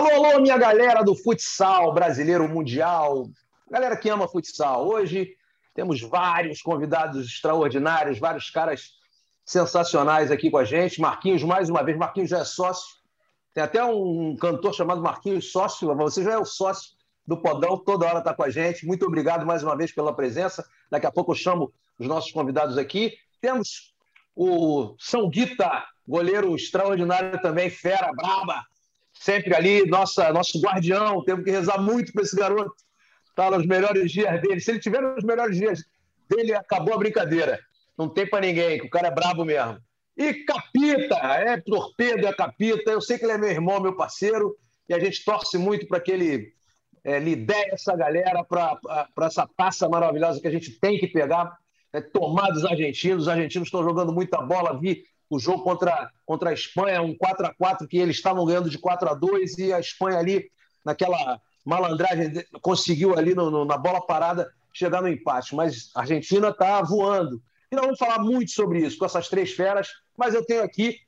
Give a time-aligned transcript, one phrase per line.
[0.00, 3.28] Alô, alô, minha galera do futsal brasileiro mundial,
[3.70, 4.88] galera que ama futsal.
[4.88, 5.36] Hoje
[5.74, 8.92] temos vários convidados extraordinários, vários caras
[9.44, 11.02] sensacionais aqui com a gente.
[11.02, 12.96] Marquinhos, mais uma vez, Marquinhos já é sócio.
[13.52, 16.92] Tem até um cantor chamado Marquinhos Sócio, você já é o sócio
[17.26, 18.86] do Podão, toda hora está com a gente.
[18.86, 20.66] Muito obrigado mais uma vez pela presença.
[20.90, 23.12] Daqui a pouco eu chamo os nossos convidados aqui.
[23.38, 23.94] Temos
[24.34, 28.64] o São Guita, goleiro extraordinário também, fera, braba,
[29.20, 31.22] sempre ali, nossa, nosso guardião.
[31.22, 32.74] Temos que rezar muito para esse garoto
[33.36, 34.60] tá nos melhores dias dele.
[34.60, 35.84] Se ele tiver nos melhores dias
[36.28, 37.60] dele, acabou a brincadeira.
[37.96, 39.78] Não tem para ninguém, que o cara é brabo mesmo.
[40.16, 42.90] E Capita, é torpedo, é Capita.
[42.90, 44.56] Eu sei que ele é meu irmão, meu parceiro,
[44.88, 46.52] e a gente torce muito para que ele
[47.04, 51.56] é, lidere essa galera para essa taça maravilhosa que a gente tem que pegar,
[51.92, 53.22] é, tomar dos argentinos.
[53.22, 54.78] Os argentinos estão jogando muita bola.
[54.78, 58.68] Vi o jogo contra, contra a Espanha, um 4 a 4 que eles estavam ganhando
[58.68, 60.50] de 4 a 2 e a Espanha ali,
[60.84, 65.54] naquela malandragem, conseguiu ali no, no, na bola parada chegar no empate.
[65.54, 67.40] Mas a Argentina está voando.
[67.70, 70.98] E nós vamos falar muito sobre isso, com essas três feras, mas eu tenho aqui,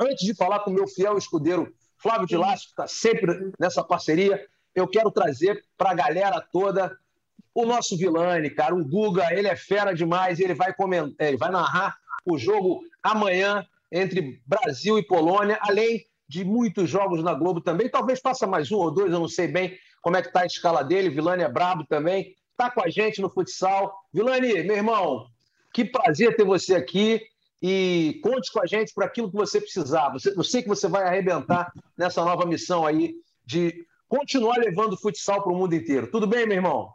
[0.00, 3.84] antes de falar com o meu fiel escudeiro Flávio de Lácio, que está sempre nessa
[3.84, 4.42] parceria,
[4.74, 6.96] eu quero trazer para a galera toda
[7.52, 8.74] o nosso Vilani, cara.
[8.74, 13.66] O Guga, ele é fera demais, ele vai, comentar, ele vai narrar o jogo amanhã
[13.90, 17.88] entre Brasil e Polônia, além de muitos jogos na Globo também.
[17.88, 20.46] Talvez faça mais um ou dois, eu não sei bem como é que está a
[20.46, 21.08] escala dele.
[21.08, 23.94] Vilani é brabo também, está com a gente no futsal.
[24.12, 25.26] Vilani, meu irmão,
[25.72, 27.22] que prazer ter você aqui
[27.62, 30.12] e conte com a gente para aquilo que você precisar.
[30.36, 35.42] Eu sei que você vai arrebentar nessa nova missão aí de continuar levando o futsal
[35.42, 36.06] para o mundo inteiro.
[36.10, 36.92] Tudo bem, meu irmão?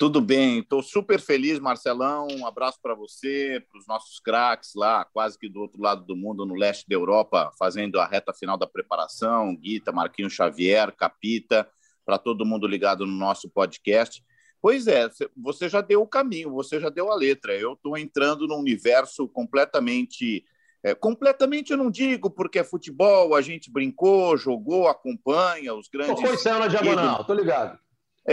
[0.00, 2.26] Tudo bem, estou super feliz, Marcelão.
[2.30, 6.16] Um abraço para você, para os nossos craques lá, quase que do outro lado do
[6.16, 9.54] mundo, no leste da Europa, fazendo a reta final da preparação.
[9.54, 11.68] Guita, Marquinhos Xavier, Capita,
[12.02, 14.24] para todo mundo ligado no nosso podcast.
[14.62, 17.54] Pois é, você já deu o caminho, você já deu a letra.
[17.54, 20.46] Eu estou entrando num universo completamente.
[20.82, 26.18] É, completamente eu não digo, porque é futebol, a gente brincou, jogou, acompanha os grandes.
[26.18, 27.78] Foi céu na diagonal, tô ligado.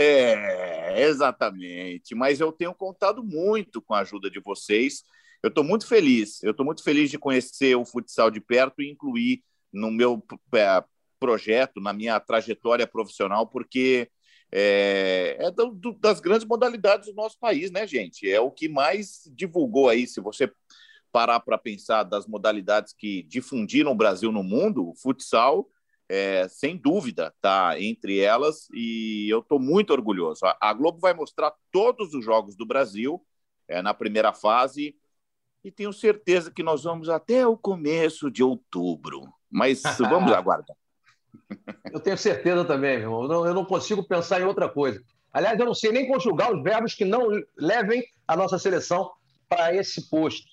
[0.00, 2.14] É, exatamente.
[2.14, 5.02] Mas eu tenho contado muito com a ajuda de vocês.
[5.42, 6.40] Eu estou muito feliz.
[6.42, 9.42] Eu estou muito feliz de conhecer o futsal de perto e incluir
[9.72, 10.22] no meu
[10.54, 10.84] é,
[11.18, 14.08] projeto, na minha trajetória profissional, porque
[14.52, 18.30] é, é do, do, das grandes modalidades do nosso país, né, gente?
[18.30, 20.06] É o que mais divulgou aí.
[20.06, 20.50] Se você
[21.10, 25.68] parar para pensar das modalidades que difundiram o Brasil no mundo, o futsal
[26.08, 30.40] é, sem dúvida, tá entre elas e eu estou muito orgulhoso.
[30.60, 33.22] A, Globo vai mostrar todos os jogos do Brasil
[33.68, 34.96] é, na primeira fase
[35.62, 39.22] e tenho certeza que nós vamos até o começo de outubro.
[39.50, 40.76] Mas vamos aguardar.
[41.92, 43.22] Eu tenho certeza também, meu irmão.
[43.22, 45.02] Eu não, eu não consigo pensar em outra coisa.
[45.32, 49.10] Aliás, eu não sei nem conjugar os verbos que não levem a nossa seleção
[49.48, 50.46] para esse posto.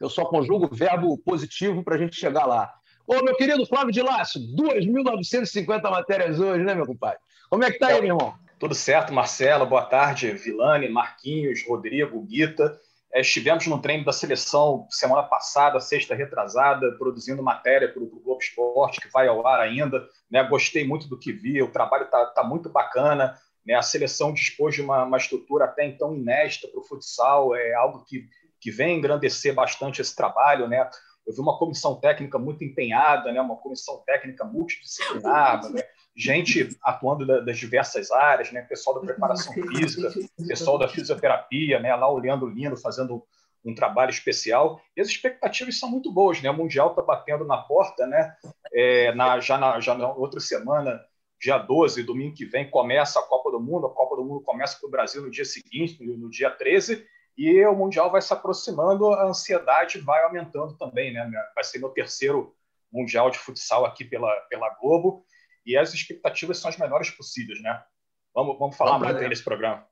[0.00, 2.72] Eu só conjugo verbo positivo para a gente chegar lá.
[3.12, 7.18] Ô, meu querido Flávio de Lácio, 2.950 matérias hoje, né, meu compadre?
[7.50, 8.34] Como é que tá aí, meu irmão?
[8.56, 9.66] Tudo certo, Marcelo.
[9.66, 12.78] Boa tarde, Vilane, Marquinhos, Rodrigo, Guita.
[13.12, 18.38] É, estivemos no treino da seleção semana passada, sexta retrasada, produzindo matéria para o Globo
[18.40, 20.06] Esporte, que vai ao ar ainda.
[20.30, 20.44] Né?
[20.44, 23.34] Gostei muito do que vi, o trabalho está tá muito bacana.
[23.66, 23.74] Né?
[23.74, 28.04] A seleção dispôs de uma, uma estrutura até então inédita para o futsal, é algo
[28.04, 28.28] que,
[28.60, 30.68] que vem engrandecer bastante esse trabalho.
[30.68, 30.88] Né?
[31.30, 33.40] Eu vi uma comissão técnica muito empenhada, né?
[33.40, 35.82] uma comissão técnica multidisciplinar, né?
[36.16, 38.62] gente atuando das diversas áreas, né?
[38.62, 40.10] pessoal da preparação física,
[40.48, 41.94] pessoal da fisioterapia, né?
[41.94, 43.24] lá o Leandro Lindo fazendo
[43.64, 44.80] um trabalho especial.
[44.96, 46.42] E as expectativas são muito boas.
[46.42, 46.50] Né?
[46.50, 48.34] O Mundial está batendo na porta, né?
[48.72, 51.00] É, na, já, na, já na outra semana,
[51.40, 53.86] dia 12, domingo que vem, começa a Copa do Mundo.
[53.86, 57.06] A Copa do Mundo começa para o Brasil no dia seguinte, no, no dia 13
[57.36, 61.30] e o Mundial vai se aproximando, a ansiedade vai aumentando também, né?
[61.54, 62.54] Vai ser meu terceiro
[62.92, 65.24] Mundial de futsal aqui pela, pela Globo,
[65.64, 67.82] e as expectativas são as melhores possíveis, né?
[68.34, 69.86] Vamos, vamos falar vamos muito nesse programa.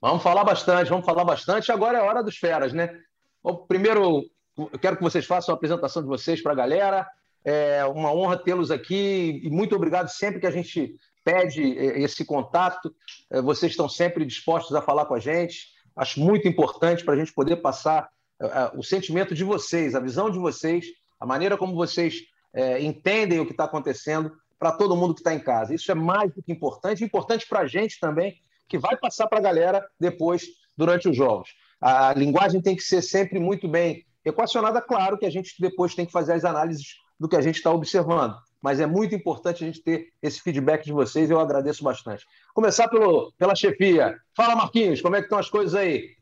[0.00, 1.72] Vamos falar bastante, vamos falar bastante.
[1.72, 2.94] Agora é hora dos feras, né?
[3.42, 4.22] Bom, primeiro,
[4.56, 7.08] eu quero que vocês façam a apresentação de vocês para a galera.
[7.44, 10.94] É uma honra tê-los aqui e muito obrigado sempre que a gente
[11.24, 12.94] pede é, esse contato.
[13.30, 15.73] É, vocês estão sempre dispostos a falar com a gente.
[15.96, 18.08] Acho muito importante para a gente poder passar
[18.40, 20.86] uh, o sentimento de vocês, a visão de vocês,
[21.20, 22.22] a maneira como vocês
[22.54, 25.74] uh, entendem o que está acontecendo para todo mundo que está em casa.
[25.74, 28.34] Isso é mais do que importante, importante para a gente também,
[28.68, 30.46] que vai passar para a galera depois,
[30.76, 31.50] durante os jogos.
[31.80, 36.06] A linguagem tem que ser sempre muito bem equacionada, claro que a gente depois tem
[36.06, 38.34] que fazer as análises do que a gente está observando.
[38.64, 42.26] Mas é muito importante a gente ter esse feedback de vocês, eu agradeço bastante.
[42.54, 44.18] Começar pelo, pela chefia.
[44.34, 46.16] Fala, Marquinhos, como é que estão as coisas aí?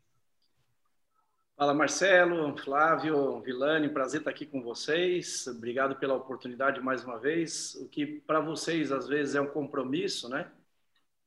[1.56, 5.46] Fala, Marcelo, Flávio, Vilani, prazer estar aqui com vocês.
[5.46, 7.76] Obrigado pela oportunidade mais uma vez.
[7.76, 10.50] O que para vocês às vezes é um compromisso, né?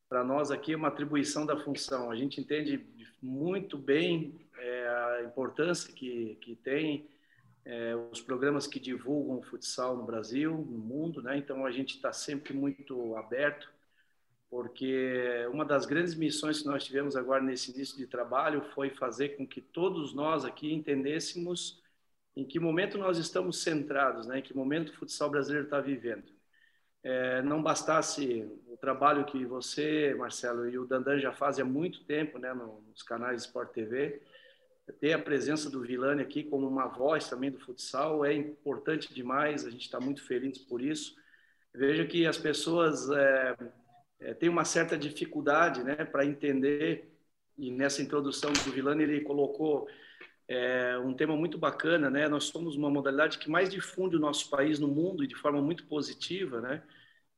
[0.10, 2.12] Para nós aqui é uma atribuição da função.
[2.12, 2.86] A gente entende
[3.22, 7.08] muito bem é, a importância que, que tem
[7.66, 11.38] é, os programas que divulgam o futsal no Brasil, no mundo, né?
[11.38, 13.68] Então a gente está sempre muito aberto,
[14.50, 19.30] porque uma das grandes missões que nós tivemos agora nesse início de trabalho foi fazer
[19.30, 21.82] com que todos nós aqui entendêssemos
[22.36, 24.40] em que momento nós estamos centrados, né?
[24.40, 26.32] Em que momento o futsal brasileiro está vivendo.
[27.04, 32.04] É, não bastasse o trabalho que você, Marcelo, e o Dandan já fazem há muito
[32.04, 32.54] tempo, né?
[32.54, 34.22] Nos canais Sport TV
[34.94, 39.66] ter a presença do Vilani aqui como uma voz também do futsal é importante demais,
[39.66, 41.16] a gente está muito feliz por isso.
[41.74, 43.58] Vejo que as pessoas é,
[44.20, 47.12] é, têm uma certa dificuldade né, para entender,
[47.58, 49.88] e nessa introdução do Vilani ele colocou
[50.48, 52.28] é, um tema muito bacana, né?
[52.28, 55.62] Nós somos uma modalidade que mais difunde o nosso país no mundo e de forma
[55.62, 56.84] muito positiva, né?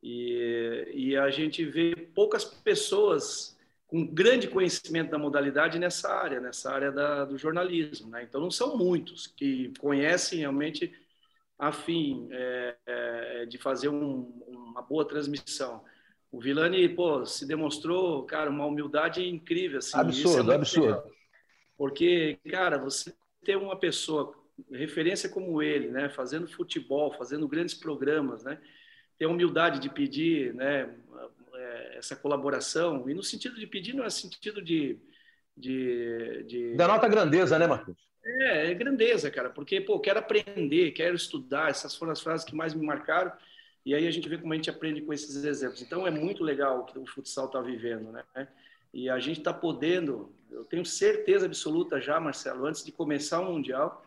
[0.04, 3.57] E, e a gente vê poucas pessoas
[3.88, 8.10] com grande conhecimento da modalidade nessa área, nessa área da, do jornalismo.
[8.10, 8.24] Né?
[8.24, 10.94] Então, não são muitos que conhecem realmente
[11.58, 15.84] a fim é, é, de fazer um, uma boa transmissão.
[16.30, 19.80] O Vilani, pô, se demonstrou, cara, uma humildade incrível.
[19.80, 20.88] Assim, absurdo, é absurdo.
[20.88, 21.12] Legal.
[21.78, 23.14] Porque, cara, você
[23.46, 24.36] ter uma pessoa,
[24.70, 28.60] referência como ele, né, fazendo futebol, fazendo grandes programas, né,
[29.18, 30.94] ter a humildade de pedir, né,
[31.94, 34.98] essa colaboração, e no sentido de pedir, não é sentido de.
[35.56, 36.76] de, de...
[36.76, 37.96] Denota grandeza, né, Marcos?
[38.24, 42.56] É, é grandeza, cara, porque, pô, quero aprender, quero estudar, essas foram as frases que
[42.56, 43.32] mais me marcaram,
[43.86, 45.82] e aí a gente vê como a gente aprende com esses exemplos.
[45.82, 48.24] Então é muito legal o que o futsal está vivendo, né?
[48.94, 53.54] E a gente está podendo, eu tenho certeza absoluta já, Marcelo, antes de começar o
[53.54, 54.04] Mundial,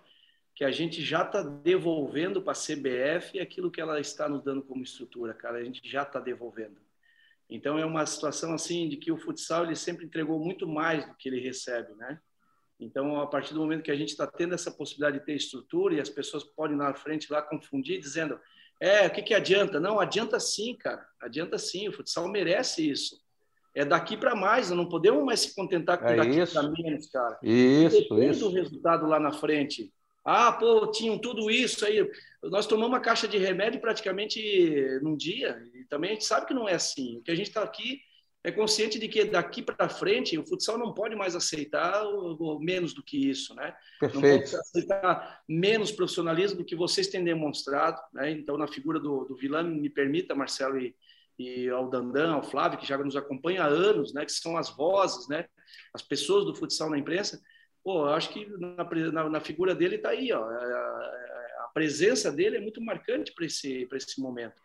[0.54, 4.60] que a gente já está devolvendo para a CBF aquilo que ela está nos dando
[4.60, 5.58] como estrutura, cara.
[5.58, 6.76] A gente já está devolvendo.
[7.50, 11.14] Então é uma situação assim de que o futsal ele sempre entregou muito mais do
[11.16, 12.20] que ele recebe, né?
[12.78, 15.94] Então a partir do momento que a gente está tendo essa possibilidade de ter estrutura
[15.94, 18.38] e as pessoas podem na frente lá confundir dizendo
[18.80, 19.78] é o que que adianta?
[19.78, 21.06] Não adianta sim, cara.
[21.20, 21.86] Adianta sim.
[21.88, 23.20] O futsal merece isso.
[23.74, 24.70] É daqui para mais.
[24.70, 27.38] Não podemos mais se contentar com é daqui para menos, cara.
[27.42, 28.48] Isso, Depende isso.
[28.48, 29.92] do resultado lá na frente.
[30.32, 32.08] Ah, pô, tinham tudo isso aí.
[32.44, 34.40] Nós tomamos uma caixa de remédio praticamente
[35.02, 37.16] num dia, e também a gente sabe que não é assim.
[37.16, 38.00] O que a gente está aqui
[38.44, 42.04] é consciente de que daqui para frente o futsal não pode mais aceitar
[42.60, 43.74] menos do que isso, né?
[43.98, 44.22] Perfeito.
[44.22, 48.30] Não pode aceitar menos profissionalismo do que vocês têm demonstrado, né?
[48.30, 50.94] Então, na figura do, do Vilano, me permita, Marcelo e,
[51.40, 54.24] e ao Dandan, ao Flávio, que já nos acompanha há anos, né?
[54.24, 55.46] Que são as vozes, né?
[55.92, 57.42] As pessoas do futsal na imprensa
[57.82, 62.30] pô, eu acho que na, na, na figura dele está aí, ó, a, a, presença
[62.32, 64.60] dele é muito marcante para esse, esse momento.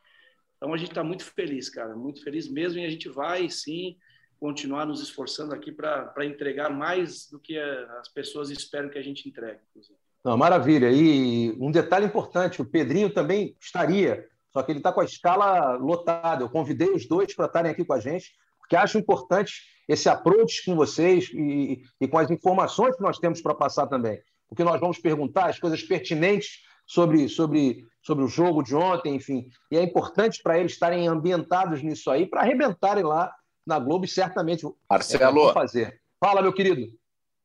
[0.57, 3.97] Então a gente está muito feliz, cara, muito feliz mesmo, e a gente vai sim
[4.39, 9.27] continuar nos esforçando aqui para entregar mais do que as pessoas esperam que a gente
[9.27, 9.59] entregue.
[9.69, 9.97] Inclusive.
[10.23, 10.89] Não, maravilha.
[10.91, 15.75] E um detalhe importante: o Pedrinho também estaria, só que ele está com a escala
[15.75, 16.43] lotada.
[16.43, 18.33] Eu convidei os dois para estarem aqui com a gente,
[18.65, 19.53] porque acho importante
[19.87, 24.19] esse approach com vocês e, e com as informações que nós temos para passar também.
[24.49, 29.15] O que nós vamos perguntar, as coisas pertinentes sobre, sobre, sobre o jogo de ontem,
[29.15, 29.47] enfim.
[29.71, 33.31] E é importante para eles estarem ambientados nisso aí, para arrebentarem lá
[33.65, 36.01] na Globo e certamente Marcelo, é, fazer.
[36.19, 36.91] Fala, meu querido.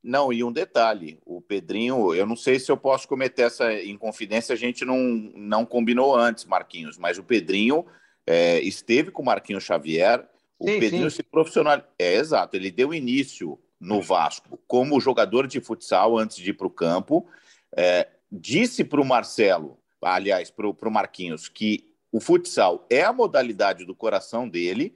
[0.03, 4.55] Não, e um detalhe, o Pedrinho, eu não sei se eu posso cometer essa inconfidência,
[4.55, 7.85] a gente não, não combinou antes, Marquinhos, mas o Pedrinho
[8.27, 10.27] é, esteve com o Marquinhos Xavier,
[10.61, 11.17] o sim, Pedrinho sim.
[11.17, 11.83] se profissional.
[11.99, 16.67] É exato, ele deu início no Vasco como jogador de futsal antes de ir para
[16.67, 17.27] o campo.
[17.75, 23.85] É, disse para o Marcelo, aliás, para o Marquinhos, que o futsal é a modalidade
[23.87, 24.95] do coração dele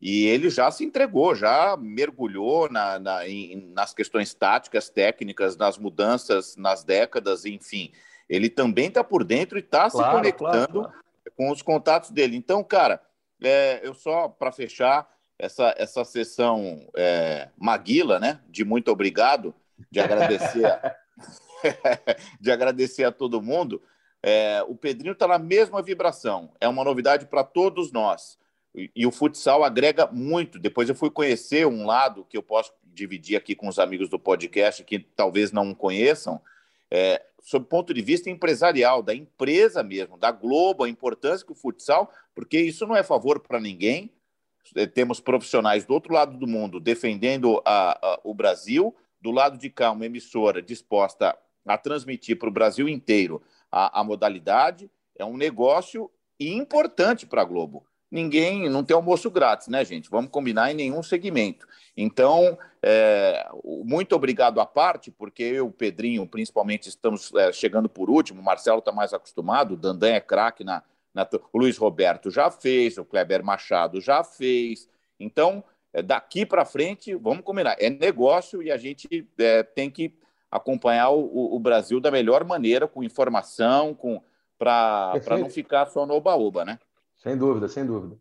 [0.00, 5.78] e ele já se entregou, já mergulhou na, na, em, nas questões táticas, técnicas, nas
[5.78, 7.90] mudanças nas décadas, enfim.
[8.28, 11.32] Ele também está por dentro e está claro, se conectando claro, claro.
[11.36, 12.36] com os contatos dele.
[12.36, 13.00] Então, cara,
[13.42, 18.40] é, eu só, para fechar essa, essa sessão é, Maguila, né?
[18.48, 19.54] De muito obrigado,
[19.90, 20.96] de agradecer, a,
[22.40, 23.82] de agradecer a todo mundo.
[24.22, 26.52] É, o Pedrinho está na mesma vibração.
[26.60, 28.38] É uma novidade para todos nós.
[28.74, 30.58] E, e, o futsal agrega muito.
[30.58, 34.18] Depois eu fui conhecer um lado que eu posso dividir aqui com os amigos do
[34.18, 36.40] podcast que talvez não conheçam.
[36.90, 41.52] É, sob o ponto de vista empresarial, da empresa mesmo, da Globo, a importância que
[41.52, 44.12] o futsal, porque isso não é favor para ninguém.
[44.74, 49.58] É, temos profissionais do outro lado do mundo defendendo a, a, o Brasil, do lado
[49.58, 54.90] de cá, uma emissora disposta a transmitir para o Brasil inteiro a, a modalidade.
[55.16, 60.10] É um negócio importante para a Globo ninguém não tem almoço grátis, né, gente?
[60.10, 61.66] Vamos combinar em nenhum segmento.
[61.96, 63.48] Então, é,
[63.84, 68.40] muito obrigado à parte, porque eu o Pedrinho, principalmente, estamos é, chegando por último.
[68.40, 70.82] O Marcelo está mais acostumado, o Dandan é craque na,
[71.12, 74.88] na, O Luiz Roberto já fez, o Kleber Machado já fez.
[75.18, 77.76] Então, é, daqui para frente, vamos combinar.
[77.78, 80.14] É negócio e a gente é, tem que
[80.50, 84.22] acompanhar o, o, Brasil da melhor maneira, com informação, com
[84.58, 86.78] para não ficar só no oba-oba, né?
[87.26, 88.16] Sem dúvida, sem dúvida.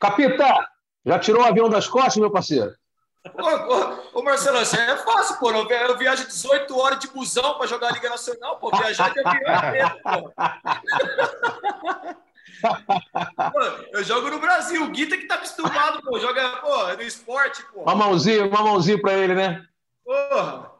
[0.00, 0.66] Capita,
[1.04, 2.74] já tirou o avião das costas, meu parceiro?
[3.34, 5.50] Ô, ô, ô Marcelo, isso é fácil, pô.
[5.50, 8.70] Eu viajo 18 horas de busão para jogar a Liga Nacional, pô.
[8.70, 9.90] Viajar de avião é
[13.50, 13.60] pô.
[13.92, 14.82] eu jogo no Brasil.
[14.84, 16.18] O Guita que tá acostumado, pô.
[16.18, 17.82] Joga, pô, no esporte, pô.
[17.82, 19.66] Uma mãozinha, uma mãozinha para ele, né?
[20.02, 20.72] Porra.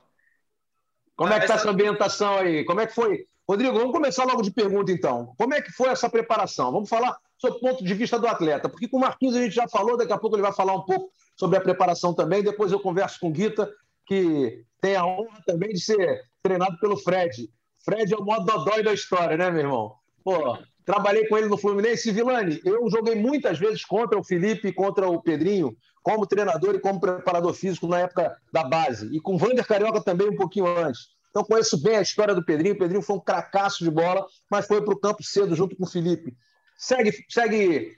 [1.15, 2.65] Como é que tá essa ambientação aí?
[2.65, 3.27] Como é que foi?
[3.47, 5.35] Rodrigo, vamos começar logo de pergunta, então.
[5.37, 6.73] Como é que foi essa preparação?
[6.73, 9.55] Vamos falar sob o ponto de vista do atleta, porque com o Marquinhos a gente
[9.55, 12.73] já falou, daqui a pouco ele vai falar um pouco sobre a preparação também, depois
[12.73, 13.71] eu converso com o Guita,
[14.07, 17.49] que tem a honra também de ser treinado pelo Fred.
[17.85, 19.95] Fred é o modo dodói da história, né, meu irmão?
[20.23, 22.13] Pô, trabalhei com ele no Fluminense.
[22.13, 26.81] Vilani, eu joguei muitas vezes contra o Felipe e contra o Pedrinho, como treinador e
[26.81, 29.09] como preparador físico na época da base.
[29.15, 31.09] E com o Vander Carioca também um pouquinho antes.
[31.31, 32.75] Então conheço bem a história do Pedrinho.
[32.75, 35.85] O Pedrinho foi um cracaço de bola, mas foi para o campo cedo junto com
[35.85, 36.35] o Felipe.
[36.77, 37.97] Segue, segue.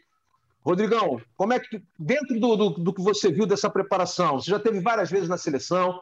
[0.64, 4.58] Rodrigão, como é que, dentro do, do, do que você viu dessa preparação, você já
[4.58, 6.00] teve várias vezes na seleção, o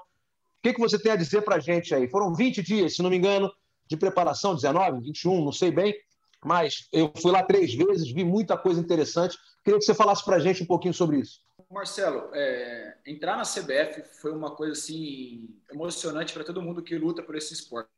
[0.62, 2.08] que, que você tem a dizer para a gente aí?
[2.08, 3.52] Foram 20 dias, se não me engano,
[3.86, 5.94] de preparação, 19, 21, não sei bem,
[6.42, 9.36] mas eu fui lá três vezes, vi muita coisa interessante.
[9.62, 11.40] Queria que você falasse para a gente um pouquinho sobre isso.
[11.70, 17.22] Marcelo, é, entrar na CBF foi uma coisa assim emocionante para todo mundo que luta
[17.22, 17.90] por esse esporte.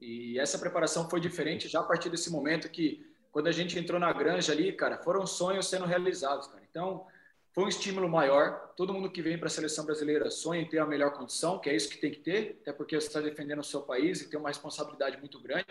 [0.00, 3.98] E essa preparação foi diferente já a partir desse momento que quando a gente entrou
[3.98, 6.62] na granja ali, cara, foram sonhos sendo realizados, cara.
[6.70, 7.06] Então,
[7.52, 8.72] foi um estímulo maior.
[8.76, 11.70] Todo mundo que vem para a seleção brasileira sonha em ter a melhor condição, que
[11.70, 14.28] é isso que tem que ter, até porque você está defendendo o seu país e
[14.28, 15.66] tem uma responsabilidade muito grande.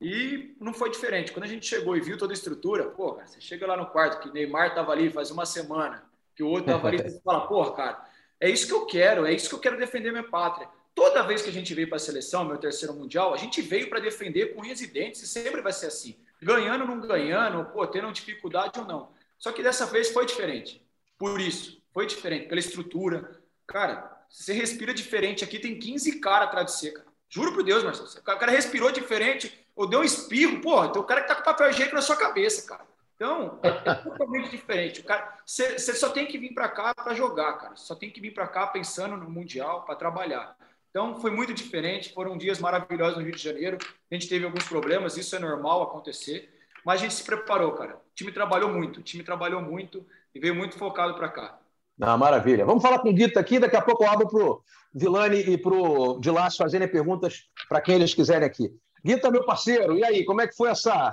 [0.00, 1.32] E não foi diferente.
[1.32, 3.86] Quando a gente chegou e viu toda a estrutura, pô, cara, você chega lá no
[3.86, 6.04] quarto, que Neymar estava ali faz uma semana,
[6.36, 8.08] que o outro estava ali, você fala, porra, cara,
[8.38, 10.68] é isso que eu quero, é isso que eu quero defender minha pátria.
[10.94, 13.88] Toda vez que a gente veio para a seleção, meu terceiro mundial, a gente veio
[13.88, 18.12] para defender com residentes e sempre vai ser assim ganhando ou não ganhando, pô, tendo
[18.12, 19.12] dificuldade ou não.
[19.38, 20.86] Só que dessa vez foi diferente.
[21.18, 23.42] Por isso, foi diferente, pela estrutura.
[23.66, 27.06] Cara, você respira diferente aqui, tem 15 caras atrás de você, cara.
[27.28, 28.08] Juro por Deus, Marcelo.
[28.08, 31.42] O cara respirou diferente, ou deu um espirro, porra, tem o cara que tá com
[31.42, 32.86] papel higiênico na sua cabeça, cara.
[33.16, 35.00] Então, é totalmente diferente.
[35.00, 37.76] O cara, você, só tem que vir para cá para jogar, cara.
[37.76, 40.56] Só tem que vir para cá pensando no mundial, para trabalhar.
[40.94, 42.12] Então, foi muito diferente.
[42.14, 43.78] Foram dias maravilhosos no Rio de Janeiro.
[44.08, 46.48] A gente teve alguns problemas, isso é normal acontecer.
[46.86, 47.96] Mas a gente se preparou, cara.
[47.96, 51.58] O time trabalhou muito, o time trabalhou muito e veio muito focado para cá.
[52.00, 52.64] Ah, maravilha.
[52.64, 53.58] Vamos falar com o Guita aqui.
[53.58, 54.62] Daqui a pouco eu abro para o
[54.94, 58.72] Vilani e para o Dilas fazerem perguntas para quem eles quiserem aqui.
[59.04, 61.12] Guita, meu parceiro, e aí, como é que foi essa,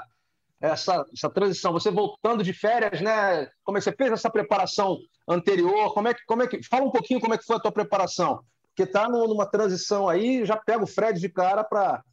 [0.62, 1.74] essa, essa transição?
[1.74, 3.50] Você voltando de férias, né?
[3.64, 5.92] Como é que você fez essa preparação anterior?
[5.92, 7.72] Como é que, como é que, fala um pouquinho como é que foi a tua
[7.72, 8.44] preparação
[8.76, 12.04] que está numa transição aí, já pega o Fred de cara para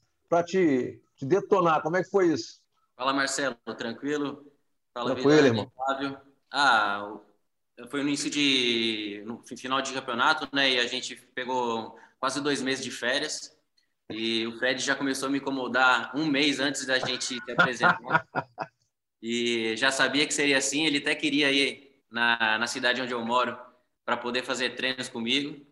[0.45, 1.83] te, te, detonar.
[1.83, 2.61] Como é que foi isso?
[2.97, 4.45] Fala, Marcelo, tranquilo?
[4.93, 5.73] Fala, tranquilo, irmão.
[5.75, 6.19] Flávio.
[6.53, 7.19] Ah,
[7.91, 9.23] foi no início de.
[9.25, 10.73] no final de campeonato, né?
[10.73, 13.57] E a gente pegou quase dois meses de férias.
[14.11, 18.27] E o Fred já começou a me incomodar um mês antes da gente se apresentar.
[19.23, 20.87] e já sabia que seria assim.
[20.87, 23.57] Ele até queria ir na, na cidade onde eu moro
[24.05, 25.68] para poder fazer treinos comigo.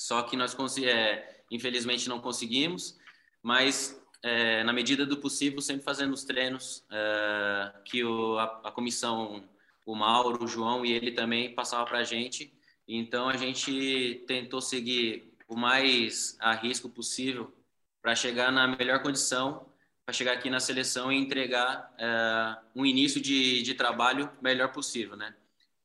[0.00, 2.98] Só que nós, é, infelizmente, não conseguimos,
[3.42, 8.72] mas é, na medida do possível, sempre fazendo os treinos é, que o, a, a,
[8.72, 9.44] comissão,
[9.84, 12.50] o Mauro, o João e ele também passava para a gente.
[12.88, 17.52] Então a gente tentou seguir o mais a risco possível
[18.00, 19.66] para chegar na melhor condição,
[20.06, 25.14] para chegar aqui na seleção e entregar é, um início de, de trabalho melhor possível,
[25.14, 25.34] né?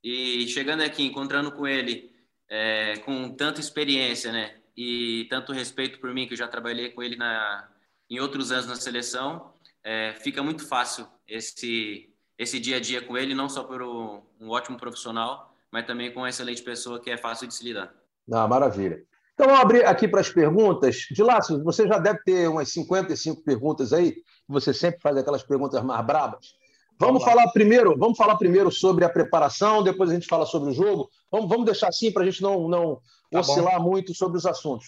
[0.01, 2.14] E chegando aqui, encontrando com ele
[2.49, 4.55] é, com tanta experiência, né?
[4.75, 7.69] E tanto respeito por mim, que eu já trabalhei com ele na,
[8.09, 13.17] em outros anos na seleção, é, fica muito fácil esse, esse dia a dia com
[13.17, 17.17] ele, não só por um ótimo profissional, mas também com uma excelente pessoa que é
[17.17, 17.93] fácil de se lidar.
[18.31, 19.03] Ah, maravilha.
[19.33, 21.07] Então, vamos abrir aqui para as perguntas.
[21.11, 24.15] De Lácio, você já deve ter umas 55 perguntas aí,
[24.47, 26.55] você sempre faz aquelas perguntas mais brabas.
[26.97, 30.71] Vamos, vamos falar primeiro, vamos falar primeiro sobre a preparação, depois a gente fala sobre
[30.71, 31.09] o jogo.
[31.31, 33.91] Vamos, vamos deixar assim para a gente não, não tá oscilar bom.
[33.91, 34.87] muito sobre os assuntos.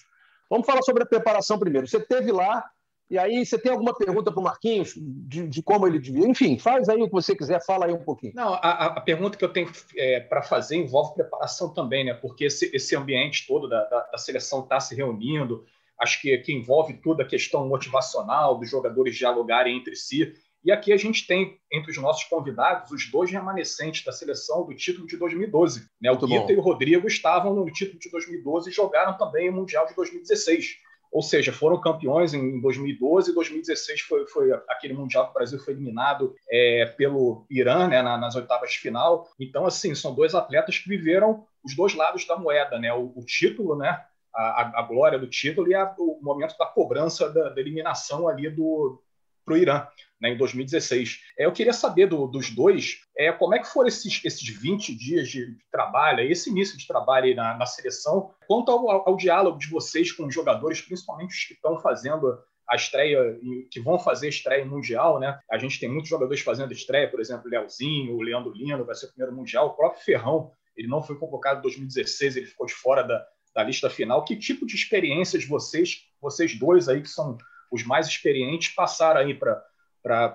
[0.49, 1.87] Vamos falar sobre a preparação primeiro.
[1.87, 2.63] Você teve lá,
[3.09, 6.27] e aí você tem alguma pergunta para o Marquinhos de, de, como ele devia?
[6.27, 8.33] Enfim, faz aí o que você quiser, fala aí um pouquinho.
[8.35, 12.13] Não, a, a pergunta que eu tenho é, para fazer envolve preparação também, né?
[12.13, 15.65] Porque esse, esse ambiente todo da, da, da seleção está se reunindo,
[15.99, 20.33] acho que, que envolve toda a questão motivacional dos jogadores dialogarem entre si.
[20.67, 24.75] E aqui a gente tem, entre os nossos convidados, os dois remanescentes da seleção do
[24.75, 25.87] título de 2012.
[26.01, 26.11] Né?
[26.11, 29.87] O Guita e o Rodrigo estavam no título de 2012 e jogaram também o Mundial
[29.87, 30.75] de 2016.
[31.09, 35.57] Ou seja, foram campeões em 2012 e 2016 foi, foi aquele Mundial que o Brasil
[35.57, 39.25] foi eliminado é, pelo Irã né, nas oitavas de final.
[39.39, 42.93] Então, assim, são dois atletas que viveram os dois lados da moeda, né?
[42.93, 44.03] O, o título, né?
[44.35, 48.49] A, a, glória do título e a, o momento da cobrança da, da eliminação ali
[48.49, 49.01] do,
[49.47, 49.87] para o Irã,
[50.19, 51.21] né, em 2016.
[51.37, 54.95] É, eu queria saber do, dos dois é, como é que foram esses, esses 20
[54.95, 59.57] dias de, trabalho, esse início de trabalho na, na, seleção, quanto ao, ao, ao, diálogo
[59.57, 62.37] de vocês com os jogadores, principalmente os que estão fazendo
[62.69, 63.39] a estreia,
[63.71, 65.39] que vão fazer a estreia mundial, né?
[65.49, 68.93] A gente tem muitos jogadores fazendo estreia, por exemplo, o Leozinho, o Leandro Lino, vai
[68.93, 72.67] ser o primeiro mundial, o próprio Ferrão, ele não foi convocado em 2016, ele ficou
[72.67, 74.23] de fora da, da lista final.
[74.23, 77.37] Que tipo de experiências vocês, vocês dois aí que são
[77.71, 79.61] os mais experientes passaram aí para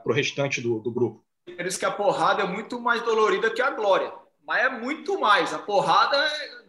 [0.04, 1.24] o restante do, do grupo.
[1.44, 4.12] Por isso que a porrada é muito mais dolorida que a glória.
[4.46, 5.52] Mas é muito mais.
[5.52, 6.18] A porrada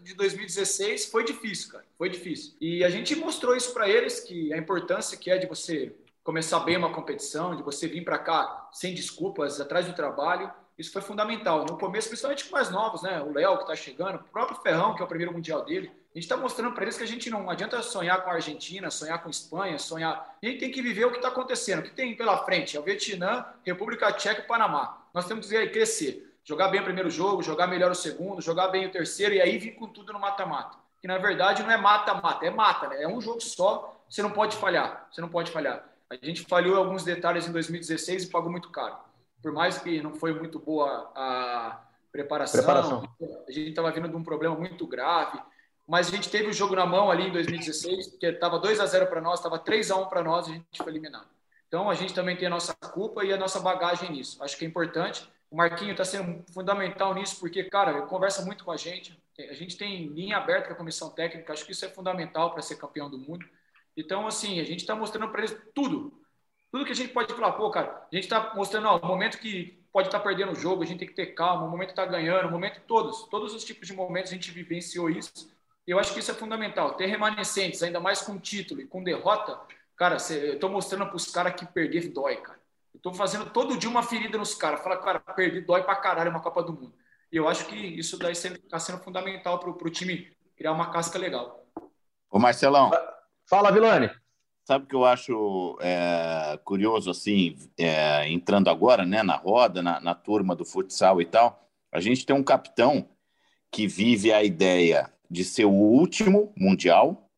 [0.01, 1.85] de 2016 foi difícil, cara.
[1.97, 2.55] Foi difícil.
[2.59, 6.59] E a gente mostrou isso para eles, que a importância que é de você começar
[6.59, 10.51] bem uma competição, de você vir para cá sem desculpas, atrás do trabalho.
[10.77, 11.65] Isso foi fundamental.
[11.65, 13.21] No começo, principalmente com mais novos, né?
[13.21, 15.91] O Léo, que está chegando, o próprio Ferrão, que é o primeiro mundial dele.
[16.13, 18.91] A gente está mostrando para eles que a gente não adianta sonhar com a Argentina,
[18.91, 20.37] sonhar com a Espanha, sonhar.
[20.41, 22.77] A gente tem que viver o que está acontecendo, o que tem pela frente.
[22.77, 25.01] É o Vietnã, República Tcheca e Panamá.
[25.11, 26.31] Nós temos que crescer.
[26.43, 29.57] Jogar bem o primeiro jogo, jogar melhor o segundo, jogar bem o terceiro e aí
[29.57, 30.77] vir com tudo no mata-mata.
[31.01, 33.01] Que na verdade não é mata-mata, é mata, né?
[33.01, 35.07] É um jogo só, você não pode falhar.
[35.11, 35.83] Você não pode falhar.
[36.11, 38.97] A gente falhou alguns detalhes em 2016 e pagou muito caro.
[39.41, 43.03] Por mais que não foi muito boa a preparação, preparação.
[43.47, 45.41] a gente estava vindo de um problema muito grave
[45.87, 48.85] mas a gente teve o jogo na mão ali em 2016, porque estava 2 a
[48.85, 51.27] 0 para nós, estava 3 a 1 para nós e a gente foi eliminado.
[51.67, 54.41] Então a gente também tem a nossa culpa e a nossa bagagem nisso.
[54.43, 55.27] Acho que é importante.
[55.51, 59.17] O Marquinho está sendo fundamental nisso, porque, cara, ele conversa muito com a gente.
[59.37, 62.61] A gente tem linha aberta com a comissão técnica, acho que isso é fundamental para
[62.61, 63.45] ser campeão do mundo.
[63.95, 66.13] Então, assim, a gente está mostrando para eles tudo.
[66.71, 69.37] Tudo que a gente pode falar, pô, cara, a gente está mostrando ó, o momento
[69.37, 71.89] que pode estar tá perdendo o jogo, a gente tem que ter calma, o momento
[71.89, 75.52] está ganhando, o momento todos, todos os tipos de momentos a gente vivenciou isso
[75.91, 76.93] eu acho que isso é fundamental.
[76.95, 79.59] Ter remanescentes, ainda mais com título e com derrota,
[79.95, 82.59] cara, eu estou mostrando para os caras que perder dói, cara.
[82.93, 84.81] Eu estou fazendo todo dia uma ferida nos caras.
[84.81, 86.93] Fala, cara, perder dói para caralho uma Copa do Mundo.
[87.31, 91.17] E eu acho que isso daí está sendo fundamental para o time criar uma casca
[91.17, 91.65] legal.
[92.29, 92.91] Ô Marcelão.
[93.45, 94.09] Fala, Vilani.
[94.65, 99.99] Sabe o que eu acho é, curioso, assim, é, entrando agora né, na roda, na,
[99.99, 101.67] na turma do futsal e tal?
[101.91, 103.09] A gente tem um capitão
[103.69, 107.29] que vive a ideia de ser o último mundial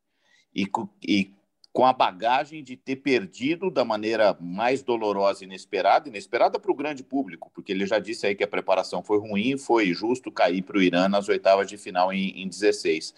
[0.54, 0.68] e,
[1.02, 1.34] e
[1.72, 6.76] com a bagagem de ter perdido da maneira mais dolorosa e inesperada, inesperada para o
[6.76, 10.62] grande público, porque ele já disse aí que a preparação foi ruim, foi justo cair
[10.62, 13.16] para o Irã nas oitavas de final em, em 16.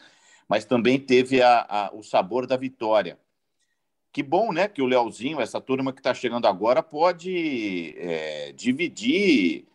[0.48, 3.20] Mas também teve a, a, o sabor da vitória.
[4.12, 9.68] Que bom, né, que o Leozinho, essa turma que está chegando agora, pode é, dividir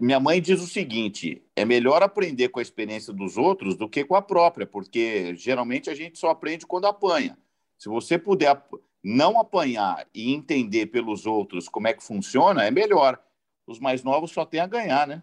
[0.00, 4.04] minha mãe diz o seguinte: é melhor aprender com a experiência dos outros do que
[4.04, 7.38] com a própria, porque geralmente a gente só aprende quando apanha.
[7.78, 8.62] Se você puder
[9.02, 13.20] não apanhar e entender pelos outros como é que funciona, é melhor.
[13.66, 15.22] Os mais novos só têm a ganhar, né?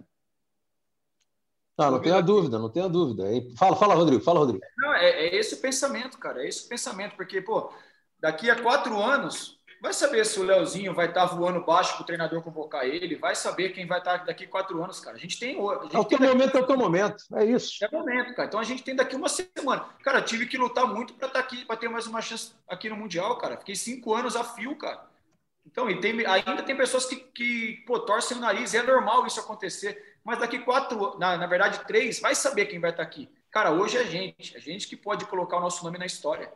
[1.77, 3.23] Não, não tenha dúvida, não tenha dúvida.
[3.57, 4.63] Fala, fala, Rodrigo, fala, Rodrigo.
[4.77, 7.71] Não, é, é esse o pensamento, cara, é esse o pensamento, porque, pô,
[8.19, 12.03] daqui a quatro anos, Vai saber se o Leozinho vai estar tá voando baixo para
[12.03, 13.17] o treinador convocar ele.
[13.17, 15.17] Vai saber quem vai estar tá daqui quatro anos, cara.
[15.17, 15.57] A gente tem.
[15.59, 16.31] A gente é o teu daqui...
[16.31, 17.23] momento, é o teu momento.
[17.35, 17.83] É isso.
[17.83, 18.47] É o momento, cara.
[18.47, 19.89] Então a gente tem daqui uma semana.
[20.01, 22.89] Cara, tive que lutar muito para estar tá aqui, para ter mais uma chance aqui
[22.89, 23.57] no Mundial, cara.
[23.57, 25.05] Fiquei cinco anos a fio, cara.
[25.65, 28.73] Então, e tem, ainda tem pessoas que, que pô, torcem o nariz.
[28.73, 30.15] É normal isso acontecer.
[30.23, 33.29] Mas daqui quatro, na, na verdade, três, vai saber quem vai estar aqui.
[33.51, 34.55] Cara, hoje é a gente.
[34.55, 36.49] A gente que pode colocar o nosso nome na história.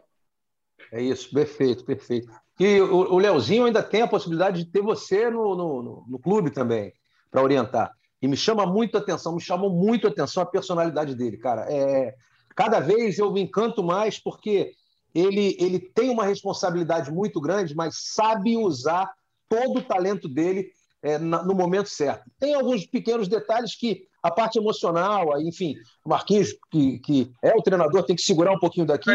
[0.93, 2.31] É isso, perfeito, perfeito.
[2.59, 6.19] E o, o Leozinho ainda tem a possibilidade de ter você no, no, no, no
[6.19, 6.91] clube também,
[7.29, 7.91] para orientar.
[8.21, 11.65] E me chama muito a atenção, me chamou muito a atenção a personalidade dele, cara.
[11.71, 12.15] É,
[12.55, 14.71] cada vez eu me encanto mais porque
[15.13, 19.09] ele, ele tem uma responsabilidade muito grande, mas sabe usar
[19.47, 22.29] todo o talento dele é, no momento certo.
[22.39, 27.61] Tem alguns pequenos detalhes que a parte emocional, enfim, o Marquinhos, que, que é o
[27.61, 29.11] treinador, tem que segurar um pouquinho daqui,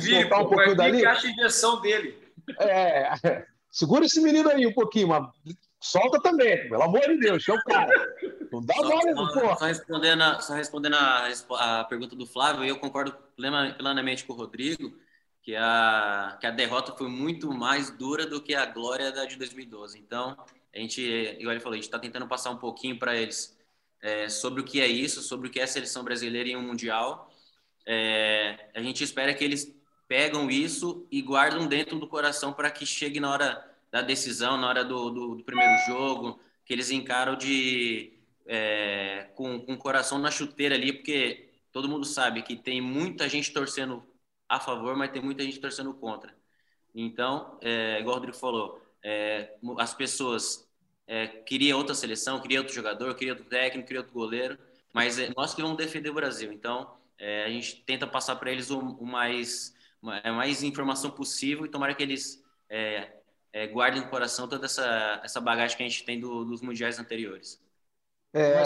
[0.00, 1.00] soltar um pouquinho dali.
[1.00, 2.23] Que acha a injeção dele.
[2.60, 5.28] É, segura esse menino aí um pouquinho, mas
[5.80, 7.92] solta também, pelo amor de Deus, o cara.
[8.50, 9.56] Não dá só, mole, só, porra.
[9.56, 11.28] Só respondendo, a, só respondendo a,
[11.80, 14.96] a pergunta do Flávio, eu concordo plenamente com o Rodrigo,
[15.42, 19.36] que a, que a derrota foi muito mais dura do que a glória da de
[19.36, 19.98] 2012.
[19.98, 20.36] Então,
[20.74, 23.56] a gente, igual ele falou, a gente está tentando passar um pouquinho para eles
[24.00, 26.62] é, sobre o que é isso, sobre o que é a seleção brasileira em um
[26.62, 27.30] mundial.
[27.86, 29.73] É, a gente espera que eles
[30.08, 34.68] pegam isso e guardam dentro do coração para que chegue na hora da decisão, na
[34.68, 38.12] hora do, do, do primeiro jogo, que eles encaram de
[38.46, 43.28] é, com, com o coração na chuteira ali, porque todo mundo sabe que tem muita
[43.28, 44.04] gente torcendo
[44.48, 46.34] a favor, mas tem muita gente torcendo contra.
[46.94, 50.68] Então, é, igual o Rodrigo falou, é, as pessoas
[51.06, 54.58] é, queriam outra seleção, queriam outro jogador, queriam outro técnico, queriam outro goleiro,
[54.92, 56.52] mas é nós que vamos defender o Brasil.
[56.52, 59.73] Então, é, a gente tenta passar para eles o, o mais,
[60.04, 63.12] mais informação possível e tomara que eles é,
[63.52, 66.98] é, guardem no coração toda essa, essa bagagem que a gente tem do, dos mundiais
[66.98, 67.62] anteriores.
[68.32, 68.64] É,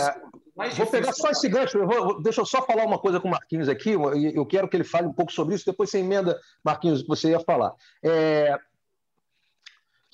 [0.75, 1.77] vou pegar só esse gancho.
[1.77, 3.91] Eu vou, deixa eu só falar uma coisa com o Marquinhos aqui.
[3.93, 5.67] Eu quero que ele fale um pouco sobre isso.
[5.67, 7.75] Depois você emenda, Marquinhos, o que você ia falar.
[8.03, 8.59] É,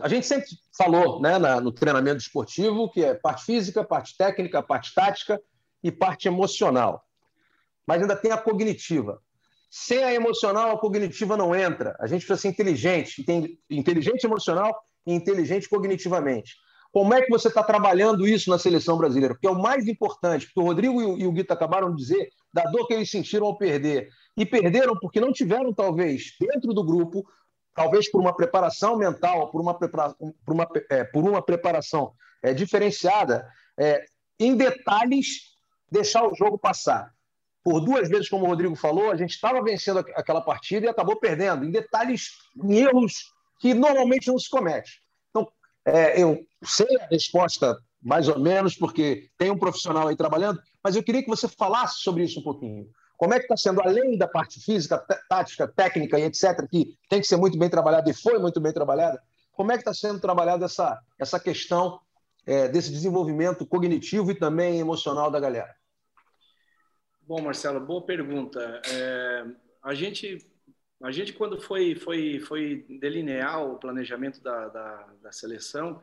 [0.01, 4.61] a gente sempre falou né, na, no treinamento esportivo que é parte física, parte técnica,
[4.61, 5.41] parte tática
[5.83, 7.07] e parte emocional.
[7.87, 9.23] Mas ainda tem a cognitiva.
[9.77, 11.97] Sem a emocional, a cognitiva não entra.
[11.99, 13.27] A gente precisa ser inteligente,
[13.69, 14.73] inteligente emocional
[15.05, 16.55] e inteligente cognitivamente.
[16.93, 19.35] Como é que você está trabalhando isso na seleção brasileira?
[19.35, 21.97] Porque é o mais importante, porque o Rodrigo e o, e o Guita acabaram de
[21.97, 24.11] dizer da dor que eles sentiram ao perder.
[24.37, 27.27] E perderam porque não tiveram, talvez, dentro do grupo,
[27.75, 32.13] talvez por uma preparação mental, por uma, prepara por uma, é, por uma preparação
[32.45, 33.45] é, diferenciada,
[33.77, 34.05] é,
[34.39, 35.57] em detalhes,
[35.91, 37.13] deixar o jogo passar.
[37.65, 41.17] Por duas vezes, como o Rodrigo falou, a gente estava vencendo aquela partida e acabou
[41.17, 42.29] perdendo, em detalhes,
[42.63, 45.03] em erros que normalmente não se comete.
[45.87, 50.97] É, eu sei a resposta, mais ou menos, porque tem um profissional aí trabalhando, mas
[50.97, 52.89] eu queria que você falasse sobre isso um pouquinho.
[53.17, 54.99] Como é que está sendo, além da parte física,
[55.29, 58.73] tática, técnica e etc., que tem que ser muito bem trabalhada e foi muito bem
[58.73, 59.23] trabalhada,
[59.53, 62.01] como é que está sendo trabalhada essa, essa questão
[62.47, 65.75] é, desse desenvolvimento cognitivo e também emocional da galera?
[67.27, 68.83] Bom, Marcelo, boa pergunta.
[68.87, 69.47] É,
[69.83, 70.47] a gente
[71.03, 76.03] a gente, quando foi, foi, foi delinear o planejamento da, da, da seleção,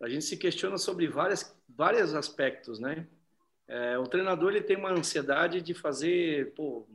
[0.00, 3.06] a gente se questiona sobre várias, vários aspectos, né?
[3.68, 6.86] É, o treinador ele tem uma ansiedade de fazer pô,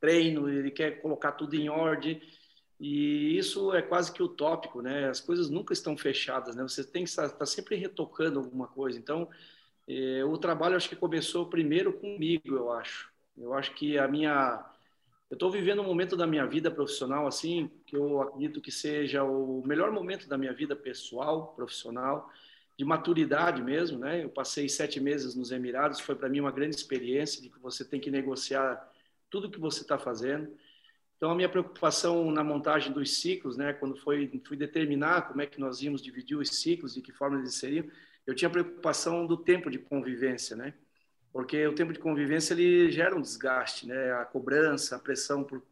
[0.00, 2.20] treino, ele quer colocar tudo em ordem
[2.80, 5.08] e isso é quase que utópico, né?
[5.08, 6.62] As coisas nunca estão fechadas, né?
[6.62, 8.98] Você tem que estar, estar sempre retocando alguma coisa.
[8.98, 9.28] Então,
[9.88, 13.10] é, o trabalho acho que começou primeiro comigo, eu acho.
[13.36, 14.64] Eu acho que a minha
[15.30, 19.22] eu estou vivendo um momento da minha vida profissional assim que eu acredito que seja
[19.24, 22.30] o melhor momento da minha vida pessoal, profissional,
[22.78, 24.22] de maturidade mesmo, né?
[24.24, 27.84] Eu passei sete meses nos Emirados, foi para mim uma grande experiência de que você
[27.84, 28.92] tem que negociar
[29.30, 30.50] tudo que você está fazendo.
[31.16, 33.72] Então a minha preocupação na montagem dos ciclos, né?
[33.72, 37.38] Quando foi fui determinar como é que nós íamos dividir os ciclos, de que forma
[37.38, 37.86] eles seriam,
[38.28, 40.74] eu tinha preocupação do tempo de convivência, né?
[41.32, 44.12] porque o tempo de convivência ele gera um desgaste, né?
[44.14, 45.62] A cobrança, a pressão por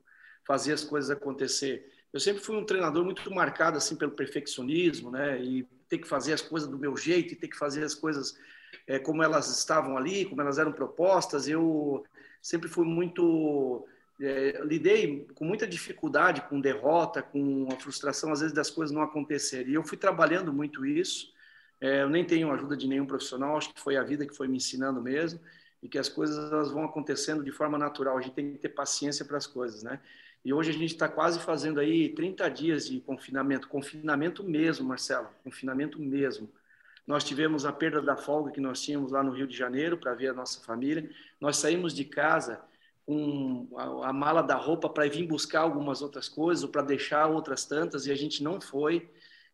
[0.45, 1.93] fazer as coisas acontecer.
[2.13, 5.43] Eu sempre fui um treinador muito marcado assim pelo perfeccionismo, né?
[5.43, 8.39] E ter que fazer as coisas do meu jeito e ter que fazer as coisas
[8.87, 11.49] é, como elas estavam ali, como elas eram propostas.
[11.49, 12.05] Eu
[12.41, 13.87] sempre fui muito
[14.21, 19.03] é, lidei com muita dificuldade com derrota, com a frustração às vezes das coisas não
[19.03, 19.73] acontecerem.
[19.73, 21.35] E eu fui trabalhando muito isso
[21.81, 24.49] é, eu nem tenho ajuda de nenhum profissional, acho que foi a vida que foi
[24.49, 25.41] me ensinando mesmo
[25.83, 28.17] e que as coisas elas vão acontecendo de forma natural.
[28.17, 30.01] A gente tem que ter paciência para as coisas, né?
[30.45, 35.29] E hoje a gente está quase fazendo aí 30 dias de confinamento, confinamento mesmo, Marcelo,
[35.43, 36.49] confinamento mesmo.
[37.07, 40.15] Nós tivemos a perda da folga que nós tínhamos lá no Rio de Janeiro para
[40.15, 41.09] ver a nossa família.
[41.41, 42.61] Nós saímos de casa
[43.05, 47.27] com a, a mala da roupa para vir buscar algumas outras coisas ou para deixar
[47.27, 49.09] outras tantas e a gente não foi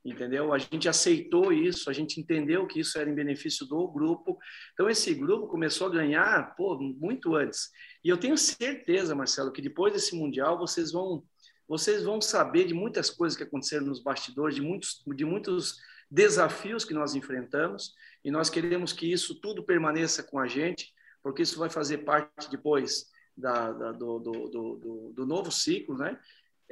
[0.05, 0.53] entendeu?
[0.53, 4.39] A gente aceitou isso, a gente entendeu que isso era em benefício do grupo.
[4.73, 7.71] Então, esse grupo começou a ganhar pô, muito antes.
[8.05, 11.25] E eu tenho certeza, Marcelo, que depois desse Mundial vocês vão,
[11.69, 15.77] vocês vão saber de muitas coisas que aconteceram nos bastidores, de muitos, de muitos
[16.11, 21.43] desafios que nós enfrentamos, e nós queremos que isso tudo permaneça com a gente, porque
[21.43, 26.19] isso vai fazer parte depois da, da do, do, do, do, novo ciclo, né?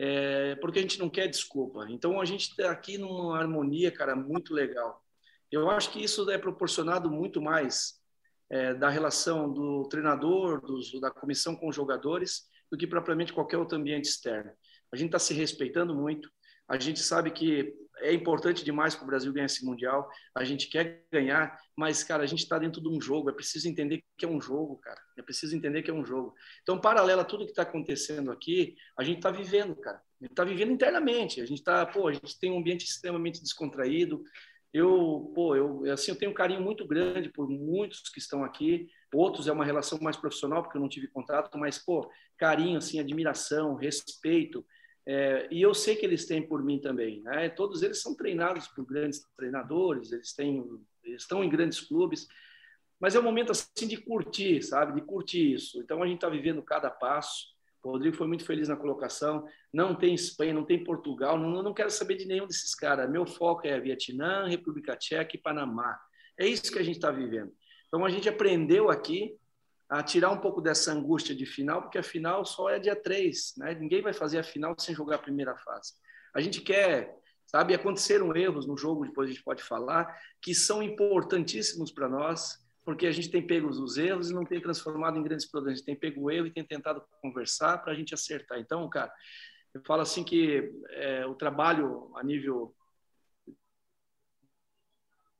[0.03, 1.85] É, porque a gente não quer desculpa.
[1.91, 5.05] Então a gente está aqui numa harmonia, cara, muito legal.
[5.53, 8.01] Eu acho que isso é proporcionado muito mais
[8.49, 10.63] é, da relação do treinador,
[11.03, 14.51] da comissão com os jogadores, do que propriamente qualquer outro ambiente externo.
[14.91, 16.31] A gente está se respeitando muito.
[16.67, 20.09] A gente sabe que é importante demais para o Brasil ganhar esse Mundial.
[20.35, 23.31] A gente quer ganhar, mas, cara, a gente está dentro de um jogo.
[23.31, 25.01] É preciso entender que é um jogo, cara.
[25.17, 26.35] É preciso entender que é um jogo.
[26.63, 29.99] Então, paralelo a tudo que está acontecendo aqui, a gente está vivendo, cara.
[30.21, 31.41] A gente está vivendo internamente.
[31.41, 34.23] A gente está, pô, a gente tem um ambiente extremamente descontraído.
[34.73, 38.89] Eu, pô, eu, assim, eu tenho um carinho muito grande por muitos que estão aqui.
[39.13, 42.09] Outros é uma relação mais profissional, porque eu não tive contato, mas, pô,
[42.39, 44.65] carinho, assim, admiração, respeito.
[45.07, 47.23] É, e eu sei que eles têm por mim também.
[47.23, 47.49] Né?
[47.49, 50.65] Todos eles são treinados por grandes treinadores, eles, têm,
[51.05, 52.27] eles estão em grandes clubes.
[53.01, 55.01] Mas é um momento, assim, de curtir, sabe?
[55.01, 55.81] De curtir isso.
[55.81, 57.47] Então, a gente está vivendo cada passo.
[57.83, 59.47] O Rodrigo foi muito feliz na colocação.
[59.73, 63.11] Não tem Espanha, não tem Portugal, não, não quero saber de nenhum desses caras.
[63.11, 65.99] Meu foco é Vietnã, República Tcheca e Panamá.
[66.39, 67.53] É isso que a gente está vivendo.
[67.89, 69.35] Então a gente aprendeu aqui
[69.91, 73.55] a tirar um pouco dessa angústia de final, porque a final só é dia 3,
[73.59, 73.75] né?
[73.75, 75.95] Ninguém vai fazer a final sem jogar a primeira fase.
[76.33, 80.81] A gente quer, sabe, aconteceram erros no jogo, depois a gente pode falar, que são
[80.81, 85.23] importantíssimos para nós porque a gente tem pego os erros e não tem transformado em
[85.23, 85.75] grandes problemas.
[85.75, 88.59] A gente tem pego o erro e tem tentado conversar para a gente acertar.
[88.59, 89.13] Então, cara,
[89.75, 92.75] eu falo assim que é, o trabalho a nível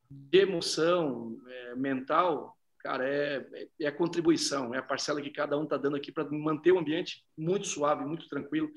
[0.09, 3.47] de emoção é, mental, cara, é,
[3.81, 6.79] é a contribuição, é a parcela que cada um está dando aqui para manter o
[6.79, 8.69] ambiente muito suave, muito tranquilo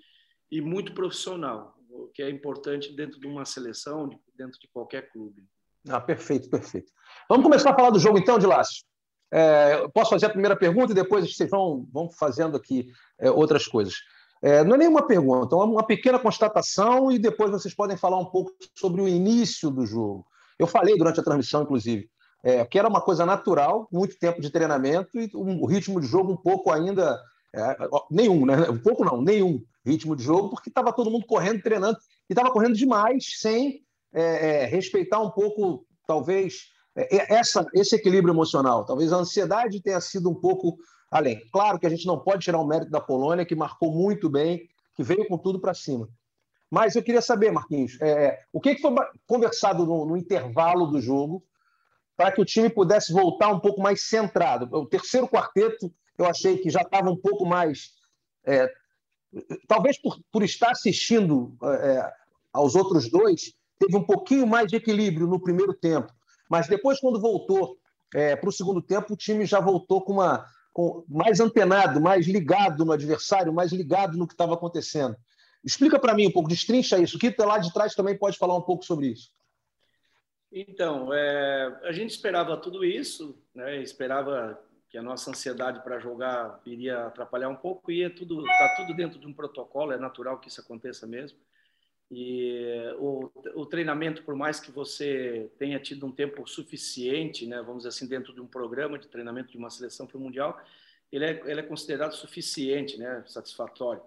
[0.52, 5.44] e muito profissional, o que é importante dentro de uma seleção, dentro de qualquer clube.
[5.90, 6.92] Ah, perfeito, perfeito.
[7.30, 8.84] Vamos começar a falar do jogo então, de Lácio.
[9.32, 13.68] É, posso fazer a primeira pergunta e depois vocês vão, vão fazendo aqui é, outras
[13.68, 13.96] coisas.
[14.44, 18.26] É, não é nenhuma pergunta, é uma pequena constatação e depois vocês podem falar um
[18.26, 20.26] pouco sobre o início do jogo.
[20.60, 22.10] Eu falei durante a transmissão, inclusive,
[22.44, 26.34] é, que era uma coisa natural, muito tempo de treinamento e um, ritmo de jogo
[26.34, 27.20] um pouco ainda.
[27.56, 27.78] É,
[28.10, 28.70] nenhum, né?
[28.70, 31.98] Um pouco não, nenhum ritmo de jogo, porque estava todo mundo correndo, treinando,
[32.30, 34.22] e estava correndo demais, sem é,
[34.64, 38.86] é, respeitar um pouco, talvez, é, é, essa, esse equilíbrio emocional.
[38.86, 40.78] Talvez a ansiedade tenha sido um pouco
[41.12, 41.40] além.
[41.52, 44.68] Claro que a gente não pode tirar o mérito da Polônia, que marcou muito bem,
[44.96, 46.10] que veio com tudo para cima.
[46.72, 48.92] Mas eu queria saber, Marquinhos, é, o que foi
[49.28, 51.44] conversado no, no intervalo do jogo
[52.16, 54.68] para que o time pudesse voltar um pouco mais centrado?
[54.76, 57.92] O terceiro quarteto eu achei que já estava um pouco mais.
[58.46, 58.72] É,
[59.68, 62.14] talvez por, por estar assistindo é,
[62.52, 66.14] aos outros dois, teve um pouquinho mais de equilíbrio no primeiro tempo.
[66.50, 67.78] Mas depois, quando voltou
[68.14, 72.28] é, para o segundo tempo, o time já voltou com uma com, mais antenado, mais
[72.28, 75.16] ligado no adversário, mais ligado no que estava acontecendo.
[75.64, 77.16] Explica para mim um pouco, destrincha isso.
[77.16, 79.30] O que lá de trás também pode falar um pouco sobre isso.
[80.56, 83.82] Então, é, a gente esperava tudo isso, né?
[83.82, 88.76] esperava que a nossa ansiedade para jogar iria atrapalhar um pouco, e é tudo está
[88.78, 91.40] tudo dentro de um protocolo, é natural que isso aconteça mesmo.
[92.12, 97.78] E o, o, treinamento, por mais que você tenha tido um tempo suficiente, né, vamos
[97.78, 100.62] dizer assim, dentro de um programa de treinamento de uma seleção para o Mundial,
[101.12, 104.04] ele é, ele é considerado suficiente, né, satisfatório.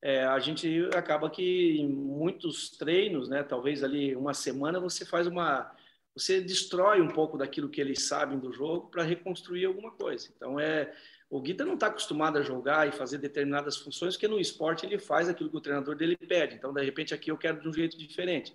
[0.00, 5.26] É, a gente acaba que em muitos treinos, né, talvez ali uma semana, você faz
[5.26, 5.70] uma.
[6.14, 10.28] Você destrói um pouco daquilo que eles sabem do jogo para reconstruir alguma coisa.
[10.36, 10.94] Então, é,
[11.30, 14.98] o Guita não está acostumado a jogar e fazer determinadas funções, porque no esporte ele
[14.98, 16.54] faz aquilo que o treinador dele pede.
[16.54, 18.54] Então, de repente, aqui eu quero de um jeito diferente.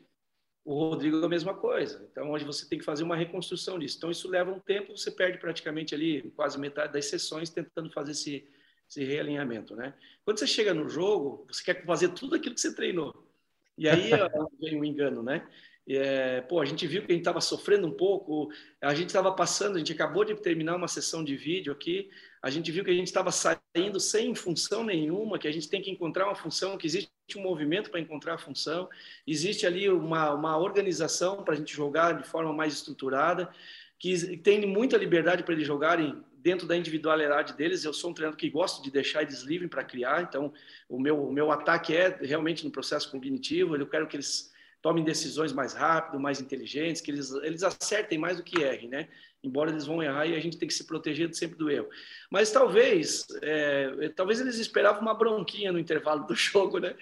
[0.64, 2.08] O Rodrigo é a mesma coisa.
[2.12, 3.98] Então, hoje você tem que fazer uma reconstrução disso.
[3.98, 8.12] Então, isso leva um tempo, você perde praticamente ali quase metade das sessões tentando fazer
[8.12, 8.48] esse,
[8.88, 9.96] esse realinhamento, né?
[10.24, 13.28] Quando você chega no jogo, você quer fazer tudo aquilo que você treinou.
[13.78, 14.12] E aí
[14.60, 15.48] vem o engano, né?
[15.90, 19.32] É, pô, a gente viu que a gente estava sofrendo um pouco, a gente estava
[19.32, 22.10] passando, a gente acabou de terminar uma sessão de vídeo aqui,
[22.42, 25.82] a gente viu que a gente estava saindo sem função nenhuma, que a gente tem
[25.82, 28.90] que encontrar uma função, que existe um movimento para encontrar a função,
[29.26, 33.50] existe ali uma, uma organização para a gente jogar de forma mais estruturada,
[33.98, 37.84] que tem muita liberdade para eles jogarem dentro da individualidade deles.
[37.84, 40.54] Eu sou um treinador que gosto de deixar eles livres para criar, então
[40.88, 45.04] o meu, o meu ataque é realmente no processo cognitivo, eu quero que eles tomem
[45.04, 49.08] decisões mais rápido, mais inteligentes, que eles, eles acertem mais do que errem, né?
[49.44, 51.88] Embora eles vão errar e a gente tem que se proteger sempre do erro.
[52.30, 56.96] Mas talvez, é, talvez eles esperavam uma bronquinha no intervalo do jogo, né?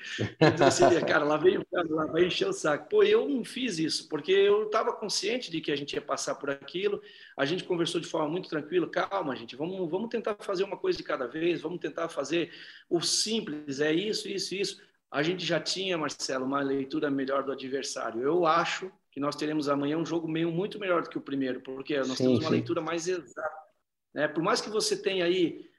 [0.66, 2.90] Assim, cara, lá vem o cara, lá vai encher o saco.
[2.90, 6.36] Pô, eu não fiz isso, porque eu estava consciente de que a gente ia passar
[6.36, 7.02] por aquilo.
[7.38, 8.88] A gente conversou de forma muito tranquila.
[8.90, 12.52] Calma, gente, vamos, vamos tentar fazer uma coisa de cada vez, vamos tentar fazer
[12.90, 17.52] o simples, é isso, isso, isso a gente já tinha, Marcelo, uma leitura melhor do
[17.52, 18.22] adversário.
[18.22, 21.62] Eu acho que nós teremos amanhã um jogo meio muito melhor do que o primeiro,
[21.62, 22.56] porque nós sim, temos uma sim.
[22.56, 23.65] leitura mais exata.
[24.13, 24.28] Né?
[24.28, 25.70] Por mais que você tenha aí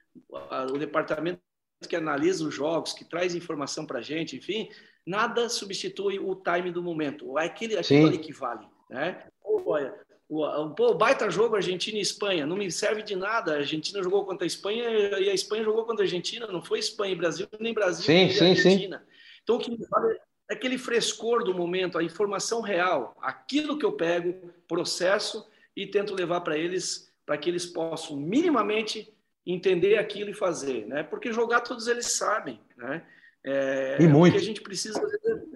[0.73, 1.41] o departamento
[1.87, 4.71] que analisa os jogos, que traz informação para a gente, enfim,
[5.05, 7.39] nada substitui o time do momento.
[7.39, 8.67] É aquele, aquilo ali que vale.
[8.89, 9.27] Né?
[9.45, 9.95] Olha,
[10.29, 12.47] o, pô, baita jogo Argentina e Espanha.
[12.47, 13.53] Não me serve de nada.
[13.53, 16.47] A Argentina jogou contra a Espanha e a Espanha jogou contra a Argentina.
[16.47, 18.99] Não foi Espanha e Brasil, nem Brasil sim, e sim, Argentina.
[18.99, 19.16] Sim.
[19.47, 20.13] Então, o que me fala
[20.51, 26.17] é aquele frescor do momento, a informação real, aquilo que eu pego, processo e tento
[26.17, 29.15] levar para eles, para que eles possam minimamente
[29.47, 31.05] entender aquilo e fazer, né?
[31.05, 33.07] Porque jogar todos eles sabem, né?
[33.45, 34.35] É, e muito.
[34.35, 35.01] O que a gente precisa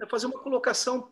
[0.01, 1.11] é fazer uma colocação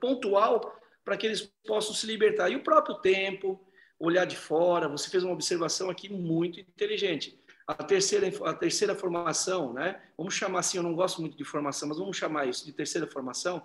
[0.00, 2.48] pontual para que eles possam se libertar.
[2.48, 3.60] E o próprio tempo,
[3.98, 7.39] olhar de fora, você fez uma observação aqui muito inteligente
[7.78, 10.00] a terceira, a terceira formação, né?
[10.16, 13.06] vamos chamar assim, eu não gosto muito de formação, mas vamos chamar isso de terceira
[13.06, 13.62] formação,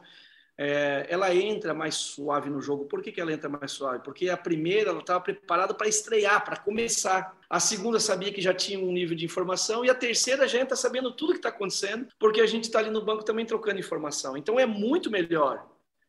[0.58, 2.86] é, ela entra mais suave no jogo.
[2.86, 4.04] Por que, que ela entra mais suave?
[4.04, 7.38] Porque a primeira ela estava preparada para estrear, para começar.
[7.50, 10.76] A segunda sabia que já tinha um nível de informação e a terceira já entra
[10.76, 14.38] sabendo tudo que está acontecendo, porque a gente está ali no banco também trocando informação.
[14.38, 15.68] Então é muito melhor,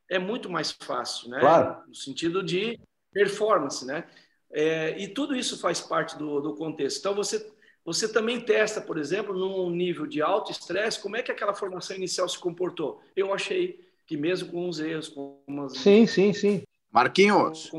[0.09, 1.41] é muito mais fácil, né?
[1.41, 1.83] Claro.
[1.89, 2.79] No sentido de
[3.13, 4.05] performance, né?
[4.53, 7.01] É, e tudo isso faz parte do, do contexto.
[7.01, 7.53] Então você
[7.87, 11.97] você também testa, por exemplo, num nível de alto estresse, como é que aquela formação
[11.97, 13.01] inicial se comportou.
[13.15, 15.75] Eu achei que mesmo com os erros, com umas...
[15.75, 16.65] Sim, sim, sim.
[16.91, 17.71] Marquinhos.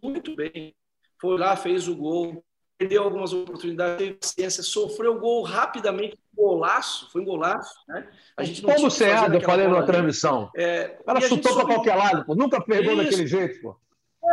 [0.00, 0.72] Muito bem.
[1.20, 2.44] Foi lá, fez o gol,
[2.78, 7.74] perdeu algumas oportunidades, teve paciência, sofreu o gol rapidamente, um golaço, foi um golaço.
[7.88, 8.08] Né?
[8.36, 10.48] A gente não Como Ceado, eu falei na transmissão.
[10.56, 12.36] É, o cara chutou para qualquer lado, pô.
[12.36, 13.02] nunca perdeu isso.
[13.02, 13.60] daquele jeito.
[13.60, 13.76] Pô.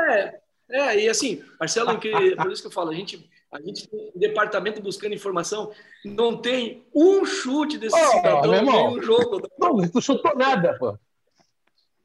[0.09, 3.87] É, é, e assim, Marcelo, que, por isso que eu falo, a gente a gente
[3.87, 5.71] tem um departamento buscando informação,
[6.03, 9.47] não tem um chute desse oh, cidadão em um jogo.
[9.57, 10.97] Não, não chutou nada, pô.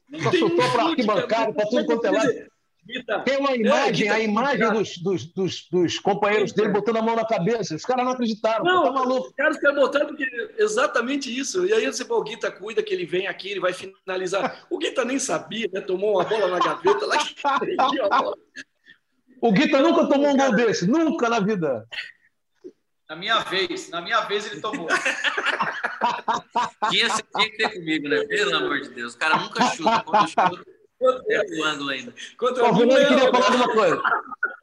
[0.09, 2.53] Não Só chutou um para arquibancada, para tudo quanto é lado.
[3.23, 7.15] Tem uma imagem, é, a imagem dos, dos, dos, dos companheiros dele botando a mão
[7.15, 7.75] na cabeça.
[7.75, 8.65] Os caras não acreditaram.
[8.65, 9.27] Não, tá maluco.
[9.27, 10.25] Os caras querem botar porque
[10.57, 11.65] exatamente isso.
[11.65, 14.65] E aí você pô, o Guita cuida que ele vem aqui, ele vai finalizar.
[14.69, 15.79] O Guita nem sabia, né?
[15.79, 18.37] Tomou uma bola na gaveta lá que a bola.
[19.43, 21.85] O Guita nunca tomou um gol desse, nunca na vida.
[23.09, 24.87] Na minha vez, na minha vez ele tomou.
[26.89, 28.23] tinha, tinha que ter comigo, né?
[28.23, 29.15] Pelo amor de Deus.
[29.15, 30.01] O cara nunca chuta.
[30.05, 30.63] Quando chuta,
[31.27, 32.13] é o ângulo ainda.
[32.39, 34.01] O Vilani queria falar uma coisa.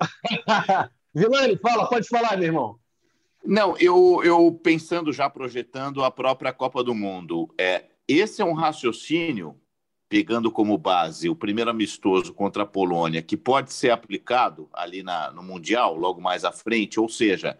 [1.15, 2.81] Vilani, fala, pode falar, meu irmão.
[3.45, 8.55] Não, eu, eu pensando já projetando a própria Copa do Mundo, é, esse é um
[8.55, 9.61] raciocínio
[10.11, 15.31] pegando como base o primeiro amistoso contra a Polônia, que pode ser aplicado ali na,
[15.31, 17.57] no Mundial, logo mais à frente, ou seja,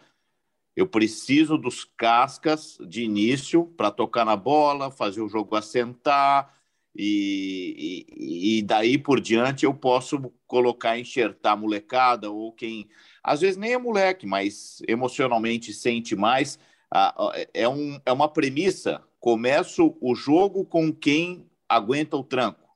[0.75, 6.53] eu preciso dos cascas de início para tocar na bola, fazer o jogo assentar,
[6.93, 12.89] e, e, e, daí por diante eu posso colocar, enxertar a molecada, ou quem
[13.23, 16.59] às vezes nem é moleque, mas emocionalmente sente mais.
[17.55, 19.01] É, um, é uma premissa.
[19.21, 22.69] Começo o jogo com quem aguenta o tranco.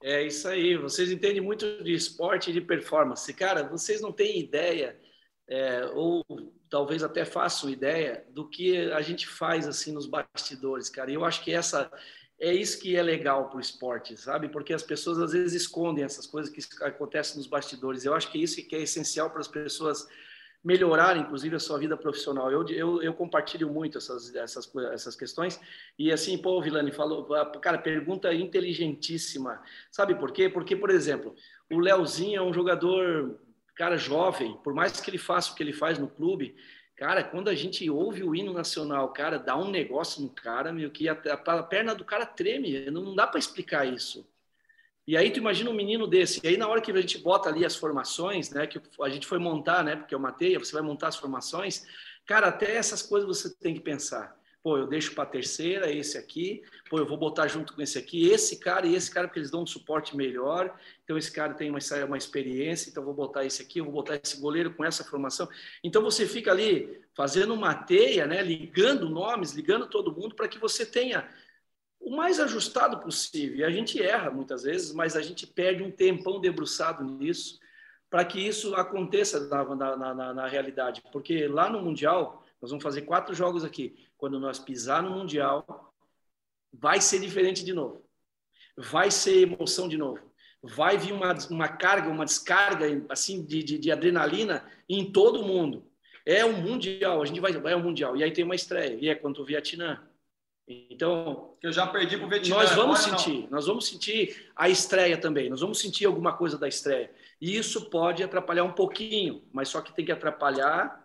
[0.00, 0.76] É isso aí.
[0.76, 3.32] Vocês entendem muito de esporte e de performance.
[3.34, 4.96] Cara, vocês não têm ideia,
[5.48, 6.24] é, ou
[6.70, 11.10] talvez até façam ideia, do que a gente faz assim nos bastidores, cara.
[11.10, 11.90] Eu acho que essa
[12.38, 14.48] é isso que é legal para o esporte, sabe?
[14.48, 18.04] Porque as pessoas às vezes escondem essas coisas que acontecem nos bastidores.
[18.04, 20.06] Eu acho que isso que é essencial para as pessoas
[20.64, 22.50] melhorar, inclusive, a sua vida profissional.
[22.50, 25.60] Eu, eu, eu compartilho muito essas, essas, essas questões.
[25.98, 27.28] E assim, pô, Vilani falou,
[27.60, 29.60] cara, pergunta inteligentíssima.
[29.92, 30.48] Sabe por quê?
[30.48, 31.34] Porque, por exemplo,
[31.70, 33.38] o Leozinho é um jogador,
[33.76, 36.56] cara, jovem, por mais que ele faça o que ele faz no clube,
[36.96, 40.90] cara, quando a gente ouve o hino nacional, cara, dá um negócio no cara, meu,
[40.90, 44.26] que a, a perna do cara treme, não dá para explicar isso.
[45.06, 47.48] E aí tu imagina um menino desse, e aí na hora que a gente bota
[47.48, 50.82] ali as formações, né, que a gente foi montar, né, porque eu matei, você vai
[50.82, 51.86] montar as formações,
[52.24, 54.34] cara, até essas coisas você tem que pensar.
[54.62, 57.98] Pô, eu deixo para a terceira esse aqui, pô, eu vou botar junto com esse
[57.98, 60.74] aqui, esse cara e esse cara, porque eles dão um suporte melhor,
[61.04, 64.40] então esse cara tem uma, uma experiência, então vou botar esse aqui, vou botar esse
[64.40, 65.46] goleiro com essa formação.
[65.82, 70.58] Então você fica ali fazendo uma teia, né, ligando nomes, ligando todo mundo para que
[70.58, 71.28] você tenha
[72.04, 73.56] o mais ajustado possível.
[73.56, 77.58] E a gente erra muitas vezes, mas a gente perde um tempão debruçado nisso
[78.10, 81.02] para que isso aconteça na, na, na, na, realidade.
[81.10, 83.96] Porque lá no Mundial, nós vamos fazer quatro jogos aqui.
[84.18, 85.92] Quando nós pisar no Mundial,
[86.72, 88.04] vai ser diferente de novo.
[88.76, 90.20] Vai ser emoção de novo.
[90.62, 95.90] Vai vir uma, uma carga, uma descarga assim de, de, de adrenalina em todo mundo.
[96.26, 98.16] É um Mundial, a gente vai, é um Mundial.
[98.16, 100.02] E aí tem uma estreia, e é contra o Vietnã.
[100.66, 102.56] Então, eu já perdi para o Vietnã.
[102.56, 103.50] Nós vamos sentir, não.
[103.50, 105.50] nós vamos sentir a estreia também.
[105.50, 107.10] Nós vamos sentir alguma coisa da estreia.
[107.40, 111.04] E isso pode atrapalhar um pouquinho, mas só que tem que atrapalhar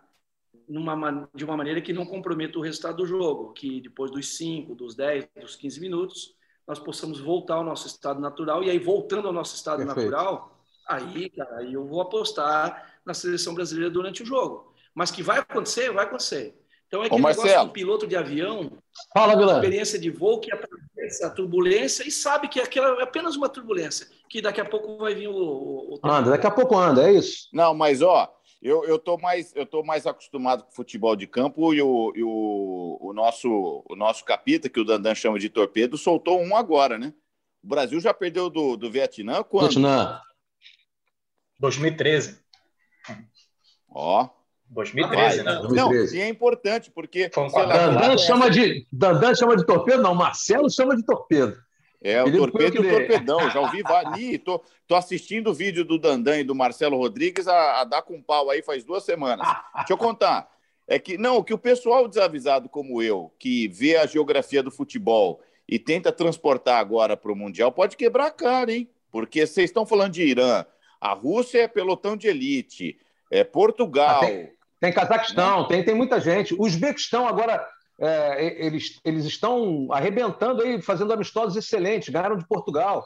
[0.68, 4.74] numa, de uma maneira que não comprometa o resultado do jogo, que depois dos 5,
[4.76, 6.36] dos 10, dos 15 minutos,
[6.66, 8.64] nós possamos voltar ao nosso estado natural.
[8.64, 10.12] E aí, voltando ao nosso estado Perfeito.
[10.12, 14.74] natural, aí, cara, aí eu vou apostar na seleção brasileira durante o jogo.
[14.93, 16.55] Mas que vai acontecer, vai acontecer.
[16.89, 18.71] Então é que negócio do piloto de avião,
[19.13, 23.47] Fala, experiência de voo que atravessa a turbulência e sabe que aquela é apenas uma
[23.47, 27.13] turbulência, que daqui a pouco vai vir o, o, anda, daqui a pouco anda, é
[27.13, 27.47] isso.
[27.53, 28.27] Não, mas ó,
[28.59, 32.23] eu, eu tô mais eu tô mais acostumado com futebol de campo e o, e
[32.23, 36.97] o, o nosso o nosso capita que o Dandan chama de torpedo soltou um agora,
[36.97, 37.13] né?
[37.63, 39.69] O Brasil já perdeu do, do Vietnã quando?
[39.69, 40.19] Vietnã.
[41.59, 42.39] 2013.
[43.87, 44.27] Ó,
[44.70, 45.55] 2013, né?
[45.55, 45.76] 2013.
[45.76, 47.30] Não, e é importante, porque.
[47.30, 51.57] Dandan, chama de, Dandan chama de torpedo, não, Marcelo chama de torpedo.
[52.01, 53.49] É, o Ele torpedo e o torpedão.
[53.49, 54.39] Já ouvi vários.
[54.43, 58.22] Tô, tô assistindo o vídeo do Dandan e do Marcelo Rodrigues a, a dar com
[58.22, 59.45] pau aí faz duas semanas.
[59.76, 60.49] Deixa eu contar.
[60.88, 65.41] É que, não, que o pessoal desavisado como eu, que vê a geografia do futebol
[65.67, 68.89] e tenta transportar agora para o Mundial, pode quebrar a cara, hein?
[69.11, 70.65] Porque vocês estão falando de Irã.
[70.99, 72.97] A Rússia é pelotão de elite.
[73.30, 74.22] É Portugal.
[74.24, 74.47] Ah,
[74.80, 76.53] tem Cazaquistão, tem, tem muita gente.
[76.53, 77.67] O Uzbequistão agora,
[77.99, 83.05] é, eles, eles estão arrebentando aí, fazendo amistosos excelentes, ganharam de Portugal.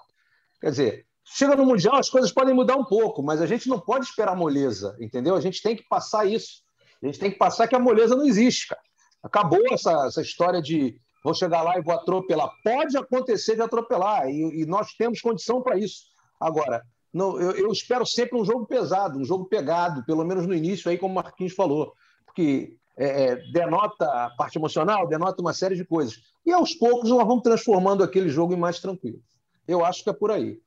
[0.61, 3.79] Quer dizer, chega no Mundial, as coisas podem mudar um pouco, mas a gente não
[3.79, 5.35] pode esperar moleza, entendeu?
[5.35, 6.61] A gente tem que passar isso.
[7.01, 8.81] A gente tem que passar que a moleza não existe, cara.
[9.23, 12.49] Acabou essa, essa história de vou chegar lá e vou atropelar.
[12.63, 16.03] Pode acontecer de atropelar, e, e nós temos condição para isso.
[16.39, 16.83] Agora,
[17.13, 20.89] não, eu, eu, espero sempre um jogo pesado, um jogo pegado, pelo menos no início,
[20.89, 21.93] aí, como o Marquinhos falou,
[22.25, 26.15] porque é, é, denota a parte emocional, denota uma série de coisas.
[26.45, 29.21] E aos poucos nós vamos transformando aquele jogo em mais tranquilo.
[29.67, 30.59] Eu acho que é por aí.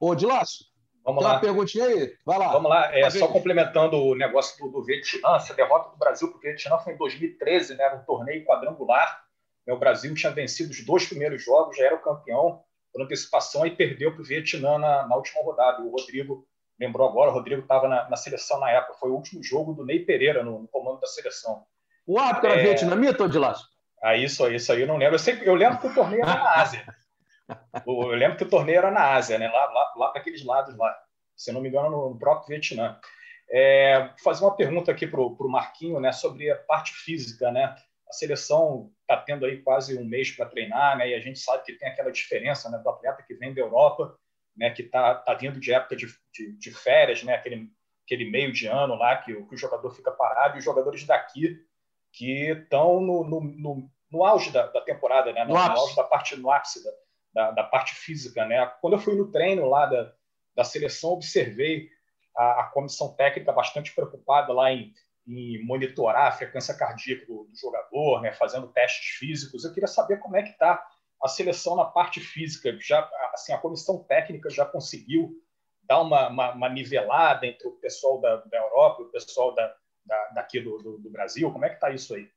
[0.00, 0.66] Ô, Dilácio,
[1.04, 1.34] Vamos Tem lá.
[1.34, 2.16] uma perguntinha aí?
[2.24, 2.52] Vai lá.
[2.52, 2.96] Vamos lá.
[2.96, 6.78] É, só complementando o negócio do, do Vietnã, essa derrota do Brasil para o Vietnã
[6.78, 7.84] foi em 2013, né?
[7.84, 9.24] Era um torneio quadrangular.
[9.68, 12.62] O Brasil tinha vencido os dois primeiros jogos, já era o campeão
[12.92, 15.82] por antecipação e perdeu para o Vietnã na, na, última rodada.
[15.82, 16.46] O Rodrigo
[16.78, 19.84] lembrou agora, o Rodrigo estava na, na, seleção na época, foi o último jogo do
[19.84, 21.64] Ney Pereira no, no comando da seleção.
[22.06, 22.52] O árbitro é...
[22.52, 23.54] era vietnamita ou de lá?
[24.02, 25.14] Ah, isso, isso aí eu não lembro.
[25.14, 26.84] Eu, sempre, eu lembro que o torneio era na Ásia.
[27.86, 29.48] eu lembro que o torneio era na Ásia, né?
[29.48, 30.92] lá, lá, lá para aqueles lados lá.
[31.36, 32.98] Se não me engano, no próprio Vietnã.
[33.48, 37.52] É, vou fazer uma pergunta aqui para o Marquinho né, sobre a parte física.
[37.52, 37.74] Né?
[38.12, 41.08] A seleção está tendo aí quase um mês para treinar, né?
[41.08, 44.14] E a gente sabe que tem aquela diferença né, do atleta que vem da Europa,
[44.54, 44.68] né?
[44.68, 47.36] Que está tá vindo de época de, de, de, férias, né?
[47.36, 47.70] Aquele,
[48.04, 51.56] aquele meio de ano lá que, que o jogador fica parado e os jogadores daqui
[52.12, 55.46] que estão no, no, no, no, auge da, da temporada, né?
[55.46, 56.90] No, no, auge da parte no ápice da,
[57.32, 58.70] da, da, parte física, né?
[58.82, 60.12] Quando eu fui no treino lá da,
[60.54, 61.88] da seleção, observei
[62.36, 64.92] a, a comissão técnica bastante preocupada lá em
[65.26, 69.64] em monitorar a frequência cardíaca do, do jogador, né, fazendo testes físicos.
[69.64, 70.84] Eu queria saber como é que está
[71.22, 72.76] a seleção na parte física.
[72.80, 75.32] Já, assim, a comissão técnica já conseguiu
[75.84, 79.74] dar uma, uma, uma nivelada entre o pessoal da, da Europa e o pessoal da,
[80.04, 81.50] da daqui do, do, do, Brasil?
[81.52, 82.28] Como é que está isso aí?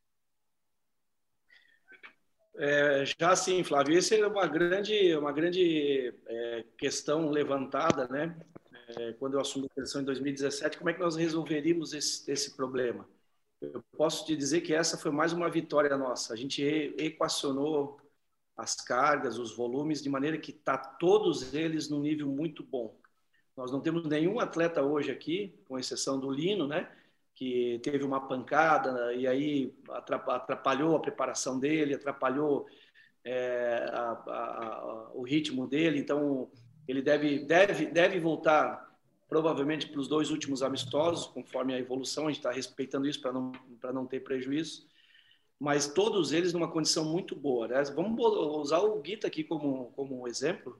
[2.58, 8.34] É, já sim, Flávio, essa é uma grande, uma grande é, questão levantada, né?
[8.88, 12.56] É, quando eu assumi a seleção em 2017, como é que nós resolveríamos esse, esse
[12.56, 13.08] problema?
[13.60, 16.34] Eu posso te dizer que essa foi mais uma vitória nossa.
[16.34, 16.62] A gente
[16.98, 18.00] equacionou
[18.56, 22.96] as cargas, os volumes, de maneira que está todos eles num nível muito bom.
[23.56, 26.90] Nós não temos nenhum atleta hoje aqui, com exceção do Lino, né,
[27.34, 32.66] que teve uma pancada e aí atrapalhou a preparação dele, atrapalhou
[33.24, 35.98] é, a, a, o ritmo dele.
[35.98, 36.50] Então,
[36.86, 38.86] ele deve, deve, deve voltar
[39.28, 43.32] provavelmente para os dois últimos amistosos, conforme a evolução, a gente está respeitando isso para
[43.32, 43.52] não,
[43.92, 44.86] não ter prejuízo,
[45.58, 47.66] mas todos eles numa condição muito boa.
[47.66, 47.82] Né?
[47.94, 48.20] Vamos
[48.58, 50.78] usar o Guita aqui como, como um exemplo.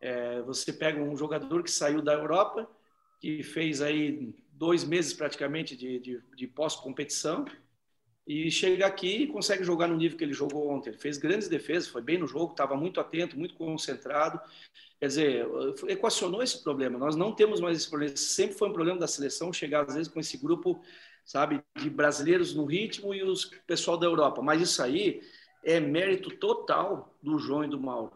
[0.00, 2.68] É, você pega um jogador que saiu da Europa,
[3.20, 7.44] que fez aí dois meses praticamente de, de, de pós-competição,
[8.26, 10.90] e chega aqui e consegue jogar no nível que ele jogou ontem.
[10.90, 14.40] Ele fez grandes defesas, foi bem no jogo, estava muito atento, muito concentrado.
[14.98, 15.46] Quer dizer,
[15.88, 16.98] equacionou esse problema.
[16.98, 18.16] Nós não temos mais esse problema.
[18.16, 20.80] Sempre foi um problema da seleção chegar, às vezes, com esse grupo,
[21.24, 24.40] sabe, de brasileiros no ritmo e os pessoal da Europa.
[24.40, 25.20] Mas isso aí
[25.62, 28.12] é mérito total do João e do Mauro.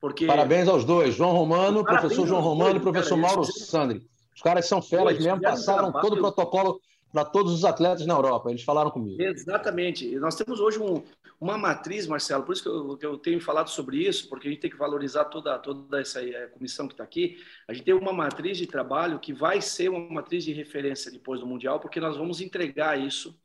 [0.00, 0.26] Porque...
[0.26, 4.06] Parabéns aos dois, João Romano, Parabéns professor João Romano e professor cara, Mauro Sandri.
[4.34, 6.80] Os caras são feras mesmo, passaram todo o protocolo
[7.12, 8.50] para todos os atletas na Europa.
[8.50, 9.20] Eles falaram comigo.
[9.20, 10.08] Exatamente.
[10.16, 11.02] Nós temos hoje um,
[11.38, 14.60] uma matriz, Marcelo, por isso que eu, eu, tenho falado sobre isso, porque a gente
[14.60, 17.36] tem que valorizar toda, toda essa eh, comissão que está aqui.
[17.68, 21.40] A gente tem uma matriz de trabalho que vai ser uma matriz de referência depois
[21.40, 23.38] do Mundial, porque nós vamos entregar isso,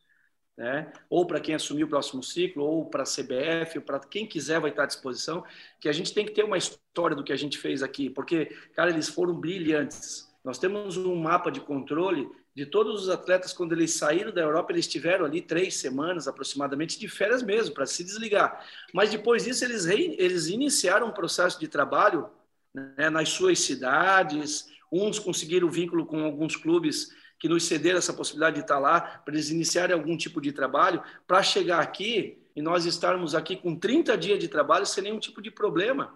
[0.55, 0.91] né?
[1.09, 4.59] ou para quem assumir o próximo ciclo, ou para a CBF, ou para quem quiser
[4.61, 5.43] vai estar à disposição,
[5.80, 8.45] que a gente tem que ter uma história do que a gente fez aqui, porque,
[8.74, 10.28] cara, eles foram brilhantes.
[10.43, 14.71] Nós temos um mapa de controle de todos os atletas, quando eles saíram da Europa,
[14.71, 18.65] eles tiveram ali três semanas aproximadamente de férias mesmo, para se desligar.
[18.91, 20.15] Mas depois disso, eles, re...
[20.17, 22.27] eles iniciaram um processo de trabalho
[22.73, 24.71] né, nas suas cidades.
[24.91, 29.35] Uns conseguiram vínculo com alguns clubes que nos cederam essa possibilidade de estar lá, para
[29.35, 34.17] eles iniciarem algum tipo de trabalho, para chegar aqui e nós estarmos aqui com 30
[34.17, 36.11] dias de trabalho sem nenhum tipo de problema.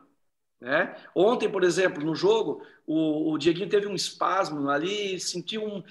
[0.62, 0.95] Né?
[1.16, 5.84] Ontem, por exemplo, no jogo, o, o Dieguinho teve um espasmo ali, sentiu um.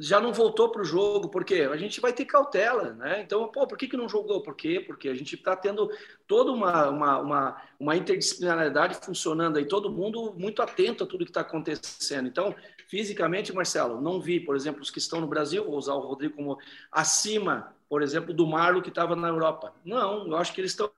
[0.00, 3.22] Já não voltou para o jogo, porque a gente vai ter cautela, né?
[3.22, 4.42] Então, pô, por que, que não jogou?
[4.42, 4.82] Por quê?
[4.84, 5.88] Porque a gente está tendo
[6.26, 11.30] toda uma, uma, uma, uma interdisciplinaridade funcionando aí, todo mundo muito atento a tudo que
[11.30, 12.26] está acontecendo.
[12.26, 12.54] Então,
[12.88, 16.34] fisicamente, Marcelo, não vi, por exemplo, os que estão no Brasil, vou usar o Rodrigo
[16.34, 16.58] como
[16.90, 19.72] acima por exemplo, do Marlo que estava na Europa.
[19.84, 20.90] Não, eu acho que eles estão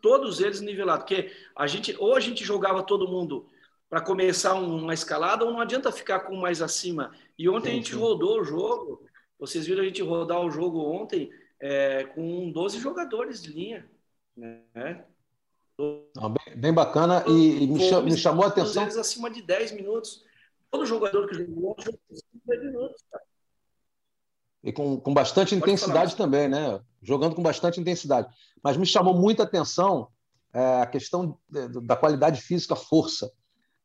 [0.00, 3.46] todos eles nivelados, porque a gente ou a gente jogava todo mundo
[3.88, 7.12] para começar uma escalada ou não adianta ficar com mais acima.
[7.38, 7.98] E ontem sim, a gente sim.
[7.98, 9.06] rodou o jogo.
[9.38, 11.30] Vocês viram a gente rodar o jogo ontem
[11.60, 13.88] é, com 12 jogadores de linha,
[14.36, 15.04] né?
[15.78, 18.82] bem, bem, bacana e, e me, me, chamou a atenção.
[18.82, 20.24] Eles acima de 10 minutos.
[20.70, 22.00] Todo jogador que jogou, jogou
[22.46, 23.04] 10 minutos.
[23.10, 23.24] Cara.
[24.62, 26.24] E com, com bastante Pode intensidade falar.
[26.24, 26.80] também, né?
[27.02, 28.28] Jogando com bastante intensidade.
[28.62, 30.08] Mas me chamou muita atenção
[30.52, 31.38] é, a questão
[31.82, 33.30] da qualidade física, força.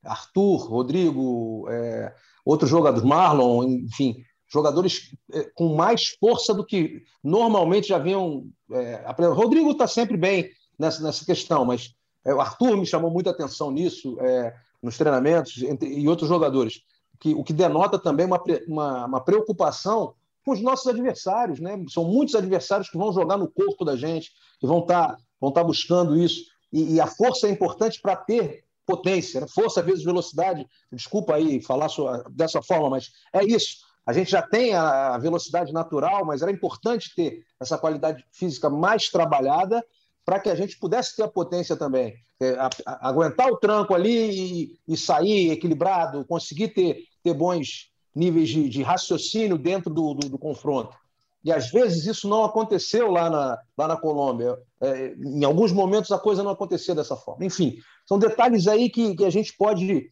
[0.04, 2.14] Arthur, Rodrigo, é,
[2.46, 8.48] outros jogadores, Marlon, enfim, jogadores é, com mais força do que normalmente já vinham.
[8.72, 13.30] É, Rodrigo está sempre bem nessa, nessa questão, mas é, o Arthur me chamou muita
[13.30, 14.54] atenção nisso, é,
[14.84, 16.82] nos treinamentos, entre, e outros jogadores,
[17.20, 20.14] que, o que denota também uma, uma, uma preocupação
[20.46, 21.60] com os nossos adversários.
[21.62, 21.84] Né?
[21.90, 25.52] São muitos adversários que vão jogar no corpo da gente, que vão estar tá, vão
[25.52, 26.44] tá buscando isso.
[26.72, 29.48] E, e a força é importante para ter potência, né?
[29.48, 30.68] força vezes velocidade.
[30.92, 33.78] Desculpa aí falar sua, dessa forma, mas é isso.
[34.06, 39.08] A gente já tem a velocidade natural, mas era importante ter essa qualidade física mais
[39.08, 39.82] trabalhada
[40.26, 42.16] para que a gente pudesse ter a potência também.
[42.40, 47.92] É, a, a, aguentar o tranco ali e, e, sair equilibrado, conseguir ter, ter bons
[48.16, 50.96] níveis de, de raciocínio dentro do, do, do, confronto.
[51.44, 54.58] E às vezes isso não aconteceu lá na, lá na Colômbia.
[54.82, 57.46] É, em alguns momentos a coisa não aconteceu dessa forma.
[57.46, 60.10] Enfim, são detalhes aí que, que a gente pode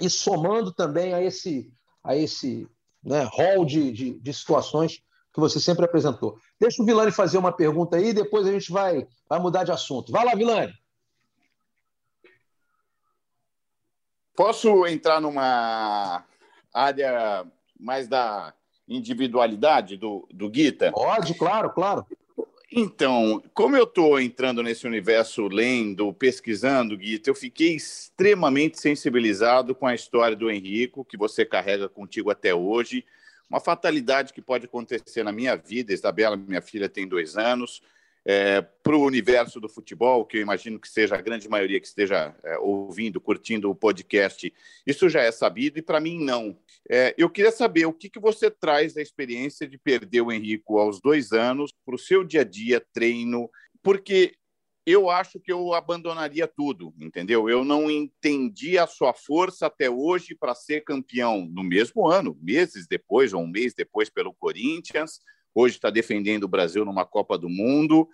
[0.00, 1.70] ir somando também a esse,
[2.02, 2.66] a esse
[3.02, 5.02] né, hall de, de, de situações
[5.32, 6.38] que você sempre apresentou.
[6.60, 10.12] Deixa o Vilani fazer uma pergunta aí, depois a gente vai, vai mudar de assunto.
[10.12, 10.72] Vai lá, Vilani.
[14.34, 16.24] Posso entrar numa
[16.72, 17.46] área
[17.78, 18.54] mais da
[18.88, 20.90] individualidade do, do Guita?
[20.92, 22.06] Pode, claro, claro.
[22.74, 29.86] Então, como eu estou entrando nesse universo lendo, pesquisando, Guita, eu fiquei extremamente sensibilizado com
[29.86, 33.04] a história do Henrico, que você carrega contigo até hoje.
[33.48, 35.92] Uma fatalidade que pode acontecer na minha vida.
[35.92, 37.82] Isabela, minha filha, tem dois anos
[38.24, 41.86] é, para o universo do futebol, que eu imagino que seja a grande maioria que
[41.86, 44.52] esteja é, ouvindo, curtindo o podcast,
[44.86, 46.56] isso já é sabido e para mim não.
[46.88, 50.78] É, eu queria saber o que, que você traz da experiência de perder o Henrico
[50.78, 53.50] aos dois anos para o seu dia a dia, treino,
[53.82, 54.34] porque
[54.84, 57.48] eu acho que eu abandonaria tudo, entendeu?
[57.48, 62.86] Eu não entendi a sua força até hoje para ser campeão no mesmo ano, meses
[62.86, 65.20] depois, ou um mês depois, pelo Corinthians
[65.54, 68.08] hoje está defendendo o Brasil numa Copa do Mundo.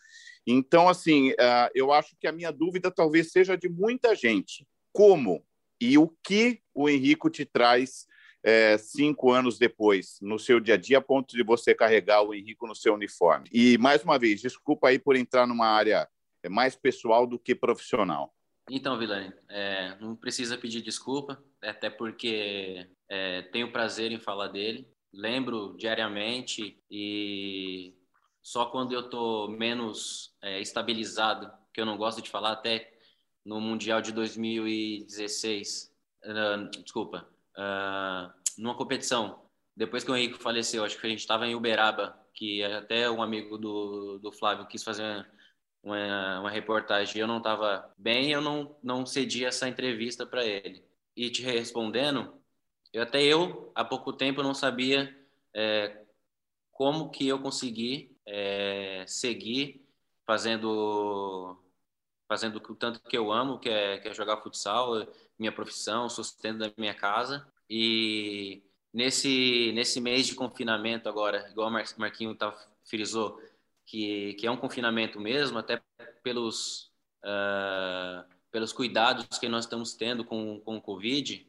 [0.46, 4.66] Então, assim, uh, eu acho que a minha dúvida talvez seja de muita gente.
[4.92, 5.44] Como
[5.80, 8.06] e o que o Henrico te traz
[8.42, 12.34] é, cinco anos depois, no seu dia a dia, a ponto de você carregar o
[12.34, 13.48] Henrico no seu uniforme?
[13.52, 16.08] E, mais uma vez, desculpa aí por entrar numa área
[16.48, 18.34] mais pessoal do que profissional.
[18.70, 24.86] Então, Vilani, é, não precisa pedir desculpa, até porque é, tenho prazer em falar dele
[25.12, 27.94] lembro diariamente e
[28.42, 32.92] só quando eu tô menos é, estabilizado, que eu não gosto de falar até
[33.44, 35.94] no Mundial de 2016,
[36.24, 39.42] uh, desculpa, uh, numa competição,
[39.76, 43.22] depois que o Henrique faleceu, acho que a gente estava em Uberaba, que até um
[43.22, 45.26] amigo do, do Flávio quis fazer
[45.82, 50.84] uma, uma reportagem, eu não estava bem, eu não, não cedi essa entrevista para ele.
[51.16, 52.34] E te respondendo,
[52.92, 55.14] eu, até eu, há pouco tempo, não sabia
[55.54, 56.04] é,
[56.72, 59.84] como que eu consegui é, seguir
[60.26, 61.58] fazendo
[62.28, 65.06] fazendo o tanto que eu amo, que é, que é jogar futsal,
[65.38, 67.46] minha profissão, sustento da minha casa.
[67.70, 68.62] E
[68.92, 72.54] nesse, nesse mês de confinamento agora, igual o Marquinho tá,
[72.84, 73.40] frisou,
[73.88, 75.80] que, que é um confinamento mesmo, até
[76.22, 76.92] pelos,
[77.24, 81.48] uh, pelos cuidados que nós estamos tendo com, com o Covid.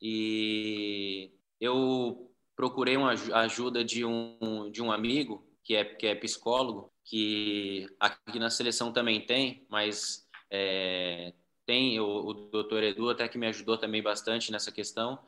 [0.00, 6.92] E eu procurei uma ajuda de um, de um amigo que é, que é psicólogo,
[7.02, 11.32] que aqui na seleção também tem, mas é,
[11.64, 15.18] tem o, o doutor Edu até que me ajudou também bastante nessa questão,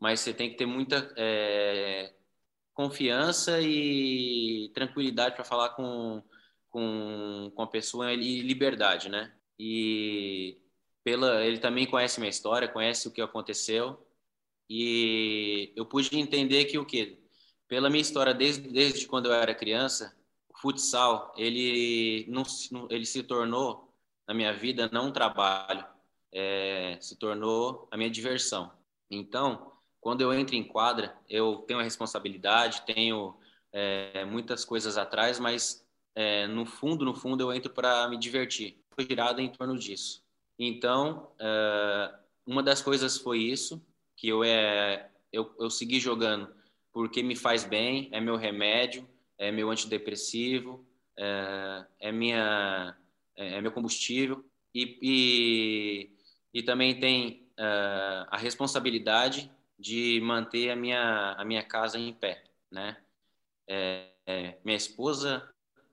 [0.00, 2.12] mas você tem que ter muita é,
[2.74, 6.22] confiança e tranquilidade para falar com,
[6.70, 9.32] com, com a pessoa e liberdade, né?
[9.58, 10.60] E
[11.04, 14.04] pela, ele também conhece minha história, conhece o que aconteceu
[14.68, 17.22] e eu pude entender que o que
[17.68, 20.16] pela minha história desde, desde quando eu era criança,
[20.48, 22.42] o futsal ele não
[22.90, 23.94] ele se tornou
[24.26, 25.84] na minha vida não um trabalho,
[26.32, 28.72] é, se tornou a minha diversão.
[29.10, 29.73] Então
[30.04, 33.34] quando eu entro em quadra, eu tenho a responsabilidade, tenho
[33.72, 35.82] é, muitas coisas atrás, mas
[36.14, 38.84] é, no fundo, no fundo, eu entro para me divertir.
[38.94, 40.22] Foi girada em torno disso.
[40.58, 42.14] Então, é,
[42.46, 43.82] uma das coisas foi isso,
[44.14, 46.54] que eu, é, eu, eu segui jogando
[46.92, 50.86] porque me faz bem, é meu remédio, é meu antidepressivo,
[51.16, 52.94] é, é minha,
[53.34, 54.44] é, é meu combustível.
[54.74, 56.10] E, e,
[56.52, 62.44] e também tem uh, a responsabilidade de manter a minha, a minha casa em pé,
[62.70, 62.96] né?
[63.68, 65.48] É, é, minha esposa,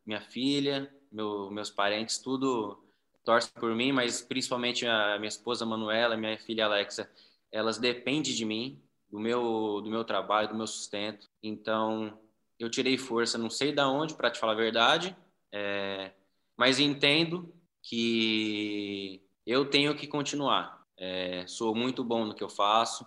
[0.06, 2.84] minha filha, meu, meus parentes, tudo
[3.24, 7.10] torcem por mim, mas principalmente a minha esposa Manuela, minha filha Alexa,
[7.52, 11.30] elas dependem de mim, do meu, do meu trabalho, do meu sustento.
[11.44, 12.18] Então,
[12.58, 15.16] eu tirei força, não sei da onde, para te falar a verdade,
[15.52, 16.12] é,
[16.56, 17.54] mas entendo
[17.84, 20.82] que eu tenho que continuar.
[20.98, 23.06] É, sou muito bom no que eu faço,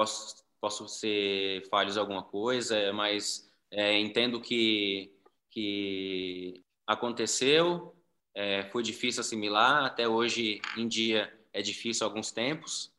[0.00, 5.12] posso, posso ser falhos alguma coisa, mas é, entendo que,
[5.50, 7.94] que aconteceu,
[8.34, 12.90] é, foi difícil assimilar, até hoje em dia é difícil alguns tempos,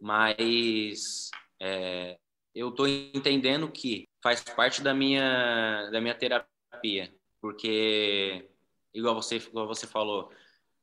[0.00, 2.16] mas é,
[2.54, 8.48] eu estou entendendo que faz parte da minha, da minha terapia, porque,
[8.94, 10.30] igual você, igual você falou,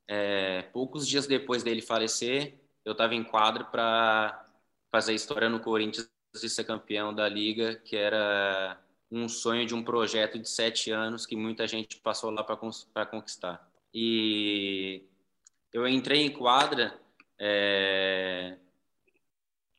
[0.10, 4.47] é, poucos dias depois dele falecer, eu estava em quadro para
[4.92, 8.80] fazer história no Corinthians e ser campeão da liga, que era
[9.12, 13.70] um sonho de um projeto de sete anos que muita gente passou lá para conquistar.
[13.94, 15.04] E
[15.74, 17.00] eu entrei em quadra
[17.40, 18.58] é,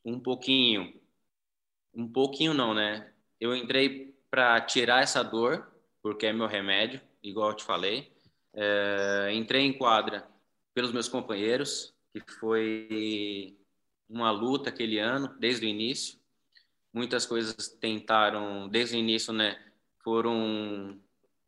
[0.04, 0.98] um pouquinho,
[1.94, 3.12] um pouquinho não, né?
[3.40, 5.70] Eu entrei para tirar essa dor,
[6.02, 8.12] porque é meu remédio, igual eu te falei.
[8.54, 10.26] É, entrei em quadra
[10.74, 13.57] pelos meus companheiros, que foi
[14.08, 16.18] uma luta aquele ano, desde o início.
[16.92, 19.62] Muitas coisas tentaram, desde o início, né?
[20.02, 20.98] Foram,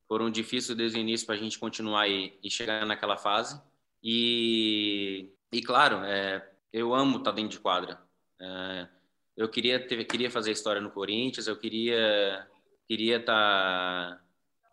[0.07, 3.61] foram difíceis desde o início para a gente continuar e, e, chegar naquela fase.
[4.03, 8.01] E, e claro, é, eu amo estar dentro de quadra.
[8.41, 8.89] É,
[9.37, 12.47] eu queria, ter, queria fazer história no Corinthians, eu queria
[12.91, 14.21] queria estar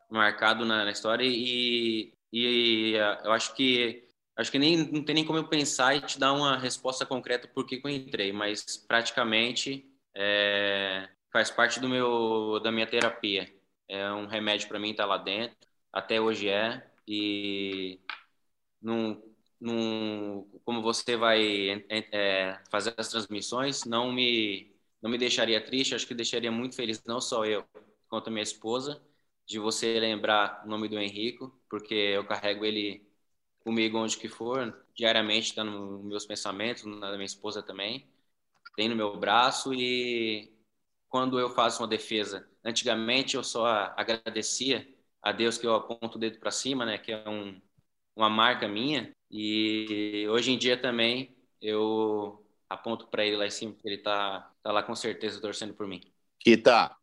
[0.10, 4.07] marcado na, na história e, e eu acho que
[4.38, 7.48] acho que nem não tem nem como eu pensar e te dar uma resposta concreta
[7.48, 9.86] por que eu entrei, mas praticamente
[10.16, 13.52] é, faz parte do meu da minha terapia.
[13.88, 15.58] É um remédio para mim estar tá lá dentro,
[15.92, 18.00] até hoje é e
[18.82, 19.22] não,
[19.60, 26.08] não como você vai é, fazer as transmissões, não me não me deixaria triste, acho
[26.08, 27.64] que deixaria muito feliz não só eu,
[28.10, 29.02] quanto a minha esposa,
[29.46, 33.07] de você lembrar o nome do Henrico, porque eu carrego ele
[33.68, 38.08] comigo onde que for, diariamente está nos meus pensamentos, na minha esposa também,
[38.76, 40.52] tem no meu braço e
[41.10, 43.66] quando eu faço uma defesa, antigamente eu só
[43.98, 44.88] agradecia
[45.22, 47.62] a Deus que eu aponto o dedo para cima, né, que é um,
[48.16, 53.74] uma marca minha, e hoje em dia também eu aponto para ele lá em cima,
[53.74, 56.02] porque ele tá, tá lá com certeza torcendo por mim.
[56.48, 56.96] Kita,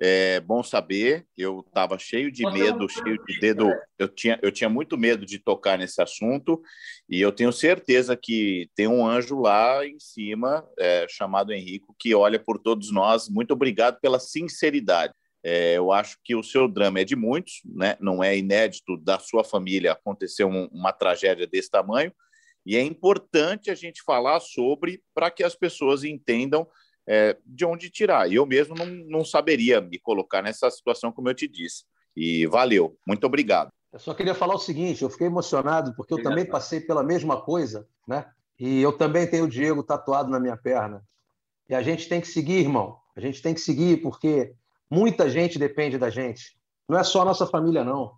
[0.00, 1.26] é bom saber.
[1.36, 3.68] Eu estava cheio de medo, cheio de dedo.
[3.98, 6.62] Eu tinha, eu tinha muito medo de tocar nesse assunto
[7.08, 12.14] e eu tenho certeza que tem um anjo lá em cima, é, chamado Henrico, que
[12.14, 13.28] olha por todos nós.
[13.28, 15.12] Muito obrigado pela sinceridade.
[15.42, 17.96] É, eu acho que o seu drama é de muitos, né?
[17.98, 22.12] não é inédito da sua família acontecer um, uma tragédia desse tamanho,
[22.64, 26.64] e é importante a gente falar sobre para que as pessoas entendam
[27.06, 28.30] é, de onde tirar.
[28.30, 31.84] E eu mesmo não, não saberia me colocar nessa situação, como eu te disse.
[32.16, 33.70] E valeu, muito obrigado.
[33.92, 36.32] Eu só queria falar o seguinte: eu fiquei emocionado porque eu obrigado.
[36.32, 38.26] também passei pela mesma coisa, né?
[38.58, 41.02] E eu também tenho o Diego tatuado na minha perna.
[41.68, 42.96] E a gente tem que seguir, irmão.
[43.16, 44.54] A gente tem que seguir porque
[44.90, 46.56] muita gente depende da gente.
[46.88, 48.12] Não é só a nossa família, não.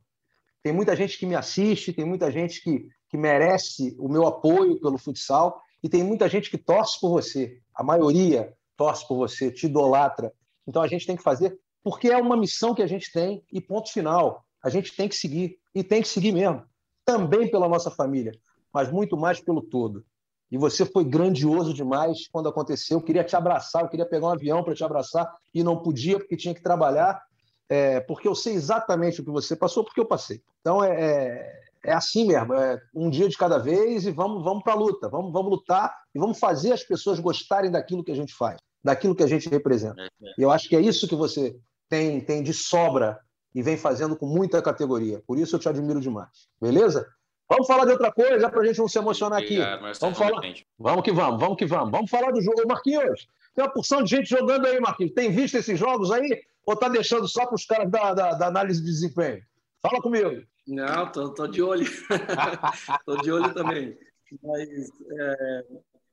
[0.63, 4.81] Tem muita gente que me assiste, tem muita gente que, que merece o meu apoio
[4.81, 7.59] pelo futsal e tem muita gente que torce por você.
[7.75, 10.33] A maioria torce por você, te idolatra.
[10.67, 13.61] Então a gente tem que fazer, porque é uma missão que a gente tem e
[13.61, 14.45] ponto final.
[14.63, 16.63] A gente tem que seguir e tem que seguir mesmo.
[17.05, 18.33] Também pela nossa família,
[18.73, 20.05] mas muito mais pelo todo.
[20.51, 22.99] E você foi grandioso demais quando aconteceu.
[22.99, 26.19] Eu queria te abraçar, eu queria pegar um avião para te abraçar e não podia
[26.19, 27.21] porque tinha que trabalhar,
[27.69, 30.43] é, porque eu sei exatamente o que você passou, porque eu passei.
[30.61, 34.73] Então é, é, assim mesmo, é um dia de cada vez e vamos, vamos para
[34.73, 38.35] a luta, vamos, vamos lutar e vamos fazer as pessoas gostarem daquilo que a gente
[38.35, 40.01] faz, daquilo que a gente representa.
[40.01, 40.35] É, é.
[40.39, 41.57] E eu acho que é isso que você
[41.89, 43.19] tem, tem de sobra
[43.55, 45.23] e vem fazendo com muita categoria.
[45.27, 46.49] Por isso eu te admiro demais.
[46.61, 47.07] Beleza?
[47.49, 49.59] Vamos falar de outra coisa para a gente não se emocionar aqui.
[50.01, 50.41] vamos falar.
[50.79, 51.91] Vamos que vamos, vamos que vamos.
[51.91, 52.67] Vamos falar do jogo.
[52.67, 55.13] Marquinhos, tem uma porção de gente jogando aí, Marquinhos.
[55.13, 56.43] Tem visto esses jogos aí?
[56.67, 59.43] Ou tá deixando só para os caras da, da, da análise de desempenho?
[59.83, 60.43] Fala comigo.
[60.67, 61.87] Não, tô, tô de olho.
[63.05, 63.99] tô de olho também.
[64.43, 65.67] Mas é,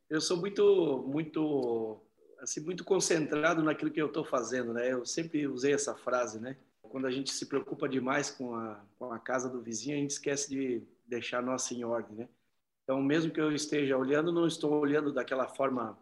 [0.09, 2.01] eu sou muito, muito,
[2.39, 4.91] assim, muito concentrado naquilo que eu estou fazendo, né?
[4.91, 6.57] Eu sempre usei essa frase, né?
[6.81, 10.11] Quando a gente se preocupa demais com a, com a casa do vizinho, a gente
[10.11, 12.29] esquece de deixar a nossa em ordem, né?
[12.83, 15.97] Então, mesmo que eu esteja olhando, não estou olhando daquela forma,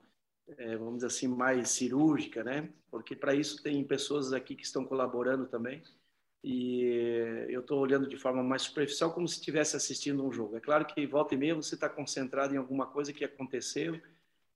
[0.57, 2.73] é, vamos dizer assim, mais cirúrgica, né?
[2.89, 5.83] Porque para isso tem pessoas aqui que estão colaborando também
[6.43, 10.55] e eu estou olhando de forma mais superficial, como se estivesse assistindo um jogo.
[10.55, 13.99] É claro que volta e meia você está concentrado em alguma coisa que aconteceu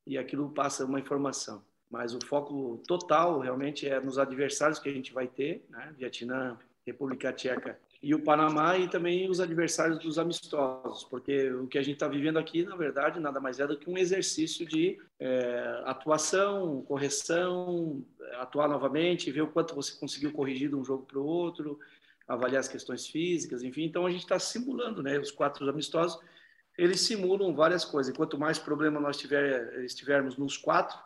[0.05, 1.63] e aquilo passa uma informação.
[1.89, 5.93] Mas o foco total realmente é nos adversários que a gente vai ter, né?
[5.97, 11.78] Vietnã, República Tcheca e o Panamá e também os adversários dos amistosos, porque o que
[11.78, 14.99] a gente está vivendo aqui, na verdade, nada mais é do que um exercício de
[15.18, 21.18] é, atuação, correção, atuar novamente, ver o quanto você conseguiu corrigir de um jogo para
[21.18, 21.80] o outro,
[22.28, 23.86] avaliar as questões físicas, enfim.
[23.86, 25.18] Então a gente está simulando, né?
[25.18, 26.20] Os quatro amistosos,
[26.78, 28.14] eles simulam várias coisas.
[28.14, 30.97] E quanto mais problema nós tiver, estivermos nos quatro,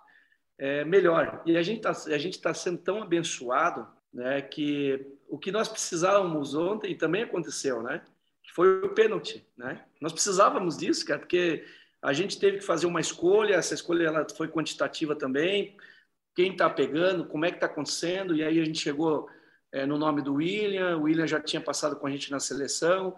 [0.58, 1.44] é melhor.
[1.46, 4.42] E a gente está tá sendo tão abençoado, né?
[4.42, 8.02] Que o que nós precisávamos ontem também aconteceu, né?
[8.54, 9.84] Foi o pênalti, né?
[10.02, 11.66] Nós precisávamos disso, cara, porque
[12.02, 15.76] a gente teve que fazer uma escolha, essa escolha ela foi quantitativa também,
[16.36, 19.28] quem está pegando, como é que está acontecendo, e aí a gente chegou
[19.72, 23.16] é, no nome do William, o William já tinha passado com a gente na seleção,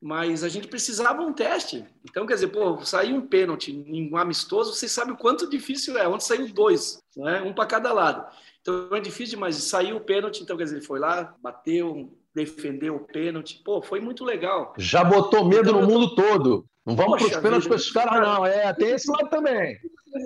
[0.00, 1.86] mas a gente precisava um teste.
[2.04, 5.96] Então, quer dizer, pô, saiu um pênalti em um amistoso, vocês sabem o quanto difícil
[5.96, 7.40] é, onde saiu dois, né?
[7.42, 8.26] um para cada lado.
[8.62, 9.56] Então é difícil demais.
[9.56, 13.60] Saiu o pênalti, então quer dizer, ele foi lá, bateu, defendeu o pênalti.
[13.64, 14.72] Pô, foi muito legal.
[14.78, 16.64] Já botou medo então, no mundo todo.
[16.86, 18.46] Não vamos para os pênaltis para esses caras, não.
[18.46, 19.78] É, tem esse lado também.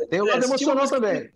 [0.09, 1.31] Tem o lado é, emocional também.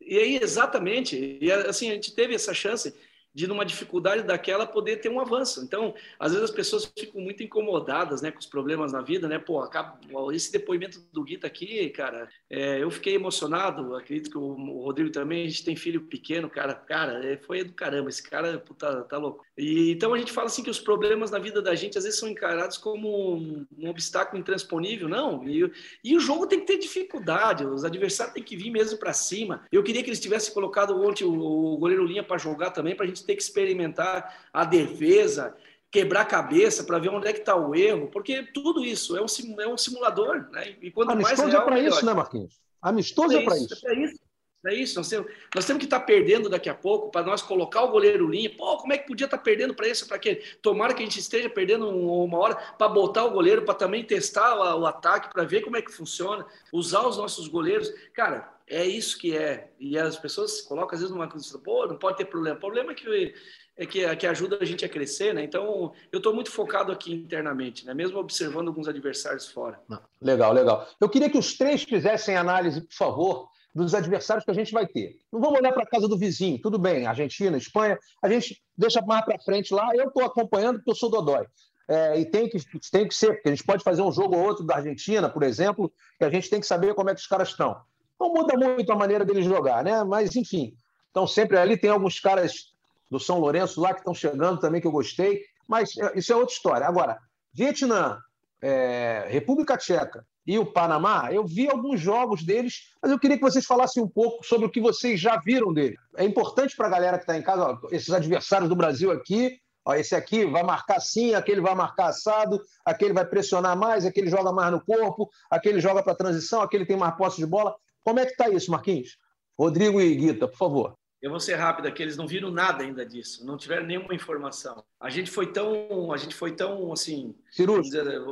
[0.00, 1.38] E aí, exatamente.
[1.40, 2.94] E assim, a gente teve essa chance
[3.36, 5.62] de numa dificuldade daquela poder ter um avanço.
[5.62, 9.38] Então, às vezes as pessoas ficam muito incomodadas, né, com os problemas na vida, né?
[9.38, 9.98] Pô, acaba,
[10.32, 13.94] esse depoimento do Guita aqui, cara, é, eu fiquei emocionado.
[13.94, 17.62] Acredito que o, o, Rodrigo também, a gente tem filho pequeno, cara, cara, é, foi
[17.62, 18.08] do caramba.
[18.08, 19.44] Esse cara, puta, tá louco.
[19.58, 22.18] E então a gente fala assim que os problemas na vida da gente às vezes
[22.18, 25.46] são encarados como um, um obstáculo intransponível, não.
[25.46, 25.70] E,
[26.02, 27.66] e, o jogo tem que ter dificuldade.
[27.66, 29.66] Os adversários têm que vir mesmo para cima.
[29.70, 33.04] Eu queria que eles tivessem colocado ontem o, o goleiro linha para jogar também, para
[33.04, 35.56] a gente ter que experimentar a defesa,
[35.90, 39.20] quebrar a cabeça para ver onde é que está o erro, porque tudo isso é
[39.20, 40.76] um, é um simulador, né?
[40.80, 42.60] E quanto Amistoso mais real, é para isso, né, Marquinhos?
[42.82, 43.86] Amistoso é, é para isso.
[43.86, 44.26] É isso.
[44.66, 47.40] É isso, nós temos, nós temos que estar tá perdendo daqui a pouco para nós
[47.40, 48.50] colocar o goleiro linha.
[48.50, 50.08] Pô, como é que podia estar tá perdendo para isso?
[50.08, 50.42] Para quê?
[50.60, 54.56] Tomara que a gente esteja perdendo uma hora para botar o goleiro, para também testar
[54.56, 57.92] o, o ataque, para ver como é que funciona, usar os nossos goleiros.
[58.12, 59.70] Cara, é isso que é.
[59.78, 62.56] E as pessoas colocam às vezes numa coisa, pô, não pode ter problema.
[62.56, 63.34] O problema é que
[63.78, 65.44] é que, que ajuda a gente a crescer, né?
[65.44, 67.92] Então, eu estou muito focado aqui internamente, né?
[67.92, 69.78] Mesmo observando alguns adversários fora.
[70.20, 70.88] Legal, legal.
[70.98, 74.86] Eu queria que os três fizessem análise, por favor, dos adversários que a gente vai
[74.86, 75.18] ter.
[75.30, 79.02] Não vamos olhar para a casa do vizinho, tudo bem, Argentina, Espanha, a gente deixa
[79.02, 79.90] mais para frente lá.
[79.94, 81.46] Eu estou acompanhando porque eu sou Dodói.
[81.88, 82.58] É, e tem que,
[82.90, 85.42] tem que ser, porque a gente pode fazer um jogo ou outro da Argentina, por
[85.42, 87.76] exemplo, e a gente tem que saber como é que os caras estão.
[88.18, 90.02] Não muda muito a maneira deles jogar, né?
[90.04, 90.74] Mas, enfim,
[91.10, 92.72] então sempre ali tem alguns caras
[93.10, 96.36] do São Lourenço lá que estão chegando também que eu gostei, mas é, isso é
[96.36, 96.86] outra história.
[96.86, 97.18] Agora,
[97.52, 98.18] Vietnã,
[98.60, 103.42] é, República Tcheca e o Panamá, eu vi alguns jogos deles, mas eu queria que
[103.42, 105.96] vocês falassem um pouco sobre o que vocês já viram dele.
[106.16, 109.58] É importante para a galera que está em casa, ó, esses adversários do Brasil aqui,
[109.84, 114.30] ó, esse aqui vai marcar sim, aquele vai marcar assado, aquele vai pressionar mais, aquele
[114.30, 117.74] joga mais no corpo, aquele joga para transição, aquele tem mais posse de bola.
[118.06, 119.18] Como é que está isso, Marquinhos?
[119.58, 120.94] Rodrigo e Guita, por favor.
[121.20, 124.84] Eu vou ser rápido aqui, eles não viram nada ainda disso, não tiveram nenhuma informação.
[125.00, 128.22] A gente foi tão, a gente foi tão assim, cirúrgico, dizer,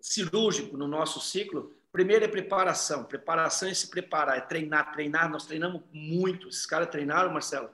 [0.00, 1.72] cirúrgico no nosso ciclo.
[1.92, 5.30] Primeiro é preparação, preparação é se preparar, é treinar, treinar.
[5.30, 6.48] Nós treinamos muito.
[6.48, 7.70] Esses caras treinaram, Marcelo,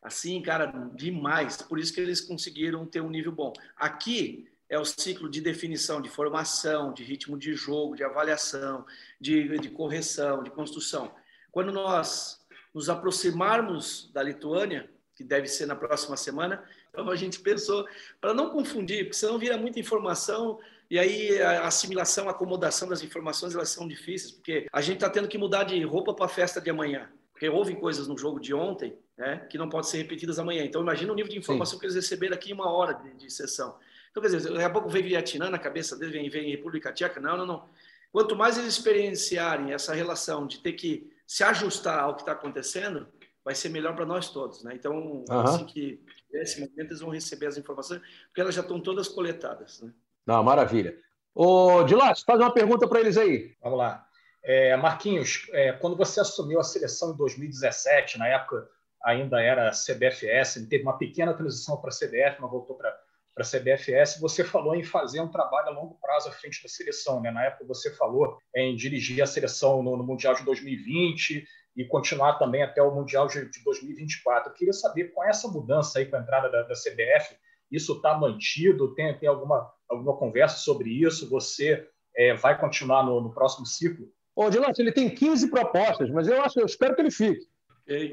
[0.00, 1.56] assim, cara, demais.
[1.56, 3.52] Por isso que eles conseguiram ter um nível bom.
[3.76, 8.86] Aqui é o ciclo de definição, de formação, de ritmo de jogo, de avaliação,
[9.20, 11.12] de, de correção, de construção.
[11.50, 12.40] Quando nós
[12.72, 17.84] nos aproximarmos da Lituânia, que deve ser na próxima semana, então a gente pensou,
[18.20, 23.02] para não confundir, porque senão vira muita informação e aí a assimilação, a acomodação das
[23.02, 26.28] informações, elas são difíceis, porque a gente está tendo que mudar de roupa para a
[26.28, 27.10] festa de amanhã.
[27.32, 30.64] Porque houve coisas no jogo de ontem né, que não podem ser repetidas amanhã.
[30.64, 31.80] Então imagina o nível de informação Sim.
[31.80, 33.76] que eles receberam aqui em uma hora de, de sessão.
[34.10, 37.20] Então, quer dizer, daqui a pouco vem Vietnã na cabeça deles, vem, vem República Tcheca.
[37.20, 37.68] Não, não, não.
[38.12, 43.06] Quanto mais eles experienciarem essa relação de ter que se ajustar ao que está acontecendo,
[43.44, 44.64] vai ser melhor para nós todos.
[44.64, 44.74] Né?
[44.74, 45.40] Então, uhum.
[45.40, 46.02] assim que
[46.32, 49.80] nesse momento eles vão receber as informações, porque elas já estão todas coletadas.
[49.80, 49.92] Né?
[50.26, 50.96] Não, maravilha.
[51.34, 53.54] Ô, Dilato, faz uma pergunta para eles aí.
[53.62, 54.06] Vamos lá.
[54.42, 58.68] É, Marquinhos, é, quando você assumiu a seleção em 2017, na época
[59.02, 62.96] ainda era CBFS, teve uma pequena transição para a CBF, mas voltou para
[63.34, 66.68] para a CBFS, você falou em fazer um trabalho a longo prazo à frente da
[66.68, 67.20] seleção.
[67.20, 67.30] Né?
[67.30, 71.44] Na época, você falou em dirigir a seleção no, no Mundial de 2020
[71.76, 74.50] e continuar também até o Mundial de, de 2024.
[74.50, 77.36] Eu queria saber, com essa mudança aí com a entrada da, da CBF,
[77.70, 78.94] isso está mantido?
[78.94, 81.30] Tem, tem alguma, alguma conversa sobre isso?
[81.30, 84.08] Você é, vai continuar no, no próximo ciclo?
[84.34, 87.48] Ô, Dilante, ele tem 15 propostas, mas eu acho, eu espero que ele fique.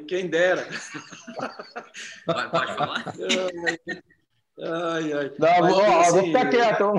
[0.07, 0.68] Quem dera.
[2.26, 3.13] Vai, pode falar?
[4.60, 5.32] Ai, ai.
[5.38, 6.93] Não, Mas, ó, assim, vou ficar quieto.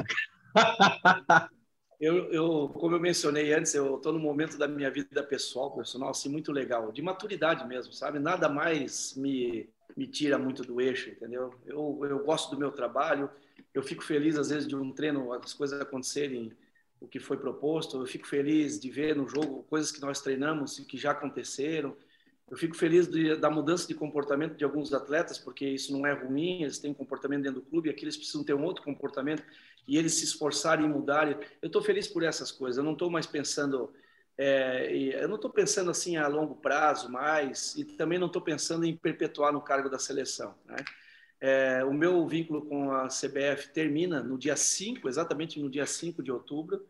[2.01, 6.11] Eu, eu, como eu mencionei antes, eu estou no momento da minha vida pessoal, profissional,
[6.11, 8.21] assim, muito legal, de maturidade mesmo, sabe?
[8.21, 11.53] Nada mais me, me tira muito do eixo, entendeu?
[11.67, 13.29] Eu, eu gosto do meu trabalho,
[13.75, 16.53] eu fico feliz, às vezes, de um treino, as coisas acontecerem,
[17.01, 20.79] o que foi proposto, eu fico feliz de ver no jogo coisas que nós treinamos
[20.79, 21.97] e que já aconteceram,
[22.51, 26.13] eu fico feliz de, da mudança de comportamento de alguns atletas, porque isso não é
[26.13, 29.43] ruim, eles têm um comportamento dentro do clube, aqui eles precisam ter um outro comportamento
[29.87, 31.37] e eles se esforçarem e mudarem.
[31.61, 33.93] Eu estou feliz por essas coisas, eu não estou mais pensando,
[34.37, 34.91] é,
[35.23, 38.97] eu não estou pensando assim a longo prazo mais, e também não estou pensando em
[38.97, 40.55] perpetuar no cargo da seleção.
[40.67, 40.77] Né?
[41.41, 46.23] É, o meu vínculo com a CBF termina no dia 5, exatamente no dia 5
[46.23, 46.87] de outubro.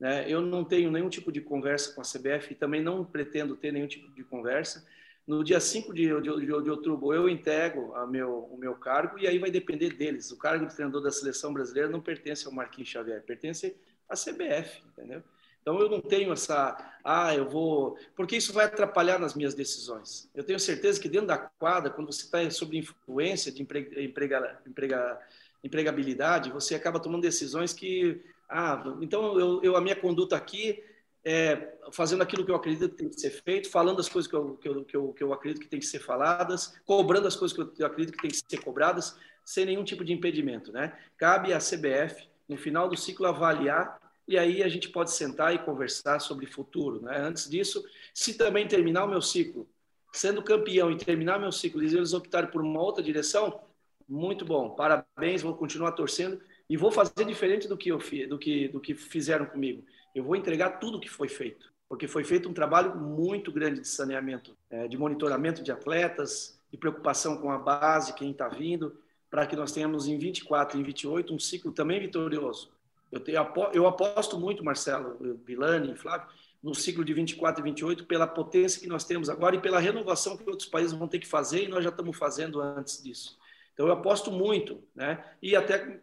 [0.00, 0.24] Né?
[0.28, 3.72] Eu não tenho nenhum tipo de conversa com a CBF e também não pretendo ter
[3.72, 4.84] nenhum tipo de conversa.
[5.26, 9.26] No dia 5 de, de, de, de outubro, eu entrego meu, o meu cargo e
[9.26, 10.32] aí vai depender deles.
[10.32, 13.76] O cargo de treinador da seleção brasileira não pertence ao Marquinhos Xavier, pertence
[14.08, 15.22] à CBF, entendeu?
[15.62, 20.28] Então eu não tenho essa, ah, eu vou, porque isso vai atrapalhar nas minhas decisões.
[20.34, 24.60] Eu tenho certeza que dentro da quadra, quando você está sob influência de emprega, emprega,
[24.66, 25.20] emprega,
[25.62, 30.82] empregabilidade, você acaba tomando decisões que, ah, então eu, eu a minha conduta aqui
[31.24, 34.36] é, fazendo aquilo que eu acredito que tem que ser feito, falando as coisas que
[34.36, 37.36] eu, que, eu, que, eu, que eu acredito que tem que ser faladas, cobrando as
[37.36, 40.72] coisas que eu acredito que tem que ser cobradas, sem nenhum tipo de impedimento.
[40.72, 40.96] Né?
[41.16, 45.58] Cabe à CBF, no final do ciclo, avaliar e aí a gente pode sentar e
[45.58, 47.00] conversar sobre futuro.
[47.02, 47.18] Né?
[47.18, 49.68] Antes disso, se também terminar o meu ciclo,
[50.12, 53.60] sendo campeão e terminar meu ciclo, e eles optarem por uma outra direção,
[54.08, 57.98] muito bom, parabéns, vou continuar torcendo e vou fazer diferente do que, eu,
[58.28, 62.06] do que, do que fizeram comigo eu vou entregar tudo o que foi feito, porque
[62.06, 67.36] foi feito um trabalho muito grande de saneamento, é, de monitoramento de atletas, de preocupação
[67.36, 68.96] com a base, quem está vindo,
[69.30, 72.70] para que nós tenhamos em 24 e em 28 um ciclo também vitorioso.
[73.10, 73.38] Eu, tenho,
[73.72, 76.28] eu aposto muito, Marcelo, Vilani, Flávio,
[76.62, 80.36] no ciclo de 24 e 28 pela potência que nós temos agora e pela renovação
[80.36, 83.36] que outros países vão ter que fazer e nós já estamos fazendo antes disso.
[83.74, 85.24] Então eu aposto muito, né?
[85.42, 86.00] E até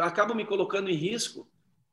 [0.00, 1.46] acabo me colocando em risco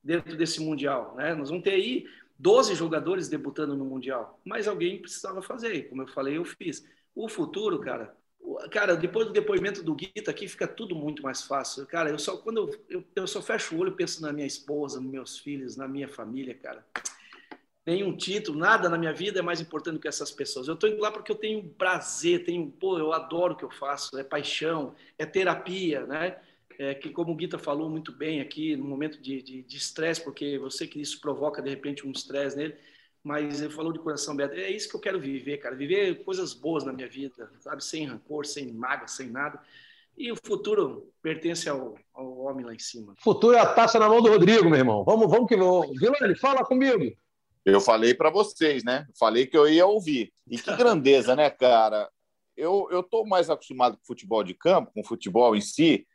[0.06, 1.34] dentro desse mundial, né?
[1.34, 2.06] Nós vamos ter aí
[2.38, 6.88] 12 jogadores debutando no Mundial, mas alguém precisava fazer, como eu falei, eu fiz.
[7.16, 8.16] O futuro, cara,
[8.70, 11.88] cara, depois do depoimento do Guita aqui fica tudo muito mais fácil.
[11.88, 15.02] Cara, eu só quando eu, eu, eu só fecho o olho, penso na minha esposa,
[15.02, 16.86] nos meus filhos, na minha família, cara.
[17.84, 20.68] Nenhum título, nada na minha vida é mais importante que essas pessoas.
[20.68, 23.72] Eu estou indo lá porque eu tenho prazer, tenho, pô, eu adoro o que eu
[23.72, 26.38] faço, é paixão, é terapia, né?
[26.78, 30.86] É, que como o Guita falou muito bem aqui, no momento de estresse, porque você
[30.86, 32.76] que isso provoca de repente um estresse nele,
[33.26, 34.54] mas ele falou de coração aberto.
[34.54, 35.76] É isso que eu quero viver, cara.
[35.76, 37.84] Viver coisas boas na minha vida, sabe?
[37.84, 39.60] Sem rancor, sem mágoa, sem nada.
[40.16, 43.16] E o futuro pertence ao, ao homem lá em cima.
[43.18, 45.04] Futuro é a taça na mão do Rodrigo, meu irmão.
[45.04, 47.12] Vamos, vamos que Vilani, fala comigo.
[47.66, 49.08] Eu falei para vocês, né?
[49.20, 50.32] Falei que eu ia ouvir.
[50.48, 52.08] E que grandeza, né, cara?
[52.56, 56.06] Eu eu tô mais acostumado com futebol de campo, com futebol em si,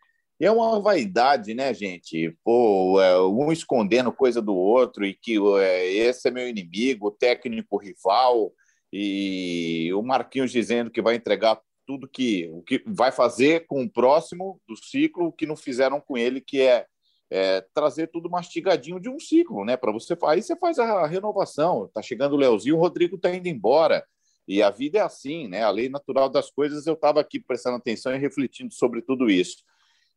[0.47, 2.37] é uma vaidade, né, gente?
[2.43, 7.11] Pô, é, um escondendo coisa do outro e que é, esse é meu inimigo, o
[7.11, 8.53] técnico rival,
[8.93, 13.91] e o Marquinhos dizendo que vai entregar tudo que o que vai fazer com o
[13.91, 16.87] próximo do ciclo, o que não fizeram com ele, que é,
[17.31, 19.77] é trazer tudo mastigadinho de um ciclo, né?
[19.77, 21.89] Para você aí você faz a renovação.
[21.93, 24.05] Tá chegando o Leozinho, o Rodrigo tá indo embora.
[24.49, 25.63] E a vida é assim, né?
[25.63, 26.87] A lei natural das coisas.
[26.87, 29.59] Eu estava aqui prestando atenção e refletindo sobre tudo isso.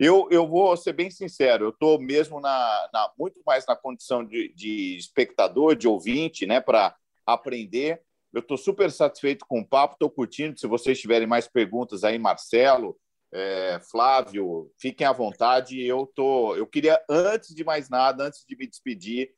[0.03, 4.21] Eu, eu vou ser bem sincero, eu estou mesmo na, na, muito mais na condição
[4.21, 6.93] de, de espectador, de ouvinte, né, para
[7.25, 8.01] aprender.
[8.33, 10.59] Eu estou super satisfeito com o papo, estou curtindo.
[10.59, 12.97] Se vocês tiverem mais perguntas aí, Marcelo,
[13.31, 15.81] é, Flávio, fiquem à vontade.
[15.81, 19.31] Eu tô, eu queria antes de mais nada, antes de me despedir,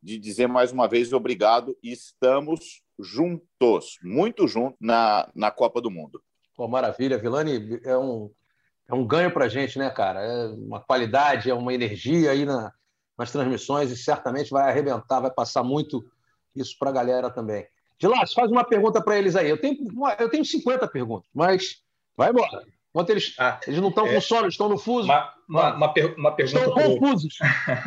[0.00, 1.76] de dizer mais uma vez obrigado.
[1.82, 6.22] Estamos juntos, muito juntos na, na Copa do Mundo.
[6.54, 8.30] Pô, maravilha, Vilani, é um
[8.92, 10.20] é um ganho para a gente, né, cara?
[10.20, 12.70] É uma qualidade, é uma energia aí na,
[13.16, 16.04] nas transmissões e certamente vai arrebentar, vai passar muito
[16.54, 17.66] isso para a galera também.
[17.98, 19.48] Dilas, faz uma pergunta para eles aí.
[19.48, 19.78] Eu tenho,
[20.18, 21.82] eu tenho 50 perguntas, mas
[22.14, 22.64] vai embora.
[22.90, 25.06] Enquanto eles, ah, eles não estão é, com sono, estão no fuso.
[25.06, 26.58] Uma, uma, uma, per, uma pergunta.
[26.58, 27.38] Estão confusos.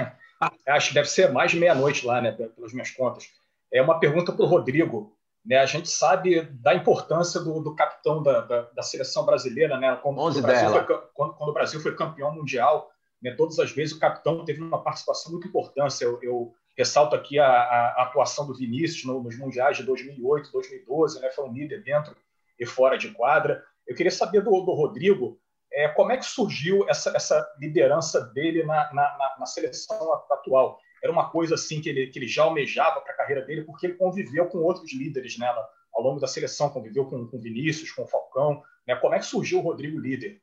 [0.67, 3.29] Acho que deve ser mais de meia-noite lá, né, pelas minhas contas.
[3.71, 5.15] É uma pergunta para o Rodrigo.
[5.45, 5.57] Né?
[5.57, 9.95] A gente sabe da importância do, do capitão da, da, da, seleção brasileira, né?
[10.01, 10.83] Quando, o Brasil foi,
[11.13, 12.89] quando, quando, o Brasil foi campeão mundial,
[13.21, 13.31] né?
[13.35, 16.03] todas as vezes o capitão teve uma participação muito importante.
[16.03, 21.21] Eu, eu ressalto aqui a, a, atuação do Vinícius no, nos mundiais de 2008, 2012,
[21.21, 21.29] né?
[21.29, 22.15] Foi um líder dentro
[22.59, 23.63] e fora de quadra.
[23.85, 25.39] Eu queria saber do, do Rodrigo
[25.71, 31.11] é, como é que surgiu essa, essa liderança dele na, na, na seleção atual era
[31.11, 33.93] uma coisa assim que ele, que ele já almejava para a carreira dele, porque ele
[33.95, 35.47] conviveu com outros líderes né,
[35.93, 38.63] ao longo da seleção, conviveu com, com Vinícius, com o Falcão.
[38.87, 38.95] Né?
[38.95, 40.41] Como é que surgiu o Rodrigo líder?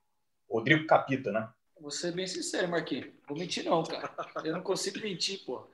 [0.48, 1.48] Rodrigo Capita, né?
[1.80, 3.10] Vou ser bem sincero, Marquinhos.
[3.26, 4.08] Vou mentir não, cara.
[4.44, 5.68] Eu não consigo mentir, pô.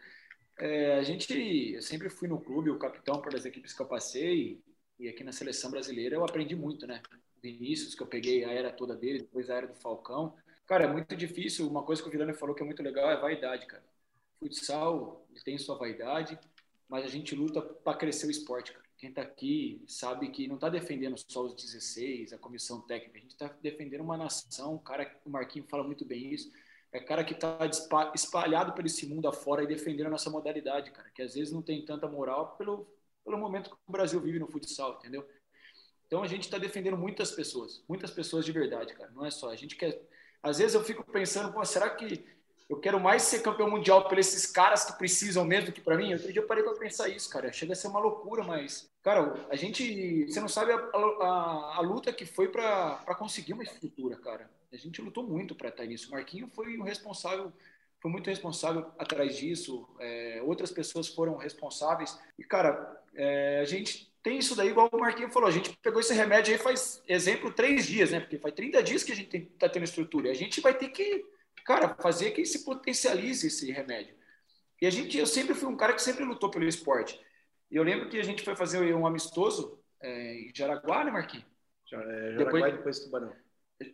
[0.59, 3.87] É, a gente, eu sempre fui no clube, o capitão para as equipes que eu
[3.87, 4.61] passei,
[4.99, 7.03] e aqui na seleção brasileira eu aprendi muito, né?
[7.43, 10.35] Vinícius, que eu peguei a era toda dele, depois a era do Falcão.
[10.66, 11.68] Cara, é muito difícil.
[11.68, 13.85] Uma coisa que o Vilani falou que é muito legal é vaidade, cara
[14.39, 16.39] futsal tem sua vaidade,
[16.89, 18.76] mas a gente luta para crescer o esporte.
[18.97, 23.20] Quem está aqui sabe que não está defendendo só os 16, a comissão técnica, a
[23.20, 24.74] gente está defendendo uma nação.
[24.74, 26.51] O cara, o Marquinho fala muito bem isso.
[26.91, 27.59] É cara que está
[28.14, 31.62] espalhado por esse mundo afora e defendendo a nossa modalidade, cara, que às vezes não
[31.62, 32.89] tem tanta moral pelo,
[33.24, 35.28] pelo momento que o Brasil vive no futsal, entendeu?
[36.07, 39.11] Então a gente está defendendo muitas pessoas, muitas pessoas de verdade, cara.
[39.11, 39.51] Não é só.
[39.51, 40.01] A gente quer.
[40.43, 42.24] Às vezes eu fico pensando, será que
[42.69, 45.97] eu quero mais ser campeão mundial por esses caras que precisam mesmo do que para
[45.97, 46.12] mim.
[46.12, 47.51] Outro dia eu parei para pensar isso, cara.
[47.51, 51.81] Chega a ser uma loucura, mas, cara, a gente, você não sabe a, a, a
[51.81, 54.51] luta que foi para conseguir uma estrutura, cara.
[54.71, 56.09] A gente lutou muito para estar nisso.
[56.09, 57.51] O Marquinho foi o responsável,
[58.01, 59.89] foi muito responsável atrás disso.
[59.99, 62.19] É, outras pessoas foram responsáveis.
[62.39, 65.49] E, cara, é, a gente tem isso daí, igual o Marquinho falou.
[65.49, 68.21] A gente pegou esse remédio aí faz, exemplo, três dias, né?
[68.21, 70.31] Porque faz 30 dias que a gente está tendo estrutura.
[70.31, 71.25] A gente vai ter que
[71.69, 74.14] cara, fazer que se potencialize esse remédio.
[74.81, 77.21] E a gente, eu sempre fui um cara que sempre lutou pelo esporte.
[77.71, 81.45] E eu lembro que a gente foi fazer um amistoso é, em Jaraguá, né, Marquinhos?
[81.93, 83.33] É, Jaraguá depois, e depois Tubarão.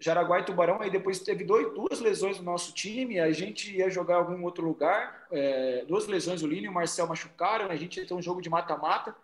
[0.01, 3.91] Jaraguá e Tubarão, aí depois teve dois, duas lesões no nosso time, a gente ia
[3.91, 7.77] jogar em algum outro lugar, é, duas lesões, o Lino e o Marcel machucaram, a
[7.77, 9.17] gente ia ter um jogo de mata-mata,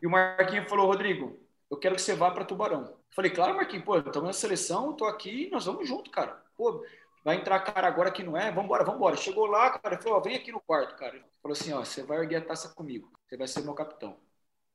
[0.00, 1.38] e o Marquinhos falou, Rodrigo,
[1.68, 2.96] eu quero que você vá para Tubarão.
[3.10, 6.40] Falei, claro, Marquinhos, pô, estamos na seleção, tô aqui, nós vamos junto, cara.
[6.56, 6.82] Pô,
[7.26, 9.16] vai entrar cara agora que não é, vambora, vambora.
[9.16, 11.18] Chegou lá, cara, falou, ó, vem aqui no quarto, cara.
[11.42, 14.20] Falou assim, ó, você vai erguer a taça comigo, você vai ser meu capitão.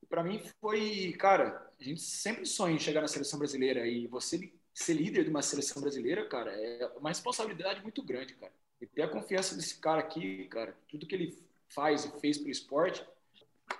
[0.01, 4.07] E para mim foi, cara, a gente sempre sonha em chegar na seleção brasileira e
[4.07, 8.53] você ser líder de uma seleção brasileira, cara, é uma responsabilidade muito grande, cara.
[8.81, 11.37] E ter a confiança desse cara aqui, cara, tudo que ele
[11.69, 13.05] faz e fez pro esporte,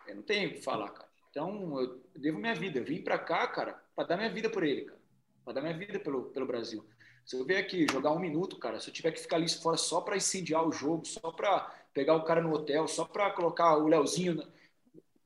[0.07, 1.09] Eu não tenho o que falar, cara.
[1.29, 2.79] Então, eu devo minha vida.
[2.79, 4.99] Eu vim para cá, cara, para dar minha vida por ele, cara.
[5.43, 6.85] Para dar minha vida pelo, pelo Brasil.
[7.31, 9.77] Se eu vier aqui jogar um minuto, cara, se eu tiver que ficar ali fora
[9.77, 11.61] só para incendiar o jogo, só para
[11.93, 14.45] pegar o cara no hotel, só para colocar o Leozinho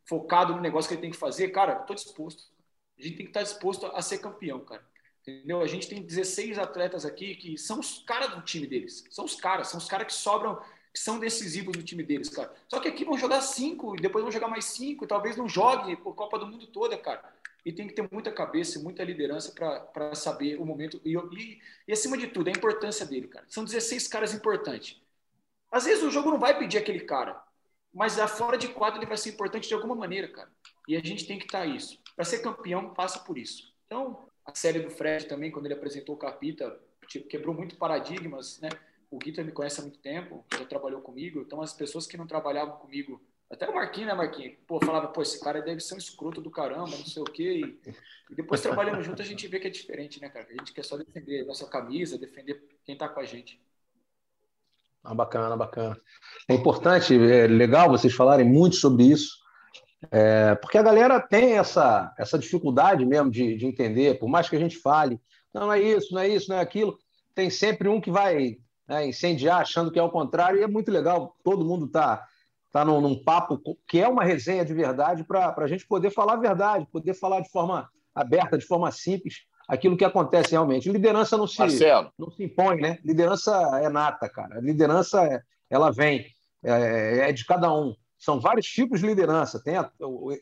[0.07, 2.43] focado no negócio que ele tem que fazer, cara, estou disposto.
[2.99, 4.87] A gente tem que estar tá disposto a ser campeão, cara.
[5.23, 5.61] Entendeu?
[5.61, 9.03] A gente tem 16 atletas aqui que são os caras do time deles.
[9.09, 10.61] São os caras, são os caras que sobram,
[10.93, 12.53] que são decisivos no time deles, cara.
[12.67, 15.49] Só que aqui vão jogar cinco, e depois vão jogar mais cinco, e talvez não
[15.49, 17.33] jogue por Copa do Mundo toda, cara.
[17.65, 21.01] E tem que ter muita cabeça, muita liderança para saber o momento.
[21.03, 23.45] E, e, e, acima de tudo, a importância dele, cara.
[23.49, 25.01] São 16 caras importantes.
[25.71, 27.43] Às vezes o jogo não vai pedir aquele cara,
[27.91, 30.49] mas a fora de quadro ele vai ser importante de alguma maneira, cara.
[30.87, 31.99] E a gente tem que estar tá isso.
[32.15, 33.73] Para ser campeão, passa por isso.
[33.87, 38.59] Então, a série do Fred também, quando ele apresentou o Capita, tipo, quebrou muito paradigmas,
[38.59, 38.69] né?
[39.09, 42.27] O Guita me conhece há muito tempo, já trabalhou comigo, então as pessoas que não
[42.27, 44.55] trabalhavam comigo, até o Marquinhos, né, Marquinhos?
[44.67, 47.77] Pô, falava, pô, esse cara deve ser um escroto do caramba, não sei o quê.
[47.85, 47.91] E,
[48.31, 50.47] e depois trabalhando junto a gente vê que é diferente, né, cara?
[50.49, 53.61] A gente quer só defender nossa camisa, defender quem tá com a gente.
[55.03, 55.95] Ah, bacana, bacana.
[56.49, 59.37] É importante, é legal vocês falarem muito sobre isso,
[60.11, 64.55] é, porque a galera tem essa, essa dificuldade mesmo de, de entender, por mais que
[64.55, 65.21] a gente fale,
[65.53, 66.97] não é isso, não é isso, não é aquilo,
[67.35, 70.91] tem sempre um que vai né, incendiar achando que é o contrário, e é muito
[70.91, 71.85] legal, todo mundo
[72.75, 76.09] está tá num, num, papo que é uma resenha de verdade para a gente poder
[76.09, 80.91] falar a verdade, poder falar de forma aberta, de forma simples, aquilo que acontece realmente.
[80.91, 81.57] Liderança não se,
[82.19, 82.99] não se impõe, né?
[83.03, 83.51] Liderança
[83.81, 84.59] é nata, cara.
[84.59, 86.25] Liderança, é, ela vem,
[86.61, 89.61] é, é de cada um são vários tipos de liderança.
[89.63, 89.89] Tem, a,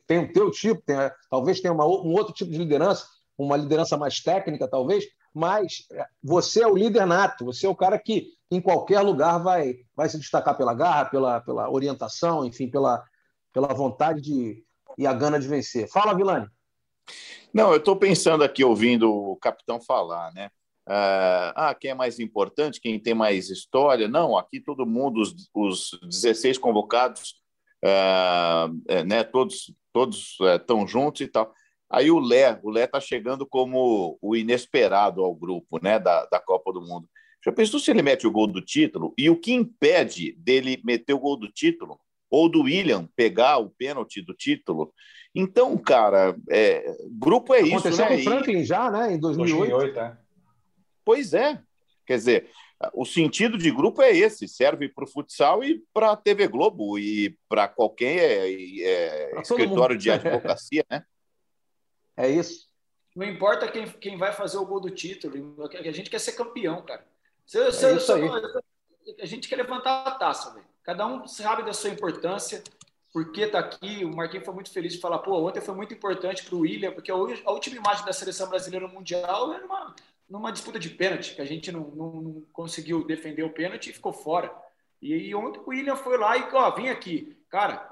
[0.07, 3.05] tem o teu tipo, tem a, talvez tenha uma, um outro tipo de liderança,
[3.37, 7.75] uma liderança mais técnica, talvez, mas é, você é o líder nato, você é o
[7.75, 12.69] cara que em qualquer lugar vai, vai se destacar pela garra, pela, pela orientação, enfim,
[12.69, 13.03] pela,
[13.51, 14.63] pela vontade de,
[14.97, 15.89] e a gana de vencer.
[15.89, 16.47] Fala, Vilani.
[17.53, 20.49] Não, eu estou pensando aqui, ouvindo o capitão falar, né?
[20.85, 24.07] Ah, ah, quem é mais importante, quem tem mais história?
[24.07, 27.35] Não, aqui todo mundo, os, os 16 convocados,
[27.81, 31.53] é, né, todos todos estão é, juntos e tal.
[31.89, 36.39] Aí o Lé, o Lé está chegando como o inesperado ao grupo né, da, da
[36.39, 37.07] Copa do Mundo.
[37.43, 39.13] Já pensou se ele mete o gol do título?
[39.17, 41.99] E o que impede dele meter o gol do título?
[42.29, 44.93] Ou do William pegar o pênalti do título?
[45.35, 48.05] Então, cara, é, grupo é Aconteceu isso, né?
[48.05, 49.13] Aconteceu com o Franklin já, né?
[49.13, 49.71] Em 2008.
[49.71, 50.17] 2008 é.
[51.03, 51.61] Pois é.
[52.05, 52.49] Quer dizer,
[52.93, 56.97] o sentido de grupo é esse, serve para o futsal e para a TV Globo
[56.97, 61.03] e para qualquer é, é, escritório de advocacia, né?
[62.15, 62.67] É isso.
[63.15, 66.83] Não importa quem, quem vai fazer o gol do título, a gente quer ser campeão,
[66.83, 67.05] cara.
[67.45, 69.21] Se, se, é.
[69.21, 70.65] A gente quer levantar a taça, velho.
[70.83, 72.63] Cada um sabe da sua importância,
[73.11, 74.03] porque tá aqui.
[74.05, 76.91] O Marquinhos foi muito feliz de falar, pô, ontem foi muito importante para o William,
[76.91, 79.93] porque a última imagem da seleção brasileira no Mundial era uma
[80.29, 83.93] numa disputa de pênalti, que a gente não, não, não conseguiu defender o pênalti e
[83.93, 84.51] ficou fora.
[85.01, 87.37] E aí ontem o William foi lá e, ó, vem aqui.
[87.49, 87.87] Cara,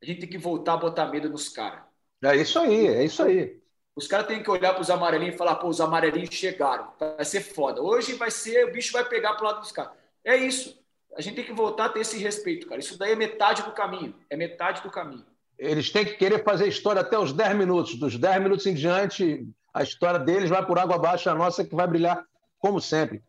[0.00, 1.82] a gente tem que voltar a botar medo nos caras.
[2.22, 3.59] É isso aí, é isso aí.
[3.94, 6.92] Os caras têm que olhar para os amarelinhos e falar, pô, os amarelinhos chegaram.
[6.98, 7.82] Vai ser foda.
[7.82, 9.92] Hoje vai ser, o bicho vai pegar pro lado dos caras.
[10.24, 10.78] É isso.
[11.16, 12.80] A gente tem que voltar a ter esse respeito, cara.
[12.80, 14.14] Isso daí é metade do caminho.
[14.28, 15.24] É metade do caminho.
[15.58, 17.96] Eles têm que querer fazer história até os 10 minutos.
[17.96, 21.74] Dos 10 minutos em diante, a história deles vai por água abaixo, a nossa que
[21.74, 22.24] vai brilhar
[22.58, 23.22] como sempre.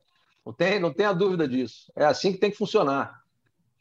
[0.46, 1.92] Não tem, não tenha dúvida disso.
[1.96, 3.20] É assim que tem que funcionar.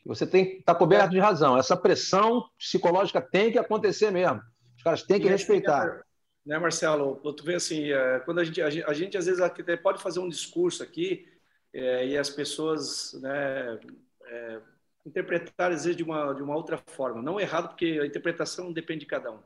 [0.04, 1.56] Você tem que estar tá coberto de razão.
[1.56, 4.40] Essa pressão psicológica tem que acontecer mesmo.
[4.76, 6.02] Os caras têm que e respeitar.
[6.44, 7.16] Né, Marcelo?
[7.34, 10.02] Tu vê assim, é, quando a gente, a gente, a gente às vezes até pode
[10.02, 11.28] fazer um discurso aqui
[11.72, 13.78] é, e as pessoas né,
[14.24, 14.60] é,
[15.04, 17.22] interpretar às vezes de uma, de uma outra forma.
[17.22, 19.40] Não errado, porque a interpretação depende de cada um.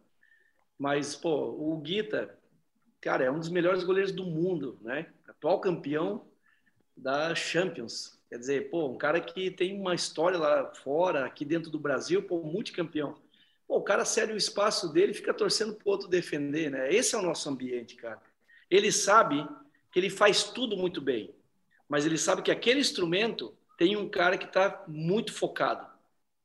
[0.79, 2.39] Mas, pô, o Guita,
[3.01, 5.13] cara, é um dos melhores goleiros do mundo, né?
[5.29, 6.27] Atual campeão
[6.97, 8.21] da Champions.
[8.29, 12.23] Quer dizer, pô, um cara que tem uma história lá fora, aqui dentro do Brasil,
[12.23, 13.17] pô, multicampeão.
[13.67, 16.93] Pô, o cara cede o espaço dele e fica torcendo pro outro defender, né?
[16.93, 18.21] Esse é o nosso ambiente, cara.
[18.71, 19.47] Ele sabe
[19.91, 21.35] que ele faz tudo muito bem,
[21.89, 25.87] mas ele sabe que aquele instrumento tem um cara que está muito focado.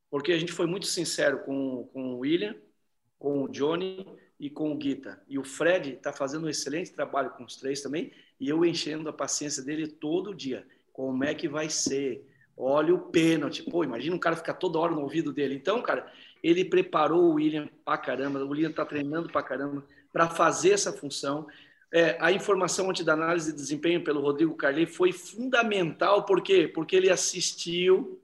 [0.09, 2.55] Porque a gente foi muito sincero com, com o William,
[3.17, 4.05] com o Johnny
[4.39, 5.21] e com o Guita.
[5.27, 9.09] E o Fred está fazendo um excelente trabalho com os três também, e eu enchendo
[9.09, 10.65] a paciência dele todo dia.
[10.93, 12.25] Como é que vai ser?
[12.57, 13.63] Olha o pênalti.
[13.63, 15.55] Pô, imagina um cara ficar toda hora no ouvido dele.
[15.55, 16.11] Então, cara,
[16.43, 20.91] ele preparou o William pra caramba, o William está treinando pra caramba para fazer essa
[20.91, 21.47] função.
[21.91, 26.67] É, a informação antes da análise de desempenho pelo Rodrigo Carley foi fundamental, por quê?
[26.67, 28.21] Porque ele assistiu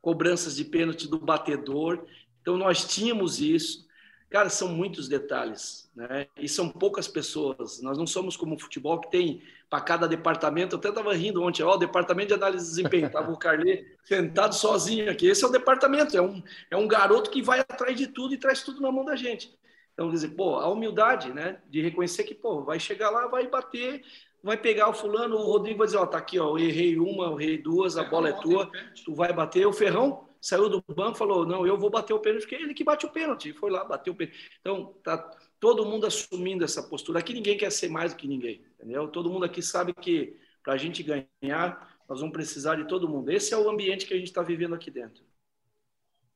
[0.00, 2.04] cobranças de pênalti do batedor,
[2.40, 3.87] então nós tínhamos isso,
[4.30, 6.26] Cara, são muitos detalhes, né?
[6.36, 7.80] E são poucas pessoas.
[7.80, 10.74] Nós não somos como o futebol que tem para cada departamento.
[10.74, 13.10] Eu até estava rindo ontem, ó, o departamento de análise de desempenho.
[13.10, 15.26] Tava o Carlê sentado sozinho aqui.
[15.26, 16.14] Esse é o departamento.
[16.14, 19.04] É um, é um garoto que vai atrás de tudo e traz tudo na mão
[19.04, 19.56] da gente.
[19.94, 21.60] Então, quer dizer, pô, a humildade, né?
[21.66, 24.02] De reconhecer que, pô, vai chegar lá, vai bater,
[24.42, 27.24] vai pegar o fulano, o Rodrigo vai dizer, ó, tá aqui, ó, eu errei uma,
[27.24, 28.70] eu errei duas, a bola é tua,
[29.04, 29.66] tu vai bater.
[29.66, 32.74] O Ferrão saiu do banco falou: não, eu vou bater o pênalti, porque é ele
[32.74, 33.52] que bate o pênalti.
[33.52, 34.38] Foi lá, bateu o pênalti.
[34.60, 35.18] Então, tá
[35.60, 37.18] todo mundo assumindo essa postura.
[37.18, 39.08] Aqui ninguém quer ser mais do que ninguém, entendeu?
[39.08, 43.30] Todo mundo aqui sabe que para a gente ganhar, nós vamos precisar de todo mundo.
[43.30, 45.24] Esse é o ambiente que a gente está vivendo aqui dentro.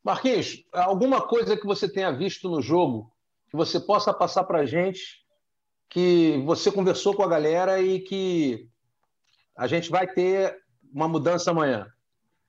[0.02, 3.12] Marquinhos, alguma coisa que você tenha visto no jogo
[3.48, 5.26] que você possa passar para a gente,
[5.90, 8.66] que você conversou com a galera e que
[9.54, 10.58] a gente vai ter
[10.90, 11.86] uma mudança amanhã?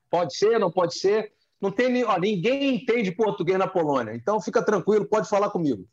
[0.09, 1.33] Pode ser, não pode ser?
[1.63, 5.87] Não tem ó, ninguém entende português na Polônia, então fica tranquilo, pode falar comigo.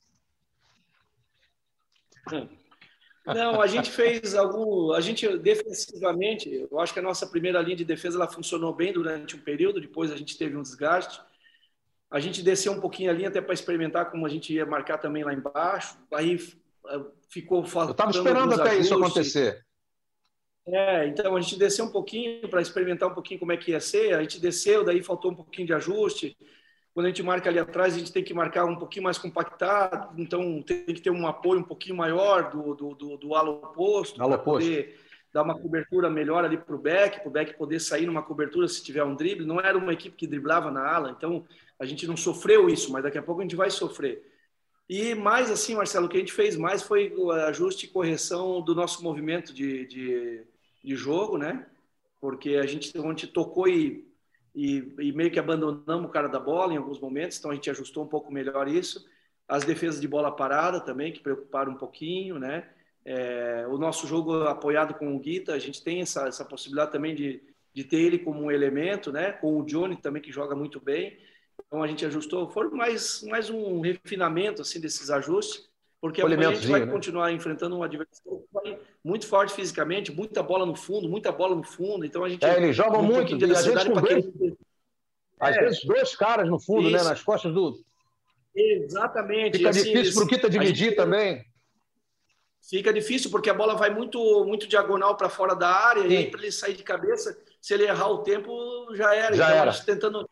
[3.24, 7.76] Não, a gente fez algum, a gente defensivamente, eu acho que a nossa primeira linha
[7.76, 11.20] de defesa ela funcionou bem durante um período, depois a gente teve um desgaste.
[12.10, 14.98] A gente desceu um pouquinho a linha até para experimentar como a gente ia marcar
[14.98, 15.97] também lá embaixo.
[16.12, 16.36] Aí
[16.88, 17.90] eh, ficou faltando.
[17.90, 18.86] Eu estava esperando até ajustes.
[18.86, 19.64] isso acontecer.
[20.66, 23.81] É, então a gente desceu um pouquinho para experimentar um pouquinho como é que ia
[23.81, 24.15] ser.
[24.15, 26.37] A gente desceu, daí faltou um pouquinho de ajuste.
[26.93, 30.20] Quando a gente marca ali atrás, a gente tem que marcar um pouquinho mais compactado,
[30.20, 34.16] então tem que ter um apoio um pouquinho maior do, do, do, do alo oposto,
[34.16, 34.99] para poder
[35.32, 38.66] dar uma cobertura melhor ali para o back, para o back poder sair numa cobertura
[38.66, 39.47] se tiver um drible.
[39.47, 41.45] Não era uma equipe que driblava na ala, então
[41.78, 44.30] a gente não sofreu isso, mas daqui a pouco a gente vai sofrer.
[44.92, 48.60] E mais assim, Marcelo, o que a gente fez mais foi o ajuste e correção
[48.60, 50.44] do nosso movimento de, de,
[50.82, 51.64] de jogo, né?
[52.20, 54.04] Porque a gente, a gente tocou e,
[54.52, 57.70] e, e, meio que abandonamos o cara da bola em alguns momentos, então a gente
[57.70, 59.08] ajustou um pouco melhor isso.
[59.46, 62.68] As defesas de bola parada também, que preocuparam um pouquinho, né?
[63.04, 67.14] É, o nosso jogo apoiado com o Guita, a gente tem essa, essa possibilidade também
[67.14, 67.40] de,
[67.72, 69.30] de ter ele como um elemento, né?
[69.30, 71.16] Com o Johnny também, que joga muito bem.
[71.70, 72.51] Então a gente ajustou.
[72.51, 75.70] Foi mais, mais um refinamento assim, desses ajustes
[76.01, 76.90] porque amanhã a gente vai né?
[76.90, 78.42] continuar enfrentando um adversário
[79.05, 82.06] muito forte fisicamente, muita bola no fundo, muita bola no fundo.
[82.06, 82.44] Então a gente.
[82.44, 84.24] É, eles jogam muito, de a gente com dois,
[85.38, 85.60] Às é.
[85.60, 87.05] vezes dois caras no fundo, né, Isso.
[87.05, 87.10] né?
[87.10, 87.84] Nas costas do.
[88.55, 89.59] Exatamente.
[89.59, 90.97] Fica assim, difícil para o Kita dividir gente...
[90.97, 91.44] também.
[92.62, 96.09] Fica difícil porque a bola vai muito, muito diagonal para fora da área Sim.
[96.09, 98.51] e para ele sair de cabeça, se ele errar o tempo,
[98.94, 99.36] já era.
[99.36, 99.72] Já então, era.
[99.72, 100.28] tentando,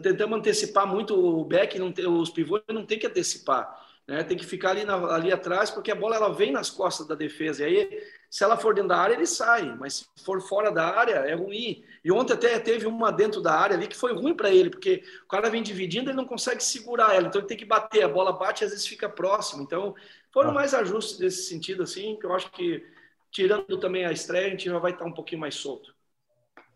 [0.00, 3.82] tentamos antecipar muito o back, não tem, os pivôs não tem que antecipar.
[4.06, 4.22] Né?
[4.24, 7.14] Tem que ficar ali, na, ali atrás, porque a bola ela vem nas costas da
[7.14, 7.62] defesa.
[7.62, 9.76] E aí, se ela for dentro da área, ele sai.
[9.76, 11.84] Mas se for fora da área, é ruim.
[12.04, 15.04] E ontem até teve uma dentro da área ali que foi ruim para ele, porque
[15.24, 17.28] o cara vem dividindo ele não consegue segurar ela.
[17.28, 18.02] Então ele tem que bater.
[18.02, 19.62] A bola bate e às vezes fica próximo.
[19.62, 19.94] Então
[20.32, 20.54] foram ah.
[20.54, 22.84] mais ajustes nesse sentido, assim, que eu acho que,
[23.30, 25.94] tirando também a estreia, a gente já vai estar um pouquinho mais solto.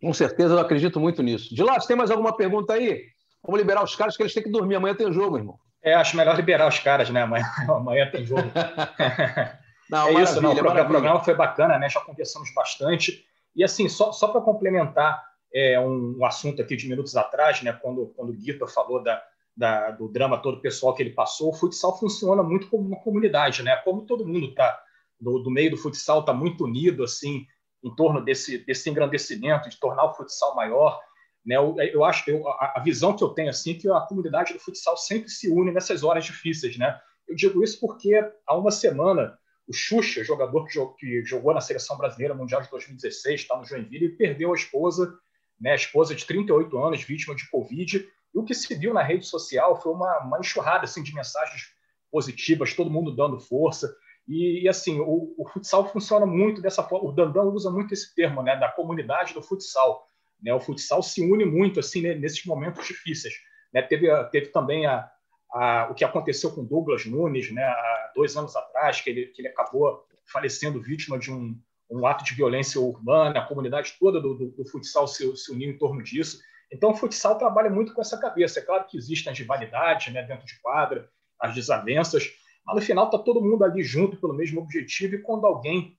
[0.01, 1.55] Com certeza, eu acredito muito nisso.
[1.55, 3.05] De lá, tem mais alguma pergunta aí?
[3.43, 4.77] Vamos liberar os caras que eles têm que dormir.
[4.77, 5.59] Amanhã tem jogo, irmão.
[5.83, 7.23] É, acho melhor liberar os caras, né?
[7.23, 8.43] Amanhã, amanhã tem jogo.
[9.89, 10.53] não, é isso, não.
[10.53, 11.89] O programa, programa, foi bacana, né?
[11.89, 13.25] Já conversamos bastante.
[13.55, 15.23] E assim, só, só para complementar
[15.55, 17.73] é, um, um, assunto aqui de minutos atrás, né?
[17.73, 19.23] Quando, quando o Guita falou da,
[19.57, 23.63] da, do drama todo pessoal que ele passou, o futsal funciona muito como uma comunidade,
[23.63, 23.77] né?
[23.77, 24.79] Como todo mundo tá
[25.21, 27.47] do, do meio do futsal está muito unido assim
[27.87, 31.01] em torno desse, desse engrandecimento, de tornar o futsal maior.
[31.45, 31.57] Né?
[31.57, 34.59] Eu, eu acho, eu, a, visão que eu tenho assim é que a comunidade do
[34.59, 36.99] futsal sempre se une nessas horas difíceis, né?
[37.29, 38.15] Eu digo isso porque
[38.47, 39.39] há uma semana
[39.69, 43.65] o Xuxa, jogador que, jogou, que jogou na seleção brasileira mundial de 2016, está no
[43.65, 45.17] Joinville, e perdeu a esposa,
[45.61, 45.73] né?
[45.73, 48.09] A esposa de 38 anos, vítima de Covid.
[48.35, 51.73] E o que se viu na rede social foi uma, uma enxurrada assim de mensagens
[52.11, 53.95] positivas, todo mundo dando força.
[54.29, 57.09] E, e assim, o, o, futsal funciona muito dessa forma.
[57.09, 58.57] O Dandão usa muito esse termo, né?
[58.57, 60.07] Da comunidade do futsal
[60.43, 60.53] né?
[60.53, 63.35] O futsal se une muito assim né, nesses momentos difíceis.
[63.73, 63.83] Né?
[63.83, 65.11] Teve, teve também a,
[65.53, 67.63] a, o que aconteceu com Douglas Nunes né?
[67.63, 71.59] há dois anos atrás, que ele, que ele acabou falecendo vítima de um,
[71.91, 75.71] um ato de violência urbana, a comunidade toda do, do, do futsal se, se uniu
[75.71, 76.41] em torno disso.
[76.73, 78.59] Então, o futsal trabalha muito com essa cabeça.
[78.59, 81.09] É claro que existem as rivalidades né, dentro de quadra,
[81.39, 82.25] as desavenças,
[82.67, 85.97] mas no final está todo mundo ali junto pelo mesmo objetivo e quando alguém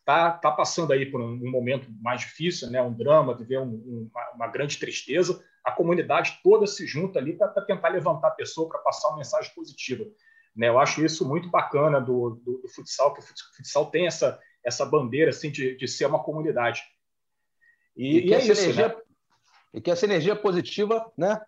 [0.00, 3.66] está tá passando aí por um, um, momento mais difícil, né, um drama, viver um,
[3.66, 8.32] um, uma, uma, grande tristeza, a comunidade toda se junta ali para tentar levantar a
[8.32, 10.04] pessoa, para passar uma mensagem positiva.
[10.56, 10.68] Né?
[10.68, 13.24] Eu acho isso muito bacana do, do, do, futsal, que o
[13.56, 16.82] futsal tem essa, essa bandeira assim, de, de ser uma comunidade.
[17.94, 18.96] E, e, e é isso, energia, né?
[19.74, 21.38] E que essa energia positiva né,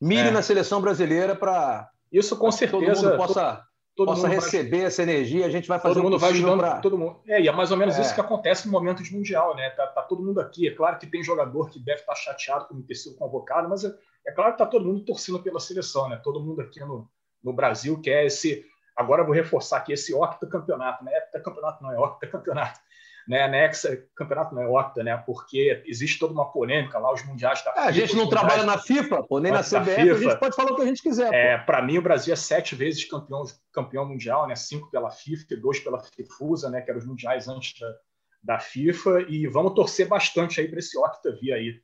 [0.00, 0.30] mire é.
[0.30, 2.94] na seleção brasileira para Isso com certeza.
[2.94, 3.64] Todo mundo possa,
[4.04, 4.86] todo possa receber vai...
[4.86, 6.80] essa energia, a gente vai fazer todo mundo vai ajudando pra...
[6.80, 7.20] todo mundo.
[7.28, 8.00] É, e é mais ou menos é.
[8.00, 9.68] isso que acontece no momento de mundial, né?
[9.70, 10.68] Tá, tá, todo mundo aqui.
[10.68, 13.84] É claro que tem jogador que deve estar chateado por não ter sido convocado, mas
[13.84, 13.94] é,
[14.26, 16.18] é claro que tá todo mundo torcendo pela seleção, né?
[16.22, 17.08] Todo mundo aqui no,
[17.42, 18.64] no Brasil quer esse.
[18.96, 21.12] Agora eu vou reforçar aqui esse octacampeonato, né?
[21.44, 22.80] Campeonato não é octacampeonato
[23.30, 25.16] né, Nexa, campeonato não é octa, né?
[25.24, 27.86] Porque existe toda uma polêmica lá, os mundiais da é, FIFA.
[27.86, 30.74] A gente não trabalha na FIFA, pô, nem na CBF, a gente pode falar o
[30.74, 31.32] que a gente quiser.
[31.32, 34.56] É, Para mim, o Brasil é sete vezes campeão, campeão mundial, né?
[34.56, 36.80] Cinco pela FIFA dois pela FIFUSA, né?
[36.80, 37.94] Que eram os mundiais antes da,
[38.42, 39.24] da FIFA.
[39.28, 41.80] E vamos torcer bastante aí para esse octa vir aí,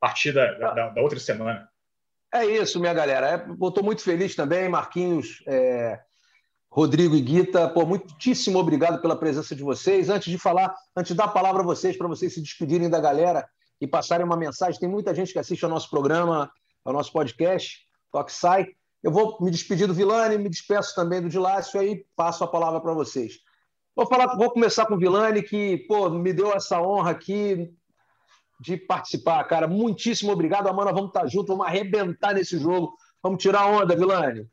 [0.00, 1.68] a partir da, da, da, outra semana.
[2.34, 3.28] É isso, minha galera.
[3.28, 5.44] É, eu estou muito feliz também, Marquinhos.
[5.46, 6.00] É
[6.76, 10.10] Rodrigo e Guita, pô, muitíssimo obrigado pela presença de vocês.
[10.10, 13.00] Antes de falar, antes de dar a palavra a vocês, para vocês se despedirem da
[13.00, 13.48] galera
[13.80, 16.50] e passarem uma mensagem, tem muita gente que assiste ao nosso programa,
[16.84, 17.78] ao nosso podcast,
[18.12, 18.66] Toque Sai.
[19.02, 22.78] Eu vou me despedir do Vilani, me despeço também do Dilácio, aí passo a palavra
[22.78, 23.38] para vocês.
[23.94, 27.72] Vou, falar, vou começar com o Vilani, que pô, me deu essa honra aqui
[28.60, 29.66] de participar, cara.
[29.66, 30.68] Muitíssimo obrigado.
[30.68, 32.94] Amanhã vamos estar juntos, vamos arrebentar nesse jogo.
[33.22, 34.46] Vamos tirar onda, Vilani.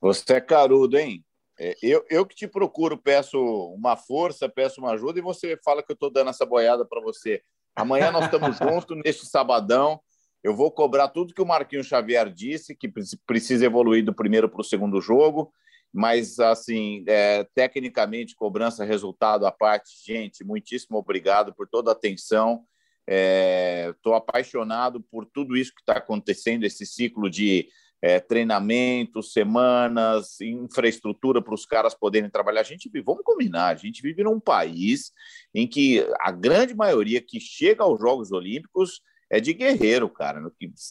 [0.00, 1.22] Você é carudo, hein?
[1.62, 3.38] É, eu, eu que te procuro, peço
[3.74, 7.02] uma força, peço uma ajuda e você fala que eu estou dando essa boiada para
[7.02, 7.42] você.
[7.76, 10.00] Amanhã nós estamos juntos neste sabadão.
[10.42, 12.90] Eu vou cobrar tudo que o Marquinhos Xavier disse, que
[13.26, 15.52] precisa evoluir do primeiro para o segundo jogo.
[15.92, 22.64] Mas, assim, é, tecnicamente, cobrança, resultado à parte, gente, muitíssimo obrigado por toda a atenção.
[23.06, 27.68] Estou é, apaixonado por tudo isso que está acontecendo, esse ciclo de
[28.02, 32.60] é, treinamento, semanas, infraestrutura para os caras poderem trabalhar.
[32.60, 35.12] A gente vive, vamos combinar, a gente vive num país
[35.54, 40.40] em que a grande maioria que chega aos Jogos Olímpicos é de guerreiro, cara.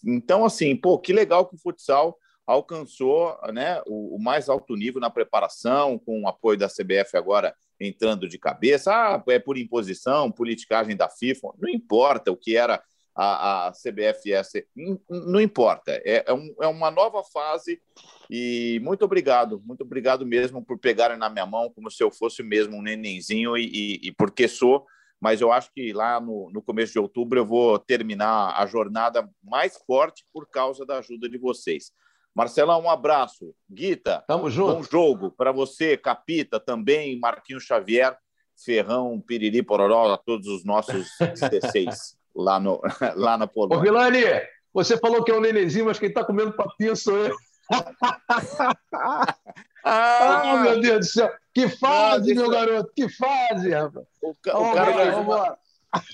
[0.06, 4.99] Então, assim, pô, que legal que o futsal alcançou né, o, o mais alto nível
[4.99, 8.91] na preparação, com o apoio da CBF agora entrando de cabeça.
[8.91, 12.81] Ah, é por imposição, politicagem da FIFA, não importa o que era
[13.20, 14.64] a, a CBFS,
[15.10, 17.82] não importa, é, é, um, é uma nova fase
[18.30, 22.41] e muito obrigado, muito obrigado mesmo por pegarem na minha mão como se eu fosse
[22.41, 24.86] mesmo um nenenzinho e, e, e porque sou,
[25.20, 29.30] mas eu acho que lá no, no começo de outubro eu vou terminar a jornada
[29.44, 31.91] mais forte por causa da ajuda de vocês.
[32.34, 33.54] Marcelão, um abraço.
[33.70, 34.76] Guita, Tamo junto.
[34.76, 38.18] bom jogo para você, Capita também, Marquinhos Xavier,
[38.64, 42.82] Ferrão, Piriri, Pororó, a todos os nossos 16 lá, no,
[43.16, 43.78] lá na Polônia.
[43.78, 44.24] Ô, Vilani,
[44.74, 47.36] você falou que é um nenenzinho, mas quem está comendo papinha sou eu.
[49.86, 51.32] ah, oh, meu Deus do céu.
[51.54, 54.06] Que fase, meu garoto, que fase, rapaz.
[54.22, 55.58] O, ca o, cara fez uma,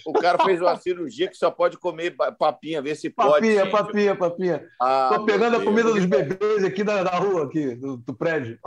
[0.06, 3.56] o cara fez uma cirurgia que só pode comer papinha, ver se papinha, pode.
[3.56, 4.68] Papinha, papinha, papinha.
[4.82, 8.60] Ah, Tô pegando a comida dos bebês aqui da, da rua, aqui, do, do prédio.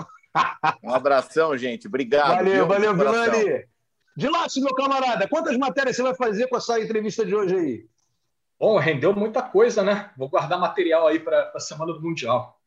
[0.84, 1.88] Um abração, gente.
[1.88, 2.36] Obrigado.
[2.36, 3.64] Valeu, valeu, Vilani.
[4.18, 7.88] De lá, meu camarada, quantas matérias você vai fazer com essa entrevista de hoje aí?
[8.58, 10.10] Bom, rendeu muita coisa, né?
[10.16, 12.60] Vou guardar material aí para a semana do Mundial.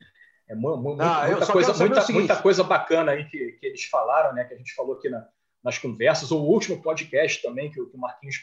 [0.48, 4.46] É muita, ah, muita coisa, muita, muita, coisa bacana aí que, que, eles falaram, né?
[4.46, 5.28] Que a gente falou aqui na,
[5.62, 6.32] nas conversas.
[6.32, 8.38] O último podcast também que, que o Marquinhos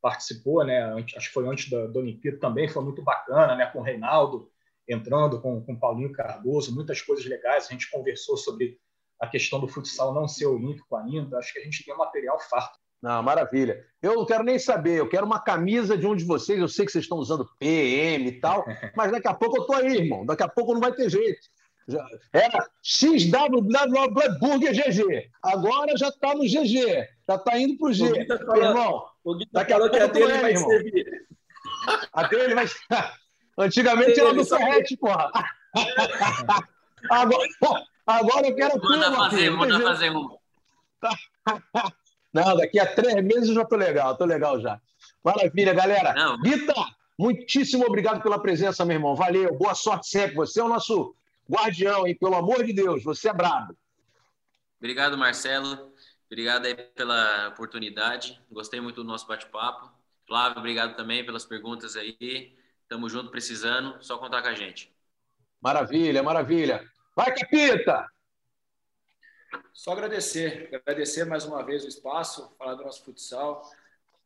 [0.00, 0.94] participou, né?
[1.16, 3.66] Acho que foi antes da, da Olimpíada também, foi muito bacana, né?
[3.66, 4.48] Com o Reinaldo
[4.88, 7.66] entrando, com, com o Paulinho Cardoso, muitas coisas legais.
[7.66, 8.78] A gente conversou sobre
[9.22, 12.40] a questão do futsal não ser olímpico ainda, acho que a gente tem um material
[12.40, 12.76] farto.
[13.00, 13.84] Não, maravilha.
[14.02, 16.58] Eu não quero nem saber, eu quero uma camisa de um de vocês.
[16.58, 18.64] Eu sei que vocês estão usando PM e tal,
[18.96, 20.26] mas daqui a pouco eu tô aí, irmão.
[20.26, 21.40] Daqui a pouco não vai ter jeito.
[22.32, 25.30] Era XWW Burger GG.
[25.40, 27.08] Agora já está no GG.
[27.28, 28.26] Já está indo para o G.
[28.26, 30.68] Falou, irmão, o Guita daqui falou a pouco que a dele vai irmão.
[30.68, 31.26] servir.
[32.12, 32.66] A dele vai.
[33.58, 35.30] Antigamente era do Ferrete, porra.
[37.10, 37.48] Agora,
[38.06, 39.12] Agora eu quero manda.
[39.12, 40.36] Fazer, manda fazer um.
[42.32, 44.80] Não, daqui a três meses eu já estou legal, estou legal já.
[45.22, 46.14] Maravilha, galera.
[46.14, 46.40] Não.
[46.40, 46.74] Guita,
[47.18, 49.14] muitíssimo obrigado pela presença, meu irmão.
[49.14, 50.36] Valeu, boa sorte sempre.
[50.36, 51.14] Você é o nosso
[51.50, 52.16] guardião, hein?
[52.18, 53.76] Pelo amor de Deus, você é brabo.
[54.78, 55.92] Obrigado, Marcelo.
[56.26, 58.40] Obrigado aí pela oportunidade.
[58.50, 59.92] Gostei muito do nosso bate-papo.
[60.26, 62.56] Flávio, obrigado também pelas perguntas aí.
[62.88, 64.02] Tamo junto, precisando.
[64.02, 64.90] Só contar com a gente.
[65.60, 66.82] Maravilha, maravilha.
[67.14, 68.06] Vai, Capita!
[69.74, 73.62] Só agradecer, agradecer mais uma vez o espaço, falar do nosso futsal.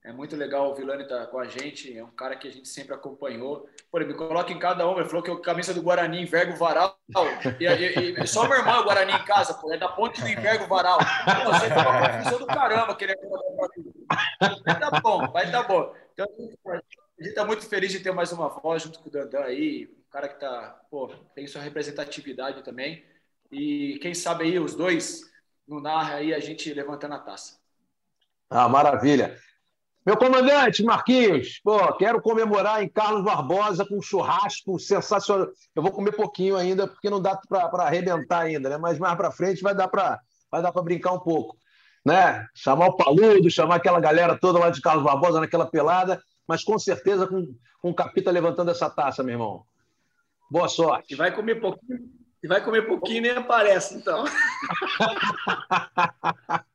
[0.05, 2.51] É muito legal o Vilani estar tá com a gente, é um cara que a
[2.51, 3.69] gente sempre acompanhou.
[3.91, 6.53] Pô, ele me coloca em cada um, ele falou que a camisa do Guarani enverga
[6.53, 6.97] o varal.
[7.59, 10.21] E, e, e só meu irmão é o Guarani em casa, pô, é da ponte
[10.21, 10.99] do enverga o varal.
[11.47, 13.19] Você foi uma confusão do caramba querer
[14.65, 15.93] Vai tá bom, vai tá bom.
[16.13, 16.27] Então,
[16.69, 19.91] a gente está muito feliz de ter mais uma voz junto com o Dandan aí,
[20.17, 23.05] cara que tá, pô, tem sua representatividade também.
[23.53, 25.21] E quem sabe aí os dois
[25.69, 27.59] no narra aí a gente levantando a taça.
[28.49, 29.37] Ah, maravilha.
[30.07, 35.49] Meu comandante, Marquinhos, pô, quero comemorar em Carlos Barbosa com um churrasco sensacional.
[35.75, 38.79] Eu vou comer pouquinho ainda, porque não dá para arrebentar ainda, né?
[38.79, 40.19] Mas mais para frente vai dar para
[40.51, 41.59] vai dar para brincar um pouco.
[42.07, 42.47] Né?
[42.55, 46.79] Chamar o Paludo, chamar aquela galera toda lá de Carlos Barbosa naquela pelada, mas com
[46.79, 49.67] certeza com, com o Capita levantando essa taça, meu irmão.
[50.51, 51.15] Boa sorte.
[51.15, 52.11] E vai comer pouquinho,
[52.43, 54.25] e vai comer pouquinho nem aparece, então.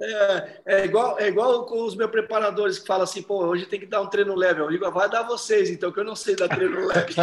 [0.00, 3.78] É, é, igual, é igual com os meus preparadores que falam assim, pô, hoje tem
[3.78, 4.60] que dar um treino leve.
[4.60, 7.14] Eu digo, vai dar vocês, então, que eu não sei dar treino leve.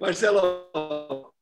[0.00, 1.32] Marcelo,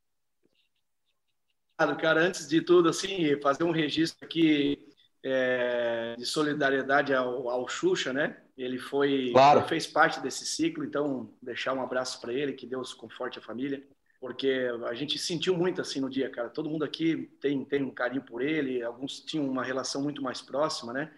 [1.98, 4.90] cara, antes de tudo, assim, fazer um registro aqui
[5.24, 8.36] é, de solidariedade ao, ao Xuxa, né?
[8.62, 9.60] Ele foi, claro.
[9.60, 13.42] ele fez parte desse ciclo, então deixar um abraço para ele, que Deus conforte a
[13.42, 13.82] família
[14.20, 16.50] porque a gente sentiu muito assim no dia, cara.
[16.50, 20.42] Todo mundo aqui tem, tem um carinho por ele, alguns tinham uma relação muito mais
[20.42, 21.10] próxima, né?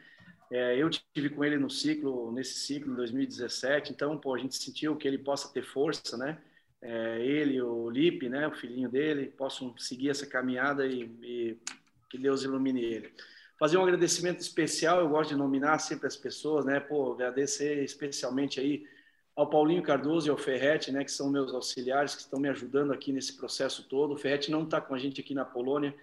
[0.53, 4.55] É, eu tive com ele no ciclo, nesse ciclo, em 2017, então, pô, a gente
[4.55, 6.39] sentiu que ele possa ter força, né?
[6.81, 11.59] É, ele, o Lipe, né, o filhinho dele, possam seguir essa caminhada e, e
[12.09, 13.13] que Deus ilumine ele.
[13.63, 16.81] Fazer um agradecimento especial, eu gosto de nominar sempre as pessoas, né?
[16.81, 18.85] Pô, agradecer especialmente aí
[19.37, 22.93] ao Paulinho Cardoso e ao Ferretti, né, que são meus auxiliares, que estão me ajudando
[22.93, 24.15] aqui nesse processo todo.
[24.15, 25.95] O Ferretti não está com a gente aqui na Polônia,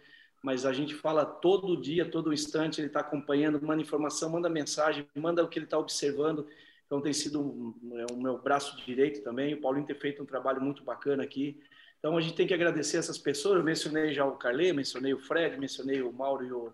[0.41, 5.05] mas a gente fala todo dia, todo instante, ele está acompanhando, manda informação, manda mensagem,
[5.13, 6.47] manda o que ele está observando.
[6.85, 9.53] Então tem sido um, é, o meu braço direito também.
[9.53, 11.61] O Paulinho tem feito um trabalho muito bacana aqui.
[11.99, 13.57] Então a gente tem que agradecer essas pessoas.
[13.57, 16.73] Eu mencionei já o Carlê, mencionei o Fred, mencionei o Mauro e o,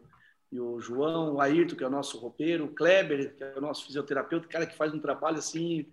[0.56, 3.62] e o João, o Ayrton, que é o nosso roupeiro, o Kleber, que é o
[3.62, 5.86] nosso fisioterapeuta, cara que faz um trabalho assim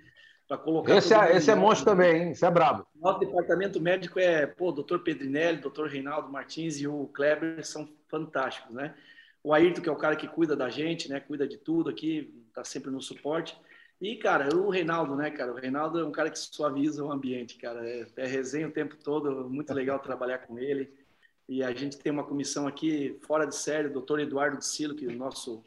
[0.46, 0.96] para colocar.
[0.96, 2.30] Esse, é, esse é monstro também, hein?
[2.30, 2.86] Esse é brabo.
[2.94, 8.72] Nosso departamento médico é, pô, doutor Pedrinelli, doutor Reinaldo Martins e o Kleber são fantásticos,
[8.72, 8.94] né?
[9.42, 11.18] O Ayrton, que é o cara que cuida da gente, né?
[11.18, 13.58] Cuida de tudo aqui, tá sempre no suporte.
[14.00, 15.52] E, cara, o Reinaldo, né, cara?
[15.52, 17.84] O Reinaldo é um cara que suaviza o ambiente, cara.
[17.84, 21.01] É, é resenha o tempo todo, muito legal trabalhar com ele.
[21.48, 24.94] E a gente tem uma comissão aqui fora de série, o doutor Eduardo de Silo,
[24.94, 25.64] que é o nosso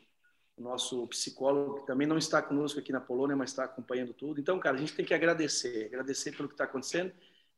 [0.58, 4.40] o nosso psicólogo, que também não está conosco aqui na Polônia, mas está acompanhando tudo.
[4.40, 7.12] Então, cara, a gente tem que agradecer, agradecer pelo que está acontecendo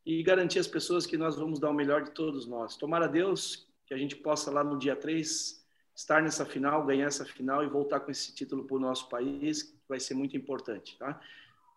[0.06, 2.76] e garantir às pessoas que nós vamos dar o melhor de todos nós.
[2.76, 5.64] Tomara Deus que a gente possa lá no dia 3
[5.96, 9.64] estar nessa final, ganhar essa final e voltar com esse título para o nosso país,
[9.64, 11.20] que vai ser muito importante, tá?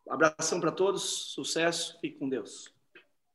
[0.08, 2.72] Abração para todos, sucesso, fique com Deus.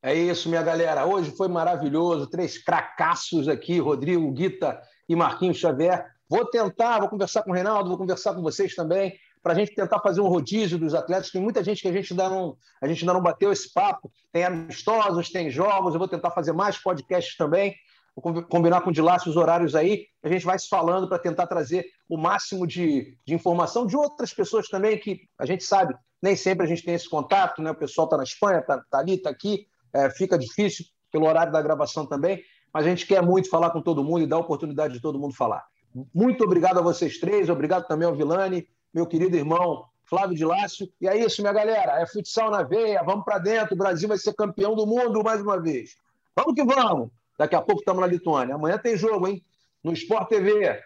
[0.06, 1.04] É isso, minha galera.
[1.04, 2.28] Hoje foi maravilhoso.
[2.28, 4.80] Três cracassos aqui, Rodrigo, Guita
[5.10, 6.06] e Marquinhos Xavier.
[6.30, 9.74] Vou tentar, vou conversar com o Reinaldo, vou conversar com vocês também, para a gente
[9.74, 11.32] tentar fazer um rodízio dos atletas.
[11.32, 14.12] Tem muita gente que a gente ainda não, a gente ainda não bateu esse papo.
[14.32, 15.96] Tem amistosos, tem jogos.
[15.96, 17.76] Eu vou tentar fazer mais podcasts também.
[18.16, 20.06] Vou combinar com o Dilácio os horários aí.
[20.22, 24.32] A gente vai se falando para tentar trazer o máximo de, de informação de outras
[24.32, 27.72] pessoas também, que a gente sabe, nem sempre a gente tem esse contato, né?
[27.72, 29.66] O pessoal está na Espanha, está tá ali, está aqui.
[29.96, 32.44] É, fica difícil pelo horário da gravação também,
[32.74, 35.18] mas a gente quer muito falar com todo mundo e dar a oportunidade de todo
[35.18, 35.66] mundo falar.
[36.14, 40.88] Muito obrigado a vocês três, obrigado também ao Vilani, meu querido irmão Flávio de Lácio.
[41.00, 42.02] E é isso, minha galera.
[42.02, 43.74] É futsal na veia, vamos para dentro.
[43.74, 45.96] O Brasil vai ser campeão do mundo mais uma vez.
[46.36, 47.10] Vamos que vamos.
[47.38, 48.56] Daqui a pouco estamos na Lituânia.
[48.56, 49.44] Amanhã tem jogo, hein?
[49.84, 50.82] No Sport TV,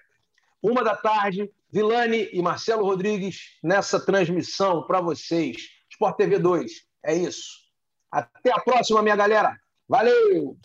[0.61, 5.57] uma da tarde, Vilani e Marcelo Rodrigues nessa transmissão para vocês.
[5.89, 6.71] Sport TV 2.
[7.03, 7.68] É isso.
[8.11, 9.59] Até a próxima, minha galera.
[9.87, 10.57] Valeu!